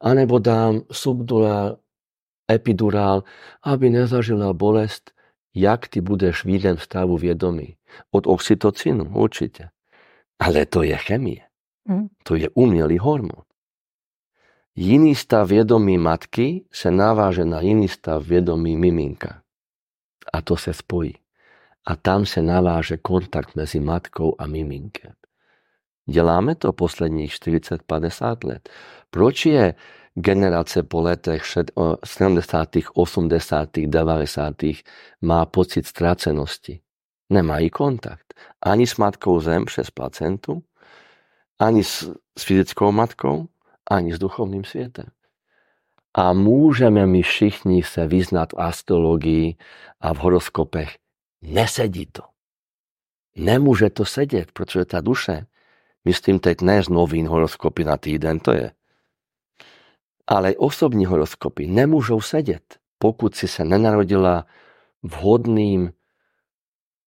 anebo 0.00 0.38
dám 0.38 0.80
subdurál, 0.92 1.76
epidurál, 2.52 3.24
aby 3.62 3.90
nezažila 3.90 4.52
bolest, 4.52 5.10
jak 5.54 5.88
ty 5.88 6.00
budeš 6.00 6.44
v 6.44 6.48
jiném 6.48 6.78
stavu 6.78 7.18
vědomí. 7.18 7.76
Od 8.10 8.26
oxytocinu 8.26 9.10
určitě. 9.14 9.68
Ale 10.38 10.66
to 10.66 10.82
je 10.82 10.96
chemie. 10.96 11.40
Mm. 11.88 12.06
To 12.22 12.34
je 12.34 12.48
umělý 12.54 12.98
hormon. 12.98 13.42
Jiný 14.74 15.14
stav 15.14 15.48
vědomí 15.48 15.98
matky 15.98 16.64
se 16.72 16.90
naváže 16.90 17.44
na 17.44 17.60
jiný 17.60 17.88
stav 17.88 18.26
vědomí 18.26 18.76
miminka. 18.76 19.42
A 20.32 20.42
to 20.42 20.56
se 20.56 20.74
spojí. 20.74 21.14
A 21.86 21.96
tam 21.96 22.26
se 22.26 22.42
naváže 22.42 22.96
kontakt 22.96 23.56
mezi 23.56 23.80
matkou 23.80 24.34
a 24.38 24.46
miminkem. 24.46 25.12
Děláme 26.10 26.54
to 26.54 26.72
posledních 26.72 27.32
40-50 27.32 28.46
let. 28.46 28.68
Proč 29.10 29.46
je 29.46 29.74
generace 30.14 30.82
po 30.82 31.00
letech 31.00 31.42
70., 32.04 32.68
80., 32.94 33.68
90. 33.86 34.54
má 35.20 35.46
pocit 35.46 35.86
ztracenosti? 35.86 36.80
Nemají 37.30 37.70
kontakt. 37.70 38.34
Ani 38.62 38.86
s 38.86 38.96
matkou 38.96 39.40
zem 39.40 39.64
přes 39.64 39.90
placentu, 39.90 40.62
ani 41.58 41.84
s, 41.84 42.12
s 42.38 42.44
fyzickou 42.44 42.92
matkou, 42.92 43.46
ani 43.90 44.14
s 44.14 44.18
duchovným 44.18 44.64
světem. 44.64 45.06
A 46.14 46.32
můžeme 46.32 47.06
my 47.06 47.22
všichni 47.22 47.82
se 47.82 48.06
vyznat 48.06 48.52
v 48.52 48.60
astrologii 48.60 49.56
a 50.00 50.14
v 50.14 50.18
horoskopech. 50.18 50.96
Nesedí 51.42 52.06
to. 52.06 52.22
Nemůže 53.36 53.90
to 53.90 54.04
sedět, 54.04 54.52
protože 54.52 54.84
ta 54.84 55.00
duše, 55.00 55.46
myslím 56.04 56.38
teď 56.38 56.60
ne 56.60 56.82
z 56.82 56.88
novín 56.88 57.28
horoskopy 57.28 57.84
na 57.84 57.96
týden, 57.96 58.40
to 58.40 58.52
je. 58.52 58.72
Ale 60.26 60.56
osobní 60.56 61.06
horoskopy 61.06 61.66
nemůžou 61.66 62.20
sedět, 62.20 62.78
pokud 62.98 63.34
si 63.34 63.48
se 63.48 63.64
nenarodila 63.64 64.46
vhodným, 65.02 65.92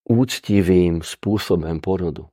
úctivým 0.10 1.02
způsobem 1.02 1.80
porodu. 1.80 2.28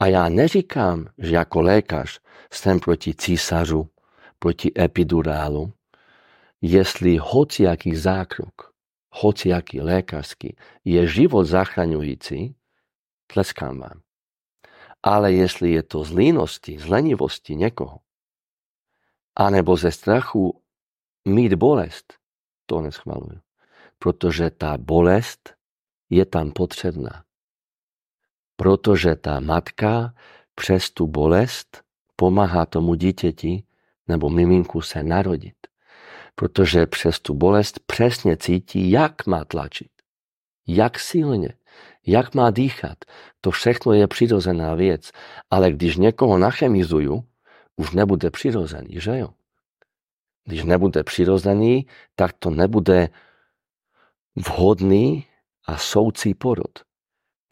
A 0.00 0.06
já 0.06 0.28
neříkám, 0.28 1.06
že 1.18 1.34
jako 1.34 1.60
lékař 1.60 2.20
jsem 2.52 2.80
proti 2.80 3.14
císařu, 3.14 3.88
proti 4.38 4.72
epidurálu, 4.78 5.72
jestli 6.60 7.16
hociaký 7.16 7.96
zákrok, 7.96 8.72
hociaký 9.10 9.80
lékařský 9.80 10.56
je 10.84 11.06
život 11.06 11.44
zachraňující, 11.44 12.56
tleskám 13.26 13.78
vám. 13.78 14.00
Ale 15.02 15.32
jestli 15.32 15.70
je 15.70 15.82
to 15.82 16.04
z 16.04 16.10
línosti, 16.10 16.78
z 16.78 16.86
lenivosti 16.86 17.56
někoho, 17.56 17.98
anebo 19.36 19.76
ze 19.76 19.92
strachu 19.92 20.62
mít 21.24 21.54
bolest, 21.54 22.14
to 22.66 22.80
neschvaluju. 22.80 23.40
Protože 23.98 24.50
ta 24.50 24.78
bolest 24.78 25.54
je 26.10 26.26
tam 26.26 26.52
potřebná 26.52 27.24
protože 28.62 29.16
tá 29.16 29.40
matka 29.40 30.14
přes 30.54 30.90
tu 30.90 31.06
bolest 31.06 31.82
pomáhá 32.16 32.66
tomu 32.66 32.94
dítěti 32.94 33.64
nebo 34.08 34.30
miminku 34.30 34.80
se 34.80 35.02
narodit. 35.02 35.56
Protože 36.34 36.86
přes 36.86 37.20
tu 37.20 37.34
bolest 37.34 37.80
přesně 37.86 38.36
cítí, 38.36 38.90
jak 38.90 39.26
má 39.26 39.44
tlačit, 39.44 39.90
jak 40.66 40.98
silně, 40.98 41.54
jak 42.06 42.34
má 42.34 42.50
dýchat. 42.50 42.98
To 43.40 43.50
všechno 43.50 43.92
je 43.92 44.06
přirozená 44.06 44.74
věc. 44.74 45.10
Ale 45.50 45.72
když 45.72 45.96
někoho 45.96 46.38
nachemizuju, 46.38 47.24
už 47.76 47.90
nebude 47.90 48.30
přirozený, 48.30 49.00
že 49.00 49.18
jo? 49.18 49.28
Když 50.44 50.64
nebude 50.64 51.04
přirozený, 51.04 51.86
tak 52.14 52.32
to 52.32 52.50
nebude 52.50 53.08
vhodný 54.36 55.26
a 55.66 55.76
soucí 55.76 56.34
porod 56.34 56.78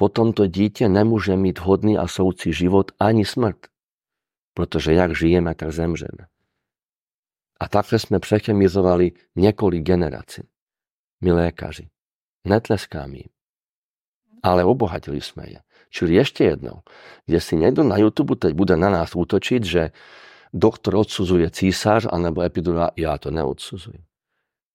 potom 0.01 0.33
to 0.33 0.47
dítě 0.47 0.89
nemůže 0.89 1.37
mít 1.37 1.59
vhodný 1.59 1.99
a 1.99 2.09
soucí 2.09 2.53
život 2.53 2.93
ani 2.99 3.25
smrt. 3.25 3.67
Protože 4.55 4.93
jak 4.93 5.17
žijeme, 5.17 5.55
tak 5.55 5.73
zemřeme. 5.73 6.27
A 7.61 7.69
takhle 7.69 7.99
jsme 7.99 8.19
přechemizovali 8.19 9.13
několik 9.37 9.83
generací. 9.83 10.43
My 11.21 11.33
lékaři. 11.33 11.89
Netleskáme 12.47 13.17
jim. 13.17 13.40
Ale 14.43 14.65
obohatili 14.65 15.21
jsme 15.21 15.45
je. 15.47 15.61
Čili 15.91 16.15
ještě 16.15 16.45
jednou, 16.45 16.81
kde 17.27 17.41
si 17.41 17.57
někdo 17.57 17.85
na 17.85 17.99
YouTube 17.99 18.37
teď 18.37 18.55
bude 18.55 18.77
na 18.77 18.91
nás 18.91 19.17
útočit, 19.17 19.65
že 19.65 19.91
doktor 20.53 20.97
odsuzuje 20.97 21.51
císař 21.51 22.07
anebo 22.12 22.43
epidura, 22.43 22.91
já 22.97 23.19
to 23.19 23.31
neodsuzuji. 23.31 23.99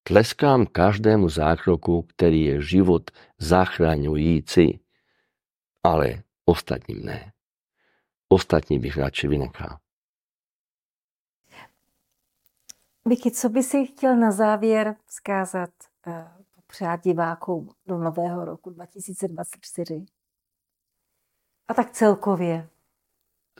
Tleskám 0.03 0.65
každému 0.65 1.29
zákroku, 1.29 2.01
který 2.01 2.41
je 2.45 2.61
život 2.61 3.11
zachraňující 3.39 4.79
ale 5.85 6.23
ostatním 6.45 7.05
ne. 7.05 7.31
Ostatní 8.29 8.79
bych 8.79 8.97
radši 8.97 9.27
vynechal. 9.27 9.77
Vicky, 13.05 13.31
co 13.31 13.49
by 13.49 13.63
si 13.63 13.85
chtěl 13.85 14.15
na 14.15 14.31
závěr 14.31 14.95
zkázat, 15.07 15.69
uh, 16.07 16.13
přát 16.75 17.03
divákům 17.03 17.69
do 17.87 17.97
nového 17.97 18.45
roku 18.45 18.69
2024? 18.69 20.05
A 21.67 21.73
tak 21.73 21.91
celkově. 21.91 22.67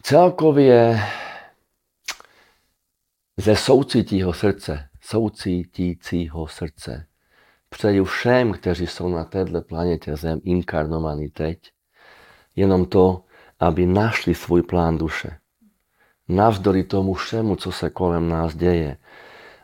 Celkově 0.02 1.00
ze 3.38 3.56
soucitího 3.56 4.34
srdce, 4.34 4.90
soucítícího 5.02 6.48
srdce, 6.48 7.08
přeju 7.70 8.06
všem, 8.06 8.54
kteří 8.54 8.88
jsou 8.88 9.10
na 9.10 9.24
této 9.26 9.62
planetě 9.62 10.16
Zem 10.16 10.40
inkarnovaní 10.44 11.30
teď, 11.30 11.60
jenom 12.56 12.86
to, 12.86 13.24
aby 13.60 13.86
našli 13.86 14.36
svůj 14.36 14.62
plán 14.62 14.98
duše. 14.98 15.40
Navzdory 16.28 16.84
tomu 16.84 17.14
všemu, 17.14 17.56
co 17.56 17.72
se 17.72 17.90
kolem 17.90 18.30
nás 18.30 18.56
děje, 18.56 18.98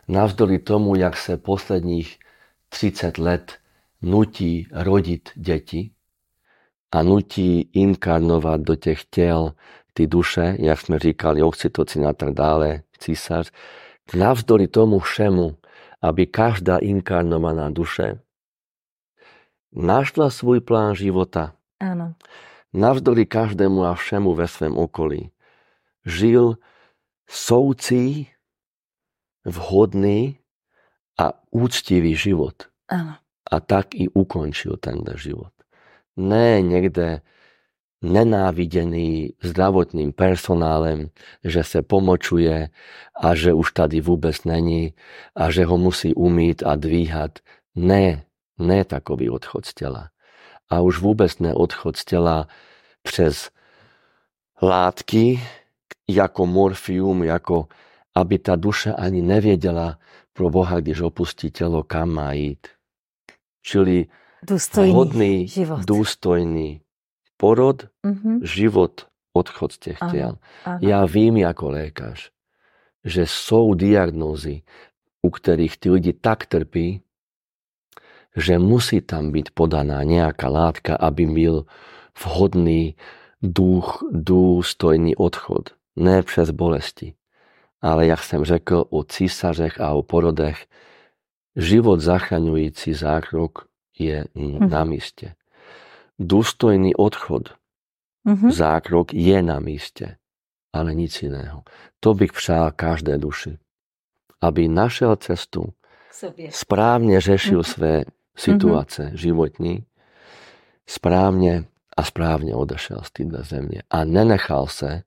navzdory 0.08 0.58
tomu, 0.58 0.96
jak 0.96 1.16
se 1.16 1.36
posledních 1.36 2.21
30 2.72 3.18
let 3.18 3.52
nutí 4.02 4.66
rodit 4.72 5.28
děti 5.34 5.90
a 6.92 7.02
nutí 7.02 7.60
inkarnovat 7.72 8.60
do 8.60 8.74
těch 8.74 9.04
těl 9.04 9.52
ty 9.92 10.06
duše, 10.06 10.56
jak 10.58 10.80
jsme 10.80 10.98
říkali, 10.98 11.42
oxytocin 11.42 12.06
a 12.06 12.12
tak 12.12 12.34
dále, 12.34 12.82
císař, 12.98 13.50
navzdory 14.14 14.68
tomu 14.68 14.98
všemu, 14.98 15.56
aby 16.02 16.26
každá 16.26 16.78
inkarnovaná 16.78 17.70
duše 17.70 18.20
našla 19.72 20.30
svůj 20.30 20.60
plán 20.60 20.94
života. 20.94 21.54
Ano 21.80 22.14
navzdory 22.72 23.26
každému 23.26 23.84
a 23.84 23.94
všemu 23.94 24.34
ve 24.34 24.48
svém 24.48 24.76
okolí. 24.76 25.30
Žil 26.06 26.56
soucí, 27.28 28.28
vhodný 29.44 30.38
a 31.20 31.32
úctivý 31.50 32.16
život. 32.16 32.54
Ano. 32.88 33.14
A 33.50 33.60
tak 33.60 33.94
i 33.94 34.08
ukončil 34.08 34.76
tento 34.76 35.16
život. 35.16 35.52
Ne 36.16 36.62
někde 36.62 37.20
nenávidený 38.02 39.34
zdravotným 39.42 40.12
personálem, 40.12 41.10
že 41.44 41.64
se 41.64 41.82
pomočuje 41.82 42.68
a 43.16 43.34
že 43.34 43.52
už 43.52 43.72
tady 43.72 44.00
vůbec 44.00 44.44
není 44.44 44.94
a 45.34 45.50
že 45.50 45.64
ho 45.64 45.78
musí 45.78 46.14
umít 46.14 46.62
a 46.66 46.76
dvíhat. 46.76 47.38
Ne, 47.74 48.24
ne 48.58 48.84
takový 48.84 49.30
odchod 49.30 49.66
z 49.66 49.74
těla 49.74 50.12
a 50.72 50.80
už 50.80 50.98
vůbec 50.98 51.38
ne 51.38 51.54
odchod 51.54 51.96
z 51.96 52.04
těla 52.04 52.48
přes 53.02 53.50
látky, 54.62 55.40
jako 56.08 56.46
morfium, 56.46 57.22
jako 57.22 57.66
aby 58.14 58.38
ta 58.38 58.56
duše 58.56 58.92
ani 58.92 59.22
nevěděla 59.22 59.98
pro 60.32 60.50
Boha, 60.50 60.80
když 60.80 61.00
opustí 61.00 61.50
tělo, 61.50 61.82
kam 61.82 62.10
má 62.10 62.32
jít. 62.32 62.66
Čili 63.62 64.06
důstojný 64.42 64.92
hodný, 64.92 65.48
život. 65.48 65.80
důstojný 65.86 66.80
porod, 67.36 67.82
mm-hmm. 68.06 68.40
život, 68.42 69.06
odchod 69.32 69.72
z 69.72 69.78
těch 69.78 69.98
těl. 70.10 70.38
Já 70.80 71.04
vím 71.04 71.36
jako 71.36 71.70
lékař, 71.70 72.30
že 73.04 73.26
jsou 73.26 73.74
diagnózy, 73.74 74.62
u 75.22 75.30
kterých 75.30 75.78
ty 75.78 75.90
lidi 75.90 76.12
tak 76.12 76.46
trpí, 76.46 77.02
že 78.36 78.58
musí 78.58 79.00
tam 79.00 79.30
být 79.30 79.50
podaná 79.54 80.02
nějaká 80.02 80.48
látka, 80.48 80.96
aby 80.96 81.26
byl 81.26 81.64
vhodný 82.24 82.96
duch, 83.42 84.02
důstojný 84.10 85.16
odchod. 85.16 85.70
Ne 85.96 86.22
přes 86.22 86.50
bolesti, 86.50 87.14
ale 87.82 88.06
jak 88.06 88.22
jsem 88.22 88.44
řekl 88.44 88.84
o 88.90 89.04
císařech 89.04 89.80
a 89.80 89.90
o 89.90 90.02
porodech, 90.02 90.66
život 91.56 92.00
zachraňující 92.00 92.94
zákrok 92.94 93.68
je 93.98 94.24
Mhm. 94.34 94.70
na 94.70 94.84
místě. 94.84 95.34
Důstojný 96.18 96.94
odchod, 96.94 97.42
Mhm. 98.24 98.52
zákrok 98.52 99.14
je 99.14 99.42
na 99.42 99.60
místě, 99.60 100.16
ale 100.72 100.94
nic 100.94 101.22
jiného. 101.22 101.62
To 102.00 102.14
bych 102.14 102.32
přál 102.32 102.70
každé 102.76 103.18
duši, 103.18 103.58
aby 104.40 104.68
našel 104.68 105.16
cestu, 105.16 105.64
Sobě. 106.10 106.52
správně 106.52 107.20
řešil 107.20 107.58
Mhm. 107.58 107.64
své 107.64 108.04
situace 108.36 109.10
životní, 109.14 109.84
správně 110.86 111.64
a 111.96 112.02
správně 112.04 112.54
odešel 112.54 112.98
z 113.02 113.10
této 113.10 113.42
země 113.42 113.82
a 113.90 114.04
nenechal 114.04 114.66
se 114.66 115.02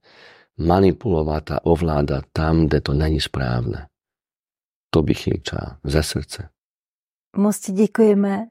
manipulovat 0.58 1.52
a 1.52 1.66
ovládat 1.66 2.26
tam, 2.34 2.68
kde 2.68 2.82
to 2.82 2.94
není 2.94 3.22
správné. 3.22 3.88
To 4.90 5.02
bych 5.02 5.28
jim 5.28 5.42
přál 5.42 5.78
ze 5.84 6.04
srdce. 6.04 6.50
Moc 7.38 7.60
ti 7.60 7.72
děkujeme 7.72 8.48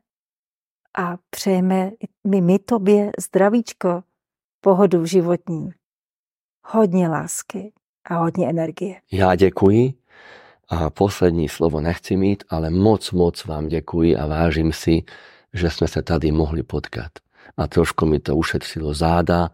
a 0.99 1.17
přejeme 1.31 1.91
my, 2.27 2.41
my 2.41 2.59
tobě 2.59 3.11
zdravíčko, 3.21 4.03
pohodu 4.61 5.07
životní, 5.07 5.71
hodně 6.67 7.09
lásky 7.09 7.73
a 8.05 8.15
hodně 8.15 8.49
energie. 8.51 9.01
Já 9.13 9.35
děkuji 9.35 9.95
a 10.69 10.91
poslední 10.91 11.49
slovo 11.49 11.81
nechci 11.81 12.17
mít, 12.17 12.45
ale 12.49 12.71
moc, 12.71 13.11
moc 13.11 13.45
vám 13.45 13.69
děkuji 13.69 14.17
a 14.17 14.27
vážím 14.27 14.73
si, 14.73 15.03
že 15.53 15.71
jsme 15.71 15.89
se 15.89 16.03
tady 16.03 16.33
mohli 16.33 16.63
potkat. 16.63 17.11
A 17.57 17.67
trošku 17.67 18.07
mi 18.07 18.21
to 18.21 18.37
ušetřilo 18.37 18.95
záda, 18.95 19.51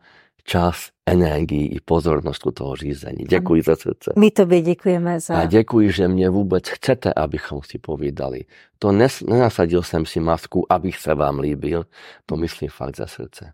čas, 0.51 0.91
energii 1.07 1.67
i 1.67 1.81
pozornost 1.81 2.47
u 2.47 2.51
toho 2.51 2.77
řízení. 2.77 3.25
Děkuji 3.29 3.63
ze 3.63 3.77
srdce. 3.77 4.13
My 4.19 4.31
tobě 4.31 4.63
děkujeme 4.63 5.21
za... 5.21 5.35
A 5.35 5.47
děkuji, 5.47 5.93
že 5.93 6.09
mě 6.09 6.31
vůbec 6.31 6.69
chcete, 6.69 7.15
abychom 7.15 7.61
si 7.63 7.79
povídali. 7.79 8.41
To 8.79 8.93
nes, 8.93 9.21
nenasadil 9.21 9.83
jsem 9.83 10.07
si 10.07 10.21
masku, 10.21 10.73
abych 10.73 10.97
se 10.97 11.15
vám 11.15 11.39
líbil. 11.39 11.85
To 12.27 12.37
myslím 12.37 12.69
fakt 12.69 12.97
ze 12.97 13.07
srdce. 13.07 13.53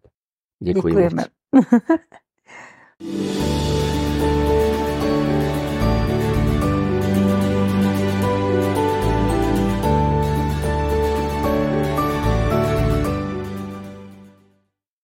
Děkuji 0.62 0.94
Děkujeme. 0.94 1.24
moc. 1.52 1.66